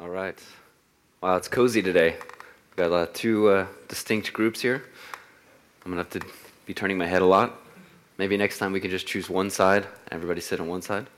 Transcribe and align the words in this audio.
All 0.00 0.08
right. 0.08 0.38
Wow, 1.20 1.34
it's 1.34 1.48
cozy 1.48 1.82
today. 1.82 2.10
We've 2.12 2.76
got 2.76 2.92
uh, 2.92 3.06
two 3.12 3.48
uh, 3.48 3.66
distinct 3.88 4.32
groups 4.32 4.60
here. 4.60 4.84
I'm 5.84 5.92
going 5.92 6.04
to 6.04 6.08
have 6.08 6.22
to 6.22 6.34
be 6.66 6.72
turning 6.72 6.96
my 6.96 7.06
head 7.06 7.20
a 7.20 7.26
lot. 7.26 7.58
Maybe 8.16 8.36
next 8.36 8.58
time 8.58 8.70
we 8.70 8.78
can 8.78 8.92
just 8.92 9.08
choose 9.08 9.28
one 9.28 9.50
side, 9.50 9.88
everybody 10.12 10.40
sit 10.40 10.60
on 10.60 10.68
one 10.68 10.82
side. 10.82 11.08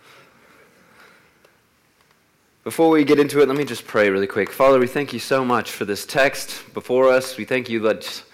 Before 2.64 2.88
we 2.88 3.04
get 3.04 3.18
into 3.18 3.42
it, 3.42 3.48
let 3.48 3.58
me 3.58 3.66
just 3.66 3.86
pray 3.86 4.08
really 4.08 4.26
quick. 4.26 4.50
Father, 4.50 4.78
we 4.78 4.86
thank 4.86 5.12
you 5.12 5.18
so 5.18 5.44
much 5.44 5.72
for 5.72 5.84
this 5.84 6.06
text 6.06 6.72
before 6.72 7.10
us. 7.10 7.36
We 7.36 7.44
thank 7.44 7.68
you 7.68 7.80
that 7.80 8.24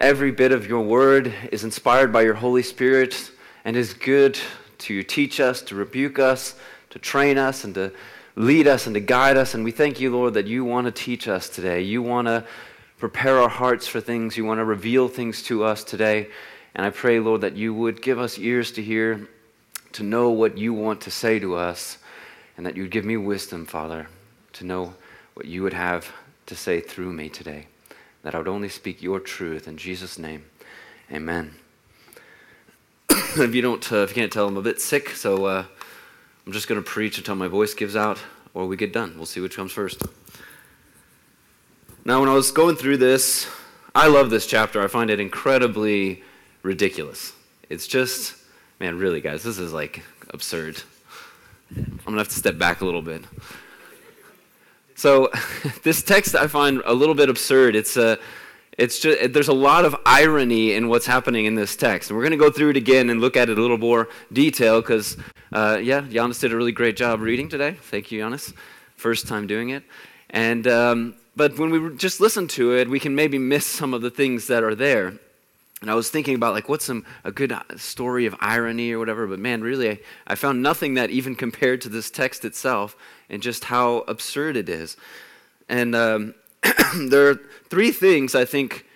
every 0.00 0.30
bit 0.30 0.52
of 0.52 0.68
your 0.68 0.82
word 0.82 1.34
is 1.50 1.64
inspired 1.64 2.12
by 2.12 2.22
your 2.22 2.34
Holy 2.34 2.62
Spirit 2.62 3.32
and 3.64 3.76
is 3.76 3.92
good 3.92 4.38
to 4.78 5.02
teach 5.02 5.40
us, 5.40 5.60
to 5.62 5.74
rebuke 5.74 6.20
us, 6.20 6.54
to 6.90 7.00
train 7.00 7.38
us, 7.38 7.64
and 7.64 7.74
to 7.74 7.92
lead 8.36 8.66
us 8.66 8.86
and 8.86 8.94
to 8.94 9.00
guide 9.00 9.36
us. 9.36 9.54
And 9.54 9.64
we 9.64 9.70
thank 9.70 10.00
you, 10.00 10.10
Lord, 10.10 10.34
that 10.34 10.46
you 10.46 10.64
want 10.64 10.86
to 10.86 10.92
teach 10.92 11.28
us 11.28 11.48
today. 11.48 11.82
You 11.82 12.02
want 12.02 12.26
to 12.28 12.44
prepare 12.98 13.38
our 13.38 13.48
hearts 13.48 13.86
for 13.86 14.00
things. 14.00 14.36
You 14.36 14.44
want 14.44 14.58
to 14.58 14.64
reveal 14.64 15.08
things 15.08 15.42
to 15.44 15.64
us 15.64 15.84
today. 15.84 16.28
And 16.74 16.86
I 16.86 16.90
pray, 16.90 17.18
Lord, 17.18 17.40
that 17.40 17.56
you 17.56 17.74
would 17.74 18.02
give 18.02 18.18
us 18.18 18.38
ears 18.38 18.70
to 18.72 18.82
hear, 18.82 19.28
to 19.92 20.02
know 20.02 20.30
what 20.30 20.56
you 20.56 20.72
want 20.72 21.00
to 21.02 21.10
say 21.10 21.38
to 21.38 21.56
us, 21.56 21.98
and 22.56 22.64
that 22.64 22.76
you'd 22.76 22.90
give 22.90 23.04
me 23.04 23.16
wisdom, 23.16 23.66
Father, 23.66 24.06
to 24.52 24.64
know 24.64 24.94
what 25.34 25.46
you 25.46 25.62
would 25.62 25.72
have 25.72 26.12
to 26.46 26.54
say 26.54 26.80
through 26.80 27.12
me 27.12 27.28
today. 27.28 27.66
That 28.22 28.34
I 28.34 28.38
would 28.38 28.48
only 28.48 28.68
speak 28.68 29.02
your 29.02 29.18
truth. 29.18 29.66
In 29.66 29.76
Jesus' 29.76 30.18
name, 30.18 30.44
amen. 31.10 31.54
if 33.10 33.54
you 33.54 33.62
don't, 33.62 33.92
uh, 33.92 33.96
if 33.96 34.10
you 34.10 34.14
can't 34.14 34.32
tell, 34.32 34.46
I'm 34.46 34.56
a 34.56 34.62
bit 34.62 34.80
sick, 34.80 35.10
so 35.10 35.46
uh, 35.46 35.64
I'm 36.46 36.52
just 36.52 36.68
going 36.68 36.82
to 36.82 36.88
preach 36.88 37.18
until 37.18 37.34
my 37.34 37.48
voice 37.48 37.74
gives 37.74 37.96
out 37.96 38.18
or 38.54 38.66
we 38.66 38.76
get 38.76 38.92
done. 38.92 39.14
We'll 39.16 39.26
see 39.26 39.40
which 39.40 39.56
comes 39.56 39.72
first. 39.72 40.02
Now, 42.04 42.20
when 42.20 42.28
I 42.28 42.34
was 42.34 42.50
going 42.50 42.76
through 42.76 42.96
this, 42.96 43.48
I 43.94 44.08
love 44.08 44.30
this 44.30 44.46
chapter. 44.46 44.82
I 44.82 44.86
find 44.86 45.10
it 45.10 45.20
incredibly 45.20 46.22
ridiculous. 46.62 47.32
It's 47.68 47.86
just, 47.86 48.34
man, 48.80 48.98
really, 48.98 49.20
guys, 49.20 49.42
this 49.42 49.58
is 49.58 49.72
like 49.72 50.02
absurd. 50.30 50.82
I'm 51.76 51.84
going 51.84 52.12
to 52.12 52.18
have 52.18 52.28
to 52.28 52.34
step 52.34 52.58
back 52.58 52.80
a 52.80 52.84
little 52.84 53.02
bit. 53.02 53.22
So, 54.94 55.30
this 55.82 56.02
text 56.02 56.34
I 56.34 56.46
find 56.46 56.82
a 56.84 56.94
little 56.94 57.14
bit 57.14 57.28
absurd. 57.28 57.76
It's 57.76 57.96
a. 57.96 58.12
Uh, 58.12 58.16
it's 58.78 58.98
just 59.00 59.32
there's 59.32 59.48
a 59.48 59.52
lot 59.52 59.84
of 59.84 59.94
irony 60.06 60.72
in 60.72 60.88
what's 60.88 61.06
happening 61.06 61.44
in 61.44 61.54
this 61.54 61.76
text. 61.76 62.10
And 62.10 62.16
we're 62.16 62.22
going 62.22 62.38
to 62.38 62.44
go 62.44 62.50
through 62.50 62.70
it 62.70 62.76
again 62.76 63.10
and 63.10 63.20
look 63.20 63.36
at 63.36 63.48
it 63.48 63.58
a 63.58 63.60
little 63.60 63.78
more 63.78 64.08
detail 64.32 64.80
because 64.80 65.16
uh, 65.52 65.78
yeah 65.82 66.00
Giannis 66.00 66.40
did 66.40 66.52
a 66.52 66.56
really 66.56 66.72
great 66.72 66.96
job 66.96 67.20
reading 67.20 67.48
today. 67.48 67.72
Thank 67.72 68.10
you 68.12 68.22
Giannis. 68.22 68.54
First 68.96 69.26
time 69.28 69.46
doing 69.46 69.70
it. 69.70 69.82
And 70.30 70.66
um, 70.66 71.14
but 71.36 71.58
when 71.58 71.70
we 71.70 71.96
just 71.96 72.20
listen 72.20 72.48
to 72.48 72.74
it 72.74 72.88
we 72.88 73.00
can 73.00 73.14
maybe 73.14 73.38
miss 73.38 73.66
some 73.66 73.94
of 73.94 74.02
the 74.02 74.10
things 74.10 74.46
that 74.46 74.62
are 74.62 74.74
there. 74.74 75.14
And 75.80 75.90
I 75.90 75.94
was 75.94 76.10
thinking 76.10 76.34
about 76.34 76.52
like 76.52 76.68
what's 76.68 76.84
some 76.84 77.06
a 77.24 77.32
good 77.32 77.56
story 77.76 78.26
of 78.26 78.36
irony 78.40 78.92
or 78.92 78.98
whatever, 78.98 79.26
but 79.26 79.38
man, 79.38 79.62
really, 79.62 79.90
I, 79.90 80.00
I 80.26 80.34
found 80.34 80.62
nothing 80.62 80.94
that 80.94 81.10
even 81.10 81.34
compared 81.34 81.80
to 81.82 81.88
this 81.88 82.10
text 82.10 82.44
itself 82.44 82.96
and 83.30 83.42
just 83.42 83.64
how 83.64 84.04
absurd 84.06 84.56
it 84.56 84.68
is. 84.68 84.98
And 85.70 85.94
um, 85.94 86.34
there 87.08 87.28
are 87.30 87.40
three 87.68 87.90
things 87.90 88.34
I 88.34 88.44
think 88.44 88.86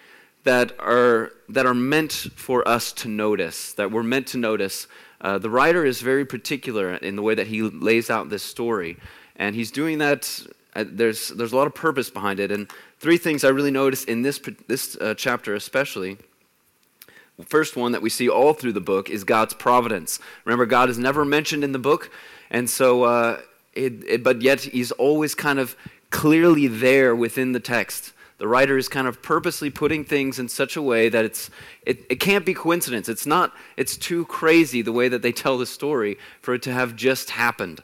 that 0.44 0.78
are 0.78 1.32
that 1.48 1.66
are 1.66 1.74
meant 1.74 2.12
for 2.12 2.66
us 2.66 2.92
to 2.92 3.08
notice, 3.08 3.72
that 3.74 3.90
we're 3.90 4.02
meant 4.02 4.26
to 4.28 4.38
notice. 4.38 4.86
Uh, 5.20 5.38
the 5.38 5.50
writer 5.50 5.84
is 5.84 6.02
very 6.02 6.24
particular 6.24 6.94
in 6.94 7.16
the 7.16 7.22
way 7.22 7.34
that 7.34 7.46
he 7.46 7.62
lays 7.62 8.10
out 8.10 8.28
this 8.28 8.42
story, 8.42 8.98
and 9.36 9.54
he's 9.54 9.70
doing 9.70 9.98
that. 9.98 10.46
Uh, 10.76 10.84
there's 10.86 11.28
there's 11.28 11.52
a 11.52 11.56
lot 11.56 11.66
of 11.66 11.74
purpose 11.74 12.10
behind 12.10 12.40
it, 12.40 12.50
and 12.50 12.70
three 13.00 13.16
things 13.16 13.42
I 13.44 13.48
really 13.48 13.70
notice 13.70 14.04
in 14.04 14.22
this 14.22 14.40
this 14.68 14.96
uh, 15.00 15.14
chapter 15.16 15.54
especially. 15.54 16.18
The 17.38 17.44
first 17.44 17.74
one 17.74 17.90
that 17.92 18.02
we 18.02 18.10
see 18.10 18.28
all 18.28 18.52
through 18.52 18.74
the 18.74 18.80
book 18.80 19.10
is 19.10 19.24
God's 19.24 19.54
providence. 19.54 20.20
Remember, 20.44 20.66
God 20.66 20.88
is 20.88 20.98
never 20.98 21.24
mentioned 21.24 21.64
in 21.64 21.72
the 21.72 21.80
book, 21.80 22.10
and 22.48 22.70
so, 22.70 23.02
uh, 23.02 23.40
it, 23.72 24.04
it, 24.06 24.22
but 24.22 24.40
yet 24.40 24.60
He's 24.60 24.92
always 24.92 25.34
kind 25.34 25.58
of 25.58 25.74
clearly 26.14 26.68
there 26.68 27.14
within 27.16 27.50
the 27.50 27.58
text. 27.58 28.12
The 28.38 28.46
writer 28.46 28.78
is 28.78 28.88
kind 28.88 29.08
of 29.08 29.20
purposely 29.20 29.68
putting 29.68 30.04
things 30.04 30.38
in 30.38 30.48
such 30.48 30.76
a 30.76 30.82
way 30.82 31.08
that 31.08 31.24
it's, 31.24 31.50
it, 31.84 32.06
it 32.08 32.20
can't 32.20 32.46
be 32.46 32.54
coincidence. 32.54 33.08
It's 33.08 33.26
not, 33.26 33.52
it's 33.76 33.96
too 33.96 34.24
crazy 34.26 34.80
the 34.80 34.92
way 34.92 35.08
that 35.08 35.22
they 35.22 35.32
tell 35.32 35.58
the 35.58 35.66
story 35.66 36.16
for 36.40 36.54
it 36.54 36.62
to 36.62 36.72
have 36.72 36.94
just 36.94 37.30
happened. 37.30 37.80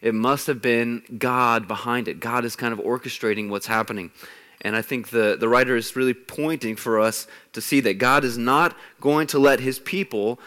It 0.00 0.14
must 0.14 0.46
have 0.46 0.62
been 0.62 1.02
God 1.18 1.66
behind 1.66 2.06
it. 2.06 2.20
God 2.20 2.44
is 2.44 2.54
kind 2.54 2.72
of 2.72 2.78
orchestrating 2.78 3.48
what's 3.48 3.66
happening. 3.66 4.12
And 4.60 4.76
I 4.76 4.82
think 4.82 5.08
the, 5.08 5.36
the 5.38 5.48
writer 5.48 5.74
is 5.74 5.96
really 5.96 6.14
pointing 6.14 6.76
for 6.76 7.00
us 7.00 7.26
to 7.52 7.60
see 7.60 7.80
that 7.80 7.98
God 7.98 8.22
is 8.22 8.38
not 8.38 8.76
going 9.00 9.26
to 9.28 9.40
let 9.40 9.58
his 9.58 9.80
people 9.80 10.38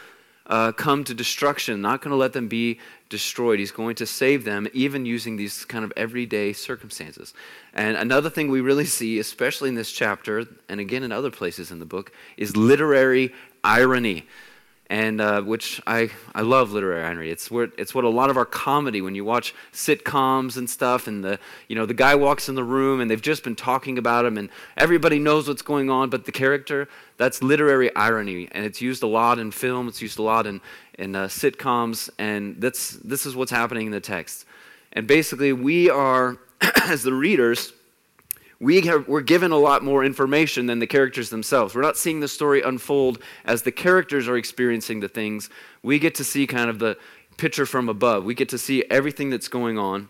uh, 0.47 0.71
come 0.71 1.03
to 1.03 1.13
destruction, 1.13 1.81
not 1.81 2.01
going 2.01 2.11
to 2.11 2.17
let 2.17 2.33
them 2.33 2.47
be 2.47 2.79
destroyed. 3.09 3.59
He's 3.59 3.71
going 3.71 3.95
to 3.95 4.05
save 4.05 4.45
them, 4.45 4.67
even 4.73 5.05
using 5.05 5.37
these 5.37 5.65
kind 5.65 5.83
of 5.83 5.93
everyday 5.95 6.53
circumstances. 6.53 7.33
And 7.73 7.97
another 7.97 8.29
thing 8.29 8.49
we 8.49 8.61
really 8.61 8.85
see, 8.85 9.19
especially 9.19 9.69
in 9.69 9.75
this 9.75 9.91
chapter, 9.91 10.45
and 10.69 10.79
again 10.79 11.03
in 11.03 11.11
other 11.11 11.31
places 11.31 11.71
in 11.71 11.79
the 11.79 11.85
book, 11.85 12.11
is 12.37 12.55
literary 12.55 13.33
irony 13.63 14.25
and 14.87 15.19
uh, 15.19 15.41
which 15.41 15.81
I, 15.87 16.11
I 16.35 16.41
love 16.41 16.71
literary 16.71 17.03
irony. 17.03 17.29
It's, 17.29 17.49
where, 17.49 17.69
it's 17.77 17.95
what 17.95 18.03
a 18.03 18.09
lot 18.09 18.29
of 18.29 18.37
our 18.37 18.45
comedy, 18.45 19.01
when 19.01 19.15
you 19.15 19.25
watch 19.25 19.55
sitcoms 19.73 20.57
and 20.57 20.69
stuff, 20.69 21.07
and 21.07 21.23
the, 21.23 21.39
you 21.67 21.75
know, 21.75 21.85
the 21.85 21.93
guy 21.93 22.13
walks 22.13 22.49
in 22.49 22.55
the 22.55 22.63
room 22.63 23.01
and 23.01 23.09
they've 23.09 23.21
just 23.21 23.43
been 23.43 23.55
talking 23.55 23.97
about 23.97 24.25
him, 24.25 24.37
and 24.37 24.49
everybody 24.77 25.17
knows 25.17 25.47
what's 25.47 25.63
going 25.63 25.89
on, 25.89 26.09
but 26.09 26.25
the 26.25 26.31
character, 26.31 26.87
that's 27.17 27.41
literary 27.41 27.93
irony. 27.95 28.47
And 28.51 28.63
it's 28.65 28.81
used 28.81 29.01
a 29.01 29.07
lot 29.07 29.39
in 29.39 29.51
film, 29.51 29.87
it's 29.87 30.01
used 30.01 30.19
a 30.19 30.23
lot 30.23 30.45
in, 30.45 30.61
in 30.99 31.15
uh, 31.15 31.25
sitcoms, 31.25 32.09
and 32.19 32.61
that's, 32.61 32.91
this 32.91 33.25
is 33.25 33.35
what's 33.35 33.51
happening 33.51 33.87
in 33.87 33.91
the 33.91 33.99
text. 33.99 34.45
And 34.93 35.07
basically, 35.07 35.51
we 35.51 35.89
are, 35.89 36.37
as 36.83 37.03
the 37.03 37.13
readers, 37.13 37.73
we 38.59 38.81
have, 38.81 39.07
we're 39.07 39.21
given 39.21 39.51
a 39.51 39.57
lot 39.57 39.83
more 39.83 40.03
information 40.03 40.65
than 40.65 40.79
the 40.79 40.87
characters 40.87 41.29
themselves. 41.29 41.75
We're 41.75 41.81
not 41.81 41.97
seeing 41.97 42.21
the 42.21 42.27
story 42.27 42.61
unfold 42.61 43.19
as 43.43 43.63
the 43.63 43.71
characters 43.71 44.27
are 44.27 44.37
experiencing 44.37 45.01
the 45.01 45.09
things. 45.09 45.49
We 45.83 45.99
get 45.99 46.15
to 46.15 46.23
see 46.23 46.47
kind 46.47 46.69
of 46.69 46.79
the 46.79 46.97
picture 47.37 47.65
from 47.65 47.89
above. 47.89 48.23
We 48.23 48.33
get 48.33 48.49
to 48.49 48.57
see 48.57 48.83
everything 48.89 49.29
that's 49.29 49.49
going 49.49 49.77
on. 49.77 50.09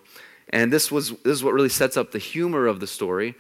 And 0.50 0.72
this, 0.72 0.92
was, 0.92 1.10
this 1.10 1.34
is 1.34 1.44
what 1.44 1.54
really 1.54 1.70
sets 1.70 1.98
up 1.98 2.12
the 2.12 2.20
humor 2.20 2.68
of 2.68 2.80
the 2.80 2.88
story. 2.88 3.36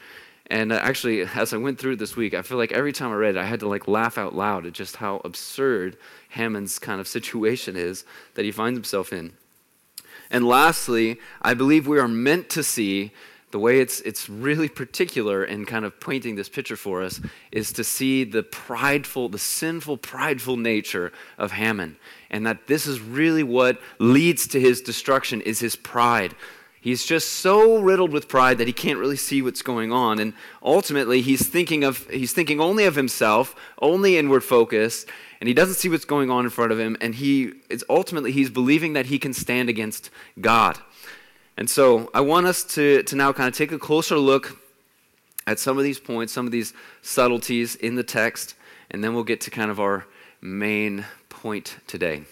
And 0.48 0.72
uh, 0.72 0.76
actually, 0.76 1.22
as 1.22 1.54
I 1.54 1.58
went 1.58 1.80
through 1.80 1.94
it 1.94 2.00
this 2.00 2.16
week, 2.16 2.34
I 2.34 2.42
feel 2.42 2.58
like 2.58 2.72
every 2.72 2.92
time 2.92 3.12
I 3.12 3.16
read 3.16 3.36
it, 3.36 3.40
I 3.40 3.46
had 3.46 3.60
to 3.62 3.68
like 3.68 3.88
laugh 3.88 4.18
out 4.18 4.36
loud 4.36 4.66
at 4.66 4.74
just 4.74 4.98
how 4.98 5.22
absurd 5.24 5.98
Haman's 6.30 6.80
kind 6.80 7.00
of 7.00 7.08
situation 7.18 7.76
is 7.76 8.06
that 8.36 8.46
he 8.46 8.52
finds 8.52 8.78
himself 8.78 9.14
in. 9.14 9.34
And 10.32 10.48
lastly, 10.48 11.20
I 11.42 11.54
believe 11.54 11.88
we 11.88 12.00
are 12.00 12.08
meant 12.08 12.50
to 12.50 12.64
see 12.64 13.12
the 13.56 13.60
way 13.60 13.80
it's, 13.80 14.02
it's 14.02 14.28
really 14.28 14.68
particular 14.68 15.46
in 15.46 15.64
kind 15.64 15.86
of 15.86 15.98
painting 16.02 16.36
this 16.36 16.50
picture 16.50 16.76
for 16.76 17.02
us 17.02 17.22
is 17.54 17.72
to 17.72 17.86
see 17.86 18.26
the 18.26 18.44
prideful, 18.44 19.30
the 19.30 19.40
sinful, 19.40 19.96
prideful 19.96 20.58
nature 20.58 21.14
of 21.38 21.54
Haman. 21.54 21.96
And 22.30 22.46
that 22.46 22.68
this 22.68 22.86
is 22.86 23.00
really 23.00 23.44
what 23.44 23.80
leads 23.98 24.46
to 24.48 24.60
his 24.60 24.82
destruction 24.82 25.40
is 25.40 25.62
his 25.62 25.78
pride. 25.78 26.36
He's 26.82 27.06
just 27.06 27.32
so 27.32 27.80
riddled 27.80 28.12
with 28.12 28.28
pride 28.28 28.58
that 28.58 28.68
he 28.68 28.74
can't 28.74 29.00
really 29.00 29.16
see 29.16 29.42
what's 29.42 29.62
going 29.62 29.90
on. 29.90 30.20
And 30.20 30.34
ultimately, 30.62 31.22
he's 31.22 31.48
thinking, 31.48 31.86
of, 31.86 32.10
he's 32.10 32.34
thinking 32.34 32.60
only 32.60 32.84
of 32.84 32.96
himself, 32.96 33.56
only 33.82 34.18
inward 34.18 34.44
focus, 34.44 35.06
and 35.40 35.48
he 35.48 35.54
doesn't 35.54 35.76
see 35.76 35.88
what's 35.88 36.04
going 36.04 36.30
on 36.30 36.44
in 36.44 36.50
front 36.50 36.74
of 36.74 36.80
him. 36.80 36.98
And 37.00 37.16
he, 37.16 37.54
it's 37.70 37.86
ultimately, 37.90 38.34
he's 38.34 38.50
believing 38.50 38.92
that 38.94 39.06
he 39.06 39.18
can 39.18 39.34
stand 39.34 39.70
against 39.70 40.10
God. 40.42 40.78
And 41.58 41.70
so 41.70 42.10
I 42.14 42.22
want 42.22 42.48
us 42.48 42.64
to, 42.76 43.04
to 43.04 43.16
now 43.16 43.32
kind 43.32 43.48
of 43.48 43.56
take 43.56 43.72
a 43.72 43.80
closer 43.80 44.18
look 44.18 44.60
at 45.48 45.60
some 45.60 45.78
of 45.78 45.84
these 45.84 46.00
points, 46.00 46.34
some 46.34 46.46
of 46.46 46.52
these 46.52 46.74
subtleties 47.02 47.76
in 47.76 47.96
the 47.96 48.04
text, 48.04 48.56
and 48.92 49.04
then 49.04 49.14
we'll 49.14 49.24
get 49.24 49.42
to 49.42 49.52
kind 49.52 49.72
of 49.72 49.80
our 49.80 50.06
main 50.42 51.06
point 51.30 51.78
today. 51.88 52.24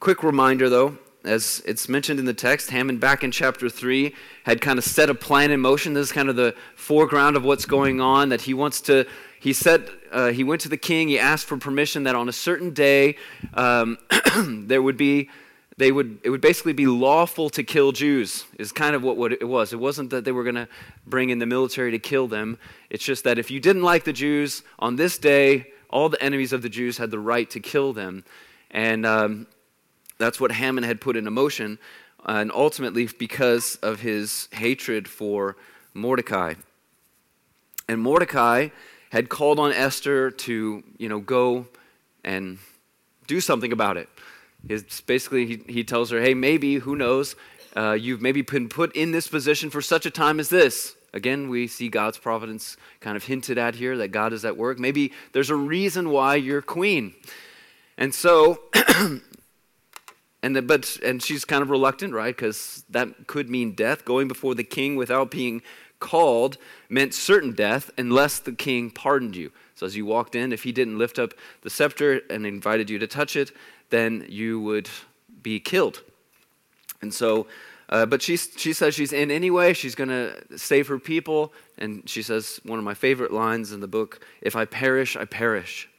Quick 0.00 0.22
reminder 0.22 0.68
though, 0.68 0.98
as 1.24 1.62
it's 1.66 1.88
mentioned 1.88 2.18
in 2.18 2.26
the 2.26 2.34
text, 2.34 2.70
Haman 2.70 2.98
back 2.98 3.22
in 3.22 3.30
chapter 3.30 3.68
3 3.68 4.12
had 4.44 4.60
kind 4.60 4.76
of 4.78 4.84
set 4.84 5.08
a 5.08 5.14
plan 5.14 5.52
in 5.52 5.60
motion. 5.60 5.94
This 5.94 6.08
is 6.08 6.12
kind 6.12 6.28
of 6.28 6.34
the 6.34 6.56
foreground 6.74 7.36
of 7.36 7.44
what's 7.44 7.64
going 7.64 8.00
on, 8.00 8.30
that 8.30 8.40
he 8.40 8.54
wants 8.54 8.80
to, 8.82 9.06
he 9.38 9.52
said, 9.52 9.88
uh, 10.10 10.30
he 10.30 10.42
went 10.42 10.60
to 10.62 10.68
the 10.68 10.76
king, 10.76 11.08
he 11.08 11.18
asked 11.18 11.46
for 11.46 11.56
permission 11.56 12.02
that 12.04 12.16
on 12.16 12.28
a 12.28 12.32
certain 12.32 12.70
day 12.70 13.16
um, 13.54 13.98
there 14.66 14.82
would 14.82 14.96
be 14.96 15.30
they 15.82 15.90
would, 15.90 16.20
it 16.22 16.30
would 16.30 16.40
basically 16.40 16.72
be 16.72 16.86
lawful 16.86 17.50
to 17.50 17.62
kill 17.64 17.90
Jews, 17.90 18.44
is 18.56 18.70
kind 18.70 18.94
of 18.94 19.02
what 19.02 19.32
it 19.32 19.48
was. 19.48 19.72
It 19.72 19.80
wasn't 19.80 20.10
that 20.10 20.24
they 20.24 20.30
were 20.30 20.44
going 20.44 20.54
to 20.54 20.68
bring 21.06 21.30
in 21.30 21.40
the 21.40 21.46
military 21.46 21.90
to 21.90 21.98
kill 21.98 22.28
them. 22.28 22.56
It's 22.88 23.04
just 23.04 23.24
that 23.24 23.36
if 23.36 23.50
you 23.50 23.58
didn't 23.58 23.82
like 23.82 24.04
the 24.04 24.12
Jews, 24.12 24.62
on 24.78 24.94
this 24.96 25.18
day, 25.18 25.72
all 25.90 26.08
the 26.08 26.22
enemies 26.22 26.52
of 26.52 26.62
the 26.62 26.68
Jews 26.68 26.98
had 26.98 27.10
the 27.10 27.18
right 27.18 27.50
to 27.50 27.58
kill 27.60 27.92
them. 27.92 28.24
And 28.70 29.04
um, 29.04 29.46
that's 30.18 30.40
what 30.40 30.52
Haman 30.52 30.84
had 30.84 31.00
put 31.00 31.16
into 31.16 31.30
motion. 31.30 31.78
and 32.24 32.52
ultimately 32.52 33.08
because 33.18 33.76
of 33.82 34.00
his 34.00 34.48
hatred 34.52 35.08
for 35.08 35.56
Mordecai. 35.94 36.54
And 37.88 38.00
Mordecai 38.00 38.68
had 39.10 39.28
called 39.28 39.58
on 39.58 39.72
Esther 39.72 40.30
to, 40.30 40.82
you 40.96 41.08
know, 41.08 41.20
go 41.20 41.66
and 42.24 42.58
do 43.26 43.40
something 43.40 43.72
about 43.72 43.96
it. 43.96 44.08
It's 44.68 45.00
basically, 45.00 45.46
he, 45.46 45.60
he 45.68 45.84
tells 45.84 46.10
her, 46.10 46.20
hey, 46.20 46.34
maybe, 46.34 46.76
who 46.76 46.96
knows, 46.96 47.34
uh, 47.76 47.92
you've 47.92 48.20
maybe 48.20 48.42
been 48.42 48.68
put 48.68 48.94
in 48.94 49.12
this 49.12 49.28
position 49.28 49.70
for 49.70 49.82
such 49.82 50.06
a 50.06 50.10
time 50.10 50.38
as 50.38 50.48
this. 50.48 50.94
Again, 51.14 51.48
we 51.48 51.66
see 51.66 51.88
God's 51.88 52.16
providence 52.16 52.76
kind 53.00 53.16
of 53.16 53.24
hinted 53.24 53.58
at 53.58 53.74
here 53.74 53.98
that 53.98 54.08
God 54.08 54.32
is 54.32 54.44
at 54.44 54.56
work. 54.56 54.78
Maybe 54.78 55.12
there's 55.32 55.50
a 55.50 55.56
reason 55.56 56.10
why 56.10 56.36
you're 56.36 56.62
queen. 56.62 57.14
And 57.98 58.14
so, 58.14 58.60
and 60.42 60.56
the, 60.56 60.62
but 60.62 60.98
and 61.04 61.22
she's 61.22 61.44
kind 61.44 61.62
of 61.62 61.68
reluctant, 61.68 62.14
right? 62.14 62.34
Because 62.34 62.84
that 62.88 63.26
could 63.26 63.50
mean 63.50 63.72
death. 63.72 64.06
Going 64.06 64.26
before 64.26 64.54
the 64.54 64.64
king 64.64 64.96
without 64.96 65.30
being 65.30 65.60
called 66.00 66.56
meant 66.88 67.14
certain 67.14 67.52
death 67.52 67.90
unless 67.96 68.38
the 68.38 68.52
king 68.52 68.90
pardoned 68.90 69.36
you. 69.36 69.52
So 69.74 69.86
as 69.86 69.96
you 69.96 70.06
walked 70.06 70.34
in, 70.34 70.52
if 70.52 70.64
he 70.64 70.72
didn't 70.72 70.98
lift 70.98 71.18
up 71.18 71.34
the 71.60 71.70
scepter 71.70 72.22
and 72.30 72.46
invited 72.46 72.88
you 72.88 72.98
to 72.98 73.06
touch 73.06 73.36
it, 73.36 73.52
then 73.92 74.26
you 74.28 74.60
would 74.60 74.90
be 75.42 75.60
killed. 75.60 76.02
And 77.00 77.14
so 77.14 77.46
uh, 77.92 78.06
but 78.06 78.22
she, 78.22 78.38
she 78.38 78.72
says 78.72 78.94
she's 78.94 79.12
in 79.12 79.30
anyway. 79.30 79.74
She's 79.74 79.94
going 79.94 80.08
to 80.08 80.58
save 80.58 80.88
her 80.88 80.98
people. 80.98 81.52
And 81.76 82.08
she 82.08 82.22
says 82.22 82.58
one 82.64 82.78
of 82.78 82.86
my 82.86 82.94
favorite 82.94 83.32
lines 83.32 83.70
in 83.70 83.80
the 83.80 83.86
book 83.86 84.24
If 84.40 84.56
I 84.56 84.64
perish, 84.64 85.14
I 85.14 85.26
perish. 85.26 85.90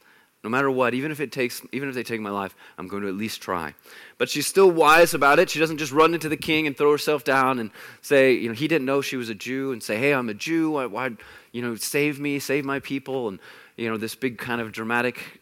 No 0.42 0.50
matter 0.50 0.70
what, 0.70 0.92
even 0.92 1.12
if 1.12 1.20
it 1.20 1.30
takes, 1.30 1.62
even 1.72 1.88
if 1.88 1.94
they 1.94 2.02
take 2.02 2.20
my 2.20 2.30
life, 2.30 2.54
I'm 2.76 2.88
going 2.88 3.02
to 3.02 3.08
at 3.08 3.14
least 3.14 3.40
try. 3.40 3.74
But 4.18 4.28
she's 4.28 4.46
still 4.46 4.70
wise 4.70 5.14
about 5.14 5.38
it. 5.38 5.48
She 5.48 5.60
doesn't 5.60 5.78
just 5.78 5.92
run 5.92 6.12
into 6.14 6.28
the 6.28 6.36
king 6.36 6.66
and 6.66 6.76
throw 6.76 6.90
herself 6.90 7.22
down 7.22 7.60
and 7.60 7.70
say, 8.02 8.32
you 8.32 8.48
know, 8.48 8.54
he 8.54 8.66
didn't 8.66 8.84
know 8.84 9.00
she 9.00 9.16
was 9.16 9.30
a 9.30 9.34
Jew 9.34 9.72
and 9.72 9.80
say, 9.80 9.96
hey, 9.96 10.12
I'm 10.12 10.28
a 10.28 10.34
Jew. 10.34 10.72
Why, 10.72 10.86
why 10.86 11.10
you 11.52 11.62
know, 11.62 11.76
save 11.76 12.18
me, 12.18 12.40
save 12.40 12.64
my 12.64 12.80
people, 12.80 13.28
and 13.28 13.38
you 13.76 13.88
know, 13.88 13.96
this 13.96 14.16
big 14.16 14.36
kind 14.36 14.60
of 14.60 14.72
dramatic 14.72 15.40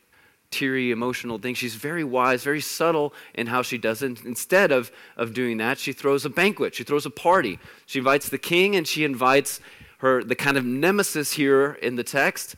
teary, 0.53 0.91
emotional 0.91 1.39
thing. 1.39 1.55
She's 1.55 1.75
very 1.75 2.05
wise, 2.05 2.45
very 2.45 2.61
subtle 2.61 3.13
in 3.35 3.49
how 3.49 3.63
she 3.63 3.79
does 3.79 4.03
it. 4.03 4.25
Instead 4.25 4.71
of, 4.71 4.93
of 5.17 5.33
doing 5.33 5.57
that, 5.59 5.79
she 5.79 5.93
throws 5.93 6.25
a 6.25 6.31
banquet, 6.31 6.75
she 6.75 6.85
throws 6.85 7.07
a 7.07 7.11
party. 7.11 7.59
She 7.87 7.99
invites 7.99 8.29
the 8.29 8.39
king 8.39 8.77
and 8.77 8.87
she 8.87 9.05
invites 9.05 9.61
her, 9.99 10.23
the 10.23 10.35
kind 10.35 10.57
of 10.57 10.65
nemesis 10.65 11.33
here 11.33 11.79
in 11.83 11.97
the 11.97 12.05
text, 12.05 12.55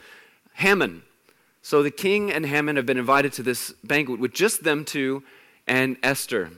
Haman. 0.55 1.03
So 1.63 1.83
the 1.83 1.91
king 1.91 2.31
and 2.31 2.45
Haman 2.45 2.77
have 2.77 2.87
been 2.87 2.99
invited 2.99 3.33
to 3.35 3.43
this 3.43 3.73
banquet 3.85 4.21
with 4.21 4.33
just 4.35 4.65
them 4.65 4.85
two 4.85 5.23
and 5.67 5.97
Esther. 6.03 6.51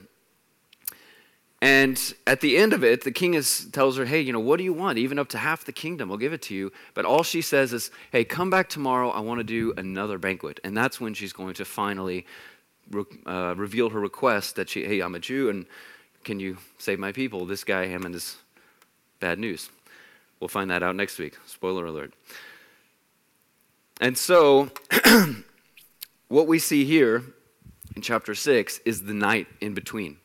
And 1.61 2.13
at 2.27 2.41
the 2.41 2.55
end 2.57 2.73
of 2.73 2.83
it, 2.83 3.03
the 3.03 3.11
king 3.11 3.33
is, 3.33 3.65
tells 3.71 3.97
her, 3.97 4.05
Hey, 4.05 4.21
you 4.21 4.31
know, 4.31 4.39
what 4.39 4.57
do 4.57 4.63
you 4.63 4.73
want? 4.73 4.99
Even 4.99 5.17
up 5.17 5.29
to 5.29 5.39
half 5.39 5.65
the 5.65 5.71
kingdom, 5.71 6.11
I'll 6.11 6.17
give 6.17 6.33
it 6.33 6.41
to 6.43 6.55
you. 6.55 6.71
But 6.93 7.05
all 7.05 7.23
she 7.23 7.41
says 7.41 7.73
is, 7.73 7.89
Hey, 8.11 8.23
come 8.23 8.49
back 8.49 8.69
tomorrow. 8.69 9.09
I 9.09 9.21
want 9.21 9.39
to 9.39 9.43
do 9.43 9.73
another 9.75 10.19
banquet. 10.19 10.59
And 10.63 10.77
that's 10.77 11.01
when 11.01 11.15
she's 11.15 11.33
going 11.33 11.55
to 11.55 11.65
finally 11.65 12.25
uh, 13.25 13.55
reveal 13.57 13.89
her 13.89 13.99
request 13.99 14.55
that 14.57 14.69
she, 14.69 14.85
Hey, 14.85 14.99
I'm 14.99 15.15
a 15.15 15.19
Jew, 15.19 15.49
and 15.49 15.65
can 16.23 16.39
you 16.39 16.57
save 16.77 16.99
my 16.99 17.11
people? 17.11 17.45
This 17.45 17.63
guy, 17.63 17.87
Haman, 17.87 18.13
is 18.13 18.37
bad 19.19 19.39
news. 19.39 19.69
We'll 20.39 20.49
find 20.49 20.69
that 20.69 20.83
out 20.83 20.95
next 20.95 21.17
week. 21.17 21.37
Spoiler 21.47 21.85
alert. 21.85 22.13
And 23.99 24.15
so, 24.15 24.69
what 26.27 26.47
we 26.47 26.59
see 26.59 26.85
here 26.85 27.23
in 27.95 28.03
chapter 28.03 28.35
6 28.35 28.79
is 28.85 29.03
the 29.03 29.13
night 29.13 29.47
in 29.59 29.73
between. 29.73 30.17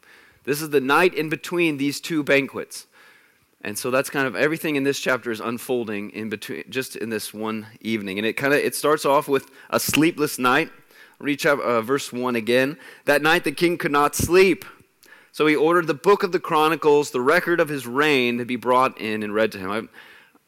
This 0.44 0.61
is 0.61 0.71
the 0.71 0.81
night 0.81 1.15
in 1.15 1.29
between 1.29 1.77
these 1.77 2.00
two 2.00 2.23
banquets. 2.23 2.87
And 3.65 3.79
so 3.79 3.91
that's 3.91 4.11
kind 4.11 4.27
of 4.27 4.35
everything 4.35 4.77
in 4.77 4.83
this 4.83 4.99
chapter 4.99 5.31
is 5.31 5.41
unfolding 5.41 6.11
in 6.11 6.29
between 6.29 6.65
just 6.69 6.97
in 6.97 7.11
this 7.11 7.33
one 7.33 7.67
evening. 7.81 8.19
And 8.19 8.27
it 8.27 8.33
kind 8.35 8.53
of 8.53 8.59
it 8.59 8.75
starts 8.75 9.05
off 9.05 9.29
with 9.29 9.50
a 9.71 9.79
sleepless 9.79 10.39
night. 10.39 10.71
Reach 11.21 11.47
up 11.47 11.61
uh, 11.61 11.81
verse 11.81 12.12
1 12.12 12.35
again. 12.35 12.77
That 13.05 13.23
night 13.23 13.44
the 13.44 13.53
king 13.53 13.79
could 13.79 13.93
not 13.93 14.17
sleep. 14.17 14.65
So 15.31 15.47
he 15.47 15.55
ordered 15.55 15.87
the 15.87 15.94
book 15.94 16.25
of 16.25 16.33
the 16.33 16.41
Chronicles, 16.41 17.12
the 17.12 17.21
record 17.21 17.61
of 17.61 17.69
his 17.69 17.87
reign, 17.87 18.39
to 18.39 18.44
be 18.44 18.56
brought 18.56 19.00
in 19.00 19.23
and 19.23 19.33
read 19.33 19.53
to 19.53 19.59
him. 19.59 19.71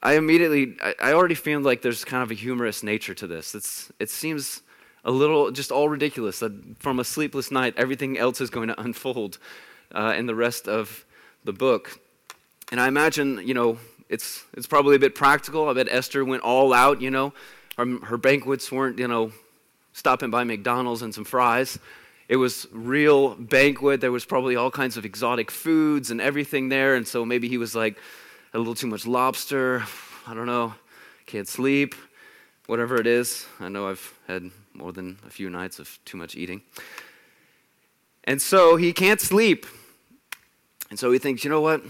I, 0.03 0.11
I 0.11 0.17
immediately, 0.17 0.77
I, 0.83 0.95
I 1.01 1.13
already 1.13 1.37
feel 1.37 1.61
like 1.61 1.81
there's 1.81 2.05
kind 2.05 2.23
of 2.23 2.31
a 2.31 2.35
humorous 2.35 2.83
nature 2.83 3.15
to 3.15 3.27
this. 3.27 3.55
It's, 3.55 3.93
it 3.99 4.11
seems 4.11 4.63
a 5.05 5.11
little, 5.11 5.53
just 5.53 5.71
all 5.71 5.89
ridiculous 5.89 6.41
that 6.41 6.53
from 6.81 6.99
a 6.99 7.05
sleepless 7.05 7.51
night, 7.51 7.75
everything 7.77 8.19
else 8.19 8.41
is 8.41 8.51
going 8.51 8.69
to 8.69 8.79
unfold 8.81 9.39
uh, 9.95 10.15
in 10.17 10.27
the 10.27 10.35
rest 10.35 10.69
of 10.69 11.05
the 11.45 11.53
book. 11.53 12.01
And 12.71 12.81
I 12.81 12.89
imagine, 12.89 13.41
you 13.47 13.55
know, 13.55 13.79
it's, 14.09 14.45
it's 14.55 14.67
probably 14.67 14.97
a 14.97 14.99
bit 14.99 15.15
practical. 15.15 15.69
I 15.69 15.73
bet 15.73 15.89
Esther 15.91 16.25
went 16.25 16.43
all 16.43 16.73
out, 16.73 17.01
you 17.01 17.11
know. 17.11 17.33
Her, 17.77 17.99
her 18.05 18.17
banquets 18.19 18.71
weren't, 18.71 18.99
you 18.99 19.09
know, 19.09 19.33
stopping 19.93 20.31
by 20.31 20.45
McDonald's 20.45 21.03
and 21.03 21.15
some 21.15 21.25
fries. 21.25 21.79
It 22.29 22.37
was 22.37 22.67
real 22.73 23.35
banquet. 23.35 24.01
There 24.01 24.13
was 24.13 24.25
probably 24.25 24.57
all 24.57 24.71
kinds 24.71 24.97
of 24.97 25.05
exotic 25.05 25.51
foods 25.51 26.11
and 26.11 26.21
everything 26.21 26.69
there. 26.69 26.95
And 26.95 27.07
so 27.07 27.25
maybe 27.25 27.49
he 27.49 27.59
was 27.59 27.75
like 27.75 27.99
a 28.53 28.59
little 28.59 28.75
too 28.75 28.87
much 28.87 29.07
lobster. 29.07 29.85
I 30.27 30.35
don't 30.35 30.47
know. 30.47 30.75
Can't 31.27 31.49
sleep. 31.49 31.95
Whatever 32.67 32.97
it 32.97 33.07
is. 33.07 33.47
I 33.61 33.69
know 33.69 33.89
I've 33.89 34.19
had 34.27 34.51
more 34.73 34.93
than 34.93 35.19
a 35.27 35.31
few 35.31 35.51
nights 35.51 35.79
of 35.79 35.99
too 36.05 36.17
much 36.17 36.35
eating. 36.35 36.63
And 38.25 38.41
so 38.41 38.77
he 38.77 38.93
can't 38.93 39.21
sleep. 39.21 39.67
And 40.95 40.99
so 41.01 41.11
he 41.11 41.19
thinks, 41.19 41.43
you 41.43 41.51
know 41.51 41.61
what? 41.61 41.83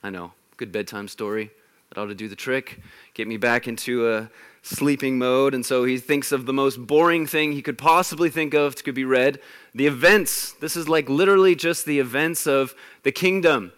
I 0.00 0.10
know, 0.10 0.30
good 0.58 0.70
bedtime 0.70 1.08
story. 1.08 1.50
That 1.88 2.00
ought 2.00 2.06
to 2.06 2.14
do 2.14 2.28
the 2.28 2.36
trick, 2.36 2.78
get 3.12 3.26
me 3.26 3.36
back 3.36 3.66
into 3.66 4.08
a 4.08 4.30
sleeping 4.62 5.18
mode. 5.18 5.54
And 5.54 5.66
so 5.66 5.82
he 5.82 5.98
thinks 5.98 6.30
of 6.30 6.46
the 6.46 6.52
most 6.52 6.76
boring 6.86 7.26
thing 7.26 7.50
he 7.50 7.62
could 7.62 7.76
possibly 7.76 8.30
think 8.30 8.54
of 8.54 8.76
to 8.76 8.92
be 8.92 9.04
read 9.04 9.40
the 9.74 9.88
events. 9.88 10.52
This 10.52 10.76
is 10.76 10.88
like 10.88 11.08
literally 11.08 11.56
just 11.56 11.84
the 11.84 11.98
events 11.98 12.46
of 12.46 12.76
the 13.02 13.10
kingdom. 13.10 13.72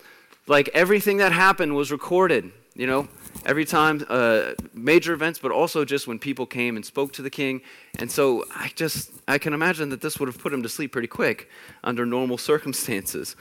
Like 0.47 0.69
everything 0.75 1.17
that 1.17 1.33
happened 1.33 1.75
was 1.75 1.91
recorded, 1.91 2.53
you 2.75 2.87
know, 2.87 3.09
every 3.47 3.65
time, 3.65 4.05
uh, 4.11 4.53
major 4.75 5.15
events, 5.15 5.39
but 5.39 5.53
also 5.53 5.87
just 5.87 6.07
when 6.07 6.19
people 6.19 6.45
came 6.45 6.77
and 6.77 6.85
spoke 6.85 7.15
to 7.15 7.23
the 7.23 7.31
king. 7.31 7.62
And 7.99 8.12
so 8.12 8.45
I 8.55 8.71
just, 8.75 9.11
I 9.27 9.39
can 9.39 9.55
imagine 9.55 9.89
that 9.89 10.03
this 10.03 10.21
would 10.21 10.29
have 10.29 10.39
put 10.39 10.53
him 10.53 10.62
to 10.62 10.69
sleep 10.69 10.93
pretty 10.93 11.09
quick 11.09 11.49
under 11.83 12.05
normal 12.05 12.37
circumstances. 12.51 13.37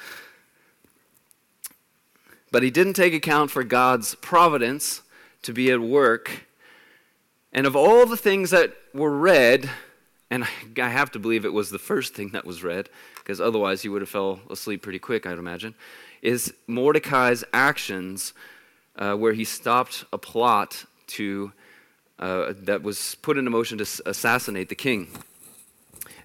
But 2.51 2.63
he 2.63 2.71
didn't 2.71 2.93
take 2.93 3.13
account 3.13 3.51
for 3.51 3.63
God's 3.63 4.15
providence 4.15 5.01
to 5.43 5.53
be 5.53 5.71
at 5.71 5.79
work. 5.79 6.45
And 7.53 7.65
of 7.65 7.75
all 7.75 8.05
the 8.05 8.17
things 8.17 8.49
that 8.51 8.73
were 8.93 9.15
read, 9.15 9.69
and 10.29 10.47
I 10.77 10.89
have 10.89 11.11
to 11.11 11.19
believe 11.19 11.45
it 11.45 11.53
was 11.53 11.69
the 11.69 11.79
first 11.79 12.13
thing 12.13 12.29
that 12.29 12.45
was 12.45 12.63
read, 12.63 12.89
because 13.17 13.39
otherwise 13.39 13.81
he 13.81 13.89
would 13.89 14.01
have 14.01 14.09
fell 14.09 14.39
asleep 14.49 14.81
pretty 14.81 14.99
quick, 14.99 15.25
I'd 15.25 15.37
imagine, 15.37 15.75
is 16.21 16.53
Mordecai's 16.67 17.43
actions 17.53 18.33
uh, 18.97 19.13
where 19.13 19.33
he 19.33 19.43
stopped 19.43 20.05
a 20.11 20.17
plot 20.17 20.85
to, 21.07 21.51
uh, 22.19 22.53
that 22.63 22.83
was 22.83 23.15
put 23.21 23.37
into 23.37 23.49
motion 23.49 23.77
to 23.77 24.01
assassinate 24.05 24.69
the 24.69 24.75
king. 24.75 25.07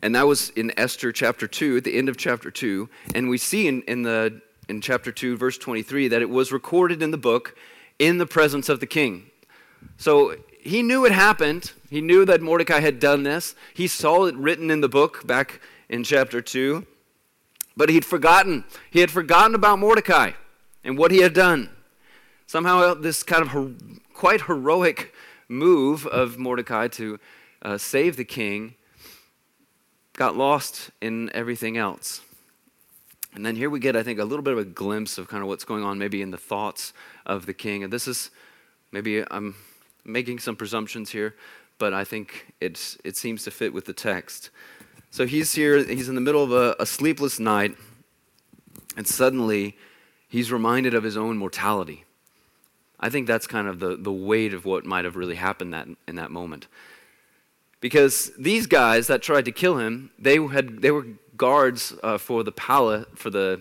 And 0.02 0.14
that 0.14 0.26
was 0.26 0.50
in 0.50 0.72
Esther 0.76 1.12
chapter 1.12 1.46
2, 1.46 1.78
at 1.78 1.84
the 1.84 1.96
end 1.96 2.10
of 2.10 2.18
chapter 2.18 2.50
2. 2.50 2.90
And 3.14 3.30
we 3.30 3.38
see 3.38 3.68
in, 3.68 3.80
in 3.82 4.02
the 4.02 4.42
in 4.68 4.80
chapter 4.80 5.12
2, 5.12 5.36
verse 5.36 5.58
23, 5.58 6.08
that 6.08 6.22
it 6.22 6.30
was 6.30 6.52
recorded 6.52 7.02
in 7.02 7.10
the 7.10 7.18
book 7.18 7.56
in 7.98 8.18
the 8.18 8.26
presence 8.26 8.68
of 8.68 8.80
the 8.80 8.86
king. 8.86 9.30
So 9.96 10.36
he 10.60 10.82
knew 10.82 11.04
it 11.04 11.12
happened. 11.12 11.72
He 11.90 12.00
knew 12.00 12.24
that 12.24 12.40
Mordecai 12.40 12.80
had 12.80 12.98
done 12.98 13.22
this. 13.22 13.54
He 13.74 13.86
saw 13.86 14.24
it 14.24 14.34
written 14.34 14.70
in 14.70 14.80
the 14.80 14.88
book 14.88 15.26
back 15.26 15.60
in 15.88 16.04
chapter 16.04 16.40
2. 16.40 16.86
But 17.76 17.90
he'd 17.90 18.04
forgotten. 18.04 18.64
He 18.90 19.00
had 19.00 19.10
forgotten 19.10 19.54
about 19.54 19.78
Mordecai 19.78 20.32
and 20.82 20.96
what 20.96 21.10
he 21.10 21.18
had 21.18 21.34
done. 21.34 21.70
Somehow, 22.46 22.94
this 22.94 23.22
kind 23.22 23.42
of 23.42 23.48
her- 23.48 23.72
quite 24.12 24.42
heroic 24.42 25.12
move 25.48 26.06
of 26.06 26.38
Mordecai 26.38 26.88
to 26.88 27.18
uh, 27.62 27.78
save 27.78 28.16
the 28.16 28.24
king 28.24 28.74
got 30.14 30.36
lost 30.36 30.90
in 31.00 31.30
everything 31.34 31.76
else. 31.76 32.20
And 33.34 33.44
then 33.44 33.56
here 33.56 33.68
we 33.68 33.80
get, 33.80 33.96
I 33.96 34.02
think, 34.02 34.20
a 34.20 34.24
little 34.24 34.44
bit 34.44 34.52
of 34.52 34.60
a 34.60 34.64
glimpse 34.64 35.18
of 35.18 35.26
kind 35.26 35.42
of 35.42 35.48
what's 35.48 35.64
going 35.64 35.82
on 35.82 35.98
maybe 35.98 36.22
in 36.22 36.30
the 36.30 36.38
thoughts 36.38 36.92
of 37.26 37.46
the 37.46 37.54
king. 37.54 37.82
And 37.82 37.92
this 37.92 38.06
is 38.06 38.30
maybe 38.92 39.24
I'm 39.30 39.56
making 40.04 40.38
some 40.38 40.54
presumptions 40.54 41.10
here, 41.10 41.34
but 41.78 41.92
I 41.92 42.04
think 42.04 42.54
it's, 42.60 42.96
it 43.02 43.16
seems 43.16 43.42
to 43.44 43.50
fit 43.50 43.72
with 43.72 43.86
the 43.86 43.92
text. 43.92 44.50
So 45.10 45.26
he's 45.26 45.52
here, 45.52 45.82
he's 45.84 46.08
in 46.08 46.14
the 46.14 46.20
middle 46.20 46.44
of 46.44 46.52
a, 46.52 46.76
a 46.78 46.86
sleepless 46.86 47.40
night, 47.40 47.76
and 48.96 49.06
suddenly 49.06 49.76
he's 50.28 50.52
reminded 50.52 50.94
of 50.94 51.02
his 51.02 51.16
own 51.16 51.36
mortality. 51.36 52.04
I 53.00 53.10
think 53.10 53.26
that's 53.26 53.46
kind 53.46 53.66
of 53.66 53.80
the, 53.80 53.96
the 53.96 54.12
weight 54.12 54.54
of 54.54 54.64
what 54.64 54.84
might 54.84 55.04
have 55.04 55.16
really 55.16 55.34
happened 55.34 55.74
that, 55.74 55.88
in 56.06 56.16
that 56.16 56.30
moment. 56.30 56.68
Because 57.80 58.32
these 58.38 58.66
guys 58.66 59.08
that 59.08 59.22
tried 59.22 59.44
to 59.44 59.52
kill 59.52 59.78
him, 59.78 60.10
they, 60.18 60.36
had, 60.36 60.80
they 60.80 60.90
were 60.90 61.06
guards 61.36 61.94
uh, 62.02 62.18
for 62.18 62.42
the 62.42 62.52
palace, 62.52 63.06
for 63.14 63.30
the 63.30 63.60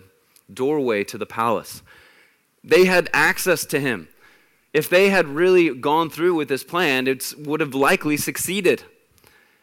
doorway 0.52 1.04
to 1.04 1.18
the 1.18 1.26
palace. 1.26 1.82
They 2.62 2.84
had 2.84 3.10
access 3.12 3.64
to 3.66 3.80
him. 3.80 4.08
If 4.72 4.88
they 4.88 5.10
had 5.10 5.28
really 5.28 5.74
gone 5.74 6.10
through 6.10 6.34
with 6.34 6.48
this 6.48 6.64
plan, 6.64 7.06
it 7.06 7.32
would 7.38 7.60
have 7.60 7.74
likely 7.74 8.16
succeeded. 8.16 8.82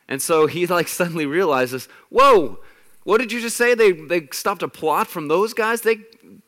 And 0.07 0.21
so 0.21 0.47
he 0.47 0.65
like 0.67 0.87
suddenly 0.99 1.25
realizes, 1.25 1.87
whoa, 2.09 2.59
what 3.03 3.19
did 3.19 3.31
you 3.31 3.41
just 3.41 3.57
say? 3.57 3.73
They, 3.73 3.91
they 3.91 4.27
stopped 4.31 4.63
a 4.63 4.67
plot 4.67 5.07
from 5.07 5.27
those 5.27 5.53
guys? 5.53 5.81
They, 5.81 5.97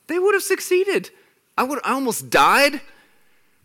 they 0.08 0.20
would 0.20 0.34
have 0.34 0.44
succeeded. 0.44 1.10
I, 1.58 1.64
would, 1.64 1.80
I 1.84 1.94
almost 1.94 2.30
died. 2.30 2.82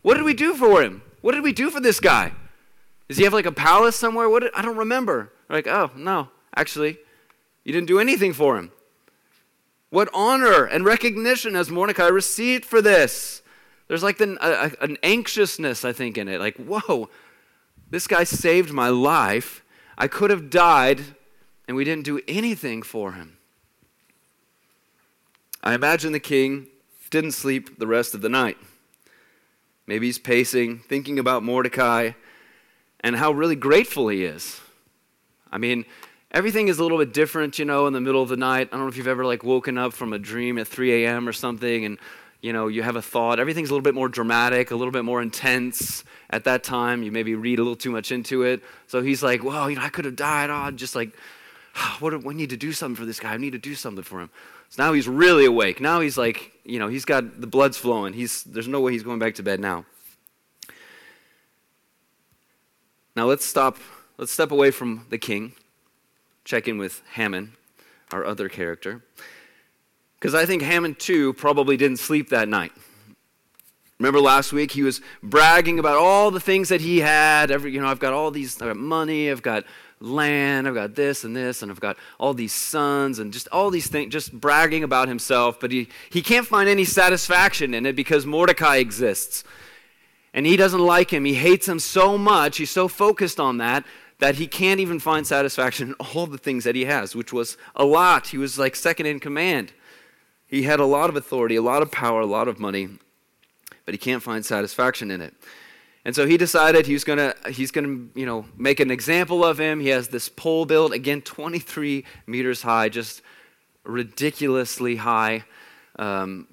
What 0.01 0.15
did 0.15 0.23
we 0.23 0.33
do 0.33 0.55
for 0.55 0.81
him? 0.81 1.01
What 1.21 1.33
did 1.33 1.43
we 1.43 1.53
do 1.53 1.69
for 1.69 1.79
this 1.79 1.99
guy? 1.99 2.31
Does 3.07 3.17
he 3.17 3.23
have 3.23 3.33
like 3.33 3.45
a 3.45 3.51
palace 3.51 3.95
somewhere? 3.95 4.29
What 4.29 4.43
did, 4.43 4.51
I 4.55 4.61
don't 4.61 4.77
remember. 4.77 5.31
Like, 5.49 5.67
oh, 5.67 5.91
no, 5.95 6.29
actually, 6.55 6.97
you 7.63 7.73
didn't 7.73 7.87
do 7.87 7.99
anything 7.99 8.33
for 8.33 8.57
him. 8.57 8.71
What 9.89 10.09
honor 10.13 10.65
and 10.65 10.85
recognition 10.85 11.55
has 11.55 11.69
Mordecai 11.69 12.07
received 12.07 12.65
for 12.65 12.81
this? 12.81 13.41
There's 13.87 14.03
like 14.03 14.17
the, 14.17 14.37
a, 14.39 14.83
an 14.83 14.97
anxiousness, 15.01 15.83
I 15.83 15.93
think, 15.93 16.17
in 16.17 16.27
it. 16.27 16.39
Like, 16.39 16.57
whoa, 16.57 17.09
this 17.89 18.05
guy 18.07 18.23
saved 18.23 18.71
my 18.71 18.89
life. 18.89 19.63
I 19.97 20.07
could 20.07 20.29
have 20.29 20.49
died, 20.49 21.01
and 21.67 21.75
we 21.75 21.83
didn't 21.83 22.05
do 22.05 22.21
anything 22.27 22.83
for 22.83 23.13
him. 23.13 23.37
I 25.63 25.73
imagine 25.73 26.11
the 26.11 26.19
king 26.19 26.67
didn't 27.09 27.31
sleep 27.31 27.79
the 27.79 27.87
rest 27.87 28.13
of 28.13 28.21
the 28.21 28.29
night. 28.29 28.57
Maybe 29.87 30.05
he's 30.05 30.19
pacing, 30.19 30.79
thinking 30.79 31.17
about 31.17 31.41
Mordecai 31.41 32.11
and 32.99 33.15
how 33.15 33.31
really 33.31 33.55
grateful 33.55 34.07
he 34.09 34.23
is. 34.23 34.61
I 35.51 35.57
mean, 35.57 35.85
everything 36.31 36.67
is 36.67 36.79
a 36.79 36.83
little 36.83 36.97
bit 36.97 37.13
different, 37.13 37.59
you 37.59 37.65
know, 37.65 37.87
in 37.87 37.93
the 37.93 38.01
middle 38.01 38.21
of 38.21 38.29
the 38.29 38.37
night. 38.37 38.69
I 38.71 38.75
don't 38.75 38.81
know 38.81 38.87
if 38.87 38.97
you've 38.97 39.07
ever 39.07 39.25
like 39.25 39.43
woken 39.43 39.77
up 39.77 39.93
from 39.93 40.13
a 40.13 40.19
dream 40.19 40.57
at 40.57 40.67
3 40.67 41.05
a.m. 41.05 41.27
or 41.27 41.33
something 41.33 41.85
and 41.85 41.97
you 42.41 42.53
know, 42.53 42.67
you 42.67 42.83
have 42.83 42.95
a 42.95 43.01
thought. 43.01 43.39
Everything's 43.39 43.69
a 43.69 43.73
little 43.73 43.83
bit 43.83 43.95
more 43.95 44.07
dramatic, 44.07 44.71
a 44.71 44.75
little 44.75 44.93
bit 44.93 45.03
more 45.03 45.21
intense 45.21 46.05
at 46.29 46.45
that 46.45 46.63
time. 46.63 47.03
You 47.03 47.11
maybe 47.11 47.35
read 47.35 47.59
a 47.59 47.63
little 47.63 47.75
too 47.75 47.91
much 47.91 48.11
into 48.11 48.43
it. 48.43 48.63
So 48.87 49.01
he's 49.01 49.21
like, 49.21 49.43
well, 49.43 49.69
you 49.69 49.75
know, 49.75 49.81
I 49.81 49.89
could 49.89 50.05
have 50.05 50.15
died. 50.15 50.49
Oh, 50.49 50.71
just 50.71 50.95
like, 50.95 51.13
what, 51.99 52.23
we 52.23 52.33
need 52.33 52.51
to 52.51 52.57
do 52.57 52.71
something 52.71 52.95
for 52.95 53.05
this 53.05 53.19
guy. 53.19 53.33
I 53.33 53.37
need 53.37 53.51
to 53.51 53.57
do 53.57 53.75
something 53.75 54.03
for 54.03 54.21
him. 54.21 54.29
So 54.69 54.83
now 54.83 54.93
he's 54.93 55.07
really 55.07 55.45
awake. 55.45 55.81
Now 55.81 55.99
he's 55.99 56.17
like, 56.17 56.53
you 56.63 56.79
know, 56.79 56.87
he's 56.87 57.03
got 57.03 57.41
the 57.41 57.47
blood's 57.47 57.77
flowing. 57.77 58.13
He's, 58.13 58.43
there's 58.43 58.67
no 58.67 58.79
way 58.79 58.93
he's 58.93 59.03
going 59.03 59.19
back 59.19 59.35
to 59.35 59.43
bed 59.43 59.59
now. 59.59 59.85
Now 63.15 63.25
let's 63.25 63.43
stop, 63.43 63.77
let's 64.17 64.31
step 64.31 64.51
away 64.51 64.71
from 64.71 65.07
the 65.09 65.17
king, 65.17 65.53
check 66.49 66.67
in 66.67 66.79
with 66.79 67.03
Haman, 67.13 67.51
our 68.11 68.25
other 68.25 68.49
character. 68.49 69.03
Because 70.15 70.33
I 70.33 70.47
think 70.47 70.63
Haman 70.63 70.95
too 70.95 71.33
probably 71.33 71.77
didn't 71.77 71.97
sleep 71.97 72.29
that 72.29 72.49
night. 72.49 72.71
Remember 73.99 74.19
last 74.19 74.51
week 74.51 74.71
he 74.71 74.81
was 74.81 74.99
bragging 75.21 75.77
about 75.77 75.97
all 75.97 76.31
the 76.31 76.39
things 76.39 76.69
that 76.69 76.81
he 76.81 77.01
had. 77.01 77.51
Every, 77.51 77.71
you 77.71 77.79
know, 77.79 77.87
I've 77.87 77.99
got 77.99 78.13
all 78.13 78.31
these, 78.31 78.59
I've 78.59 78.69
got 78.69 78.77
money, 78.77 79.29
I've 79.29 79.43
got 79.43 79.63
land, 79.99 80.67
I've 80.67 80.73
got 80.73 80.95
this 80.95 81.23
and 81.23 81.35
this, 81.35 81.61
and 81.61 81.69
I've 81.69 81.79
got 81.79 81.97
all 82.17 82.33
these 82.33 82.53
sons, 82.53 83.19
and 83.19 83.31
just 83.31 83.47
all 83.51 83.69
these 83.69 83.87
things, 83.87 84.11
just 84.11 84.33
bragging 84.33 84.83
about 84.83 85.07
himself. 85.07 85.59
But 85.59 85.71
he, 85.71 85.87
he 86.09 86.23
can't 86.23 86.47
find 86.47 86.67
any 86.67 86.83
satisfaction 86.83 87.75
in 87.75 87.85
it 87.85 87.95
because 87.95 88.25
Mordecai 88.25 88.77
exists. 88.77 89.43
And 90.33 90.47
he 90.47 90.57
doesn't 90.57 90.81
like 90.81 91.11
him. 91.11 91.25
He 91.25 91.35
hates 91.35 91.67
him 91.67 91.77
so 91.77 92.17
much. 92.17 92.57
He's 92.57 92.71
so 92.71 92.87
focused 92.87 93.39
on 93.39 93.57
that 93.57 93.85
that 94.19 94.35
he 94.35 94.47
can't 94.47 94.79
even 94.79 94.99
find 94.99 95.25
satisfaction 95.25 95.89
in 95.89 95.93
all 95.95 96.27
the 96.27 96.37
things 96.37 96.63
that 96.65 96.75
he 96.75 96.85
has, 96.85 97.15
which 97.15 97.33
was 97.33 97.57
a 97.75 97.85
lot. 97.85 98.27
He 98.27 98.37
was 98.37 98.59
like 98.59 98.75
second 98.75 99.05
in 99.05 99.19
command. 99.19 99.73
He 100.47 100.63
had 100.63 100.79
a 100.79 100.85
lot 100.85 101.09
of 101.09 101.15
authority, 101.15 101.55
a 101.55 101.61
lot 101.61 101.81
of 101.81 101.91
power, 101.91 102.21
a 102.21 102.25
lot 102.25 102.47
of 102.47 102.59
money, 102.59 102.89
but 103.85 103.93
he 103.93 103.97
can't 103.97 104.23
find 104.23 104.45
satisfaction 104.45 105.11
in 105.11 105.21
it. 105.21 105.33
And 106.05 106.15
so 106.15 106.25
he 106.25 106.37
decided 106.37 106.85
he 106.85 106.93
was 106.93 107.03
to 107.03 107.35
he's 107.49 107.71
to, 107.85 108.09
you 108.15 108.25
know, 108.25 108.45
make 108.57 108.79
an 108.79 108.89
example 108.89 109.43
of 109.43 109.59
him. 109.59 109.79
He 109.79 109.89
has 109.89 110.07
this 110.07 110.29
pole 110.29 110.65
built 110.65 110.93
again 110.93 111.21
23 111.21 112.05
meters 112.25 112.61
high, 112.61 112.89
just 112.89 113.21
ridiculously 113.83 114.95
high. 114.95 115.43
Um, 115.97 116.47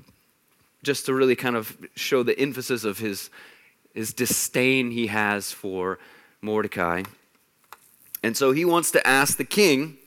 just 0.82 1.06
to 1.06 1.14
really 1.14 1.34
kind 1.34 1.56
of 1.56 1.76
show 1.94 2.22
the 2.22 2.38
emphasis 2.38 2.84
of 2.84 2.98
his 2.98 3.30
his 3.94 4.12
disdain 4.12 4.90
he 4.90 5.06
has 5.08 5.52
for 5.52 5.98
Mordecai. 6.42 7.02
And 8.26 8.36
so 8.36 8.50
he 8.50 8.64
wants 8.64 8.90
to 8.90 9.06
ask 9.06 9.38
the 9.38 9.44
king 9.44 9.98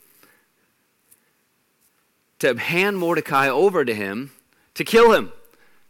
to 2.40 2.54
hand 2.60 2.98
Mordecai 2.98 3.48
over 3.48 3.86
to 3.86 3.96
him 3.96 4.32
to 4.74 4.84
kill 4.84 5.14
him 5.14 5.32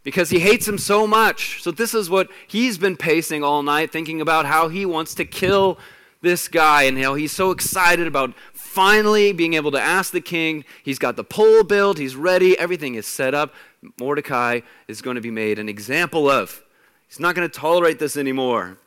because 0.04 0.30
he 0.30 0.38
hates 0.38 0.68
him 0.68 0.78
so 0.78 1.08
much. 1.08 1.64
So, 1.64 1.72
this 1.72 1.96
is 1.96 2.08
what 2.08 2.30
he's 2.48 2.78
been 2.78 2.98
pacing 2.98 3.44
all 3.44 3.64
night, 3.64 3.92
thinking 3.92 4.22
about 4.22 4.46
how 4.46 4.68
he 4.68 4.86
wants 4.86 5.16
to 5.16 5.26
kill 5.26 5.80
this 6.22 6.48
guy 6.48 6.84
and 6.84 7.00
how 7.00 7.16
he's 7.16 7.32
so 7.32 7.50
excited 7.50 8.06
about 8.06 8.36
finally 8.54 9.34
being 9.34 9.56
able 9.56 9.72
to 9.72 9.82
ask 9.82 10.14
the 10.14 10.22
king. 10.22 10.66
He's 10.84 11.00
got 11.00 11.16
the 11.16 11.24
pole 11.24 11.64
built, 11.64 11.98
he's 11.98 12.16
ready, 12.16 12.56
everything 12.60 12.94
is 12.94 13.08
set 13.08 13.34
up. 13.34 13.56
Mordecai 14.00 14.60
is 14.88 15.02
going 15.02 15.16
to 15.16 15.22
be 15.22 15.32
made 15.32 15.58
an 15.58 15.68
example 15.68 16.30
of. 16.30 16.62
He's 17.08 17.20
not 17.20 17.34
going 17.34 17.50
to 17.50 17.60
tolerate 17.60 17.98
this 17.98 18.16
anymore. 18.16 18.78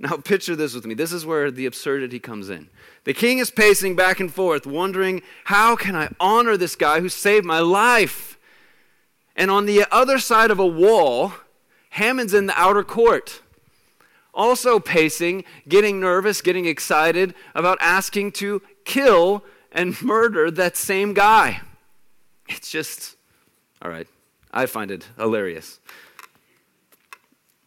Now, 0.00 0.16
picture 0.16 0.54
this 0.54 0.74
with 0.74 0.86
me. 0.86 0.94
This 0.94 1.12
is 1.12 1.26
where 1.26 1.50
the 1.50 1.66
absurdity 1.66 2.20
comes 2.20 2.50
in. 2.50 2.68
The 3.04 3.14
king 3.14 3.38
is 3.38 3.50
pacing 3.50 3.96
back 3.96 4.20
and 4.20 4.32
forth, 4.32 4.66
wondering, 4.66 5.22
how 5.44 5.76
can 5.76 5.96
I 5.96 6.10
honor 6.20 6.56
this 6.56 6.76
guy 6.76 7.00
who 7.00 7.08
saved 7.08 7.46
my 7.46 7.60
life? 7.60 8.38
And 9.34 9.50
on 9.50 9.66
the 9.66 9.86
other 9.90 10.18
side 10.18 10.50
of 10.50 10.58
a 10.58 10.66
wall, 10.66 11.32
Haman's 11.90 12.34
in 12.34 12.46
the 12.46 12.60
outer 12.60 12.82
court, 12.82 13.40
also 14.34 14.78
pacing, 14.78 15.44
getting 15.68 16.00
nervous, 16.00 16.42
getting 16.42 16.66
excited 16.66 17.34
about 17.54 17.78
asking 17.80 18.32
to 18.32 18.62
kill 18.84 19.44
and 19.72 20.00
murder 20.02 20.50
that 20.50 20.76
same 20.76 21.14
guy. 21.14 21.60
It's 22.48 22.70
just, 22.70 23.16
all 23.80 23.90
right, 23.90 24.06
I 24.52 24.66
find 24.66 24.90
it 24.90 25.08
hilarious. 25.16 25.80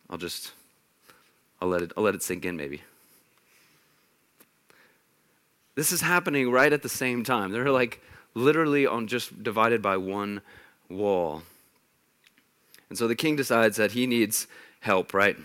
I'll 0.10 0.18
just, 0.18 0.52
I'll 1.62 1.70
let 1.70 1.82
it, 1.82 1.94
I'll 1.96 2.04
let 2.04 2.16
it 2.16 2.24
sink 2.24 2.46
in 2.46 2.58
maybe. 2.58 2.82
This 5.76 5.92
is 5.92 6.02
happening 6.02 6.52
right 6.52 6.72
at 6.72 6.84
the 6.84 6.90
same 6.90 7.24
time. 7.24 7.52
They're 7.52 7.72
like 7.72 8.02
literally 8.34 8.86
on 8.86 9.08
just 9.08 9.44
divided 9.44 9.82
by 9.82 9.98
one 9.98 10.42
wall. 10.90 11.44
And 12.90 12.98
so 12.98 13.08
the 13.08 13.16
king 13.16 13.36
decides 13.36 13.78
that 13.78 13.94
he 13.94 14.06
needs 14.06 14.48
help, 14.82 15.14
right? 15.14 15.38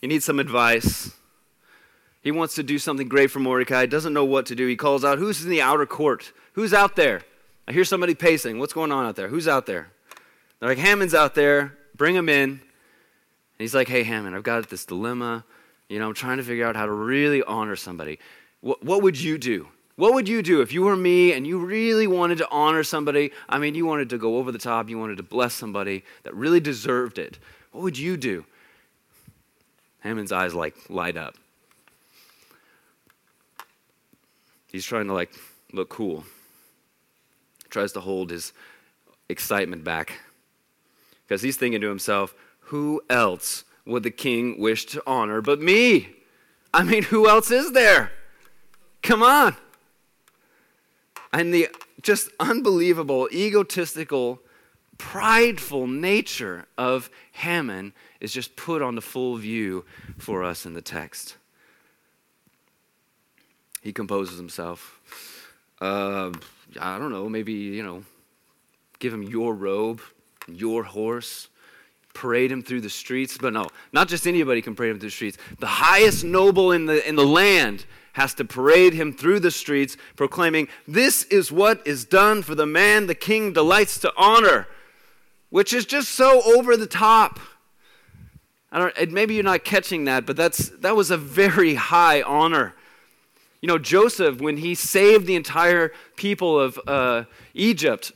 He 0.00 0.06
needs 0.06 0.24
some 0.24 0.38
advice. 0.38 1.12
He 2.22 2.32
wants 2.32 2.54
to 2.56 2.62
do 2.62 2.78
something 2.78 3.08
great 3.08 3.30
for 3.30 3.38
Mordecai, 3.38 3.86
doesn't 3.86 4.12
know 4.12 4.24
what 4.24 4.46
to 4.46 4.54
do. 4.54 4.66
He 4.66 4.76
calls 4.76 5.04
out, 5.04 5.18
Who's 5.18 5.44
in 5.44 5.50
the 5.50 5.62
outer 5.62 5.86
court? 5.86 6.32
Who's 6.54 6.74
out 6.74 6.96
there? 6.96 7.22
I 7.68 7.72
hear 7.72 7.84
somebody 7.84 8.14
pacing. 8.14 8.58
What's 8.58 8.72
going 8.72 8.90
on 8.90 9.06
out 9.06 9.16
there? 9.16 9.28
Who's 9.28 9.46
out 9.46 9.66
there? 9.66 9.90
They're 10.58 10.70
like, 10.70 10.78
Haman's 10.78 11.14
out 11.14 11.34
there. 11.34 11.76
Bring 11.94 12.14
him 12.14 12.28
in. 12.28 12.50
And 12.50 12.60
he's 13.58 13.74
like, 13.74 13.88
hey, 13.88 14.02
Haman, 14.02 14.34
I've 14.34 14.42
got 14.42 14.68
this 14.70 14.84
dilemma. 14.84 15.44
You 15.88 15.98
know, 15.98 16.08
I'm 16.08 16.14
trying 16.14 16.38
to 16.38 16.42
figure 16.42 16.66
out 16.66 16.76
how 16.76 16.86
to 16.86 16.92
really 16.92 17.42
honor 17.42 17.76
somebody. 17.76 18.18
What, 18.60 18.84
what 18.84 19.02
would 19.02 19.20
you 19.20 19.38
do? 19.38 19.68
What 19.96 20.14
would 20.14 20.28
you 20.28 20.42
do 20.42 20.60
if 20.60 20.72
you 20.72 20.82
were 20.82 20.96
me 20.96 21.32
and 21.32 21.46
you 21.46 21.58
really 21.58 22.06
wanted 22.06 22.38
to 22.38 22.48
honor 22.50 22.84
somebody? 22.84 23.32
I 23.48 23.58
mean, 23.58 23.74
you 23.74 23.84
wanted 23.84 24.10
to 24.10 24.18
go 24.18 24.36
over 24.36 24.52
the 24.52 24.58
top, 24.58 24.88
you 24.88 24.98
wanted 24.98 25.16
to 25.16 25.24
bless 25.24 25.54
somebody 25.54 26.04
that 26.22 26.34
really 26.34 26.60
deserved 26.60 27.18
it. 27.18 27.38
What 27.72 27.82
would 27.82 27.98
you 27.98 28.16
do? 28.16 28.44
Haman's 30.02 30.30
eyes 30.30 30.54
like 30.54 30.76
light 30.88 31.16
up. 31.16 31.34
He's 34.70 34.84
trying 34.84 35.08
to 35.08 35.14
like 35.14 35.32
look 35.72 35.88
cool. 35.88 36.24
Tries 37.68 37.92
to 37.92 38.00
hold 38.00 38.30
his 38.30 38.52
excitement 39.28 39.82
back. 39.82 40.20
Because 41.26 41.42
he's 41.42 41.56
thinking 41.56 41.80
to 41.80 41.88
himself, 41.88 42.34
who 42.60 43.02
else 43.10 43.64
would 43.84 44.04
the 44.04 44.10
king 44.10 44.60
wish 44.60 44.86
to 44.86 45.02
honor 45.06 45.40
but 45.40 45.60
me? 45.60 46.10
I 46.72 46.84
mean, 46.84 47.02
who 47.02 47.28
else 47.28 47.50
is 47.50 47.72
there? 47.72 48.12
Come 49.02 49.22
on. 49.22 49.56
And 51.32 51.52
the 51.52 51.68
just 52.02 52.30
unbelievable, 52.38 53.28
egotistical, 53.32 54.40
prideful 54.98 55.86
nature 55.86 56.66
of 56.76 57.10
Haman 57.32 57.92
is 58.20 58.32
just 58.32 58.56
put 58.56 58.82
on 58.82 58.94
the 58.94 59.00
full 59.00 59.36
view 59.36 59.84
for 60.16 60.44
us 60.44 60.66
in 60.66 60.74
the 60.74 60.82
text. 60.82 61.36
He 63.82 63.92
composes 63.92 64.38
himself. 64.38 65.00
Uh, 65.80 66.32
I 66.80 66.98
don't 66.98 67.10
know, 67.10 67.28
maybe, 67.28 67.52
you 67.52 67.82
know, 67.82 68.04
give 68.98 69.12
him 69.12 69.22
your 69.22 69.54
robe, 69.54 70.00
your 70.48 70.82
horse, 70.82 71.48
parade 72.14 72.50
him 72.50 72.62
through 72.62 72.80
the 72.80 72.90
streets. 72.90 73.38
But 73.38 73.52
no, 73.52 73.68
not 73.92 74.08
just 74.08 74.26
anybody 74.26 74.60
can 74.60 74.74
parade 74.74 74.90
him 74.90 74.98
through 74.98 75.08
the 75.08 75.14
streets. 75.14 75.38
The 75.60 75.66
highest 75.66 76.24
noble 76.24 76.72
in 76.72 76.86
the, 76.86 77.06
in 77.08 77.14
the 77.16 77.26
land 77.26 77.86
has 78.18 78.34
to 78.34 78.44
parade 78.44 78.94
him 78.94 79.12
through 79.12 79.38
the 79.38 79.50
streets, 79.50 79.96
proclaiming, 80.16 80.68
This 80.86 81.22
is 81.24 81.52
what 81.52 81.86
is 81.86 82.04
done 82.04 82.42
for 82.42 82.56
the 82.56 82.66
man 82.66 83.06
the 83.06 83.14
king 83.14 83.52
delights 83.52 83.98
to 84.00 84.12
honor, 84.16 84.66
which 85.50 85.72
is 85.72 85.86
just 85.86 86.10
so 86.10 86.42
over 86.42 86.76
the 86.76 86.86
top. 86.86 87.38
I 88.72 88.78
don't, 88.78 89.12
maybe 89.12 89.34
you're 89.34 89.44
not 89.44 89.64
catching 89.64 90.04
that, 90.06 90.26
but 90.26 90.36
that's, 90.36 90.68
that 90.80 90.96
was 90.96 91.12
a 91.12 91.16
very 91.16 91.76
high 91.76 92.20
honor. 92.20 92.74
You 93.62 93.68
know, 93.68 93.78
Joseph, 93.78 94.40
when 94.40 94.56
he 94.56 94.74
saved 94.74 95.26
the 95.26 95.36
entire 95.36 95.92
people 96.16 96.58
of 96.58 96.78
uh, 96.88 97.24
Egypt, 97.54 98.12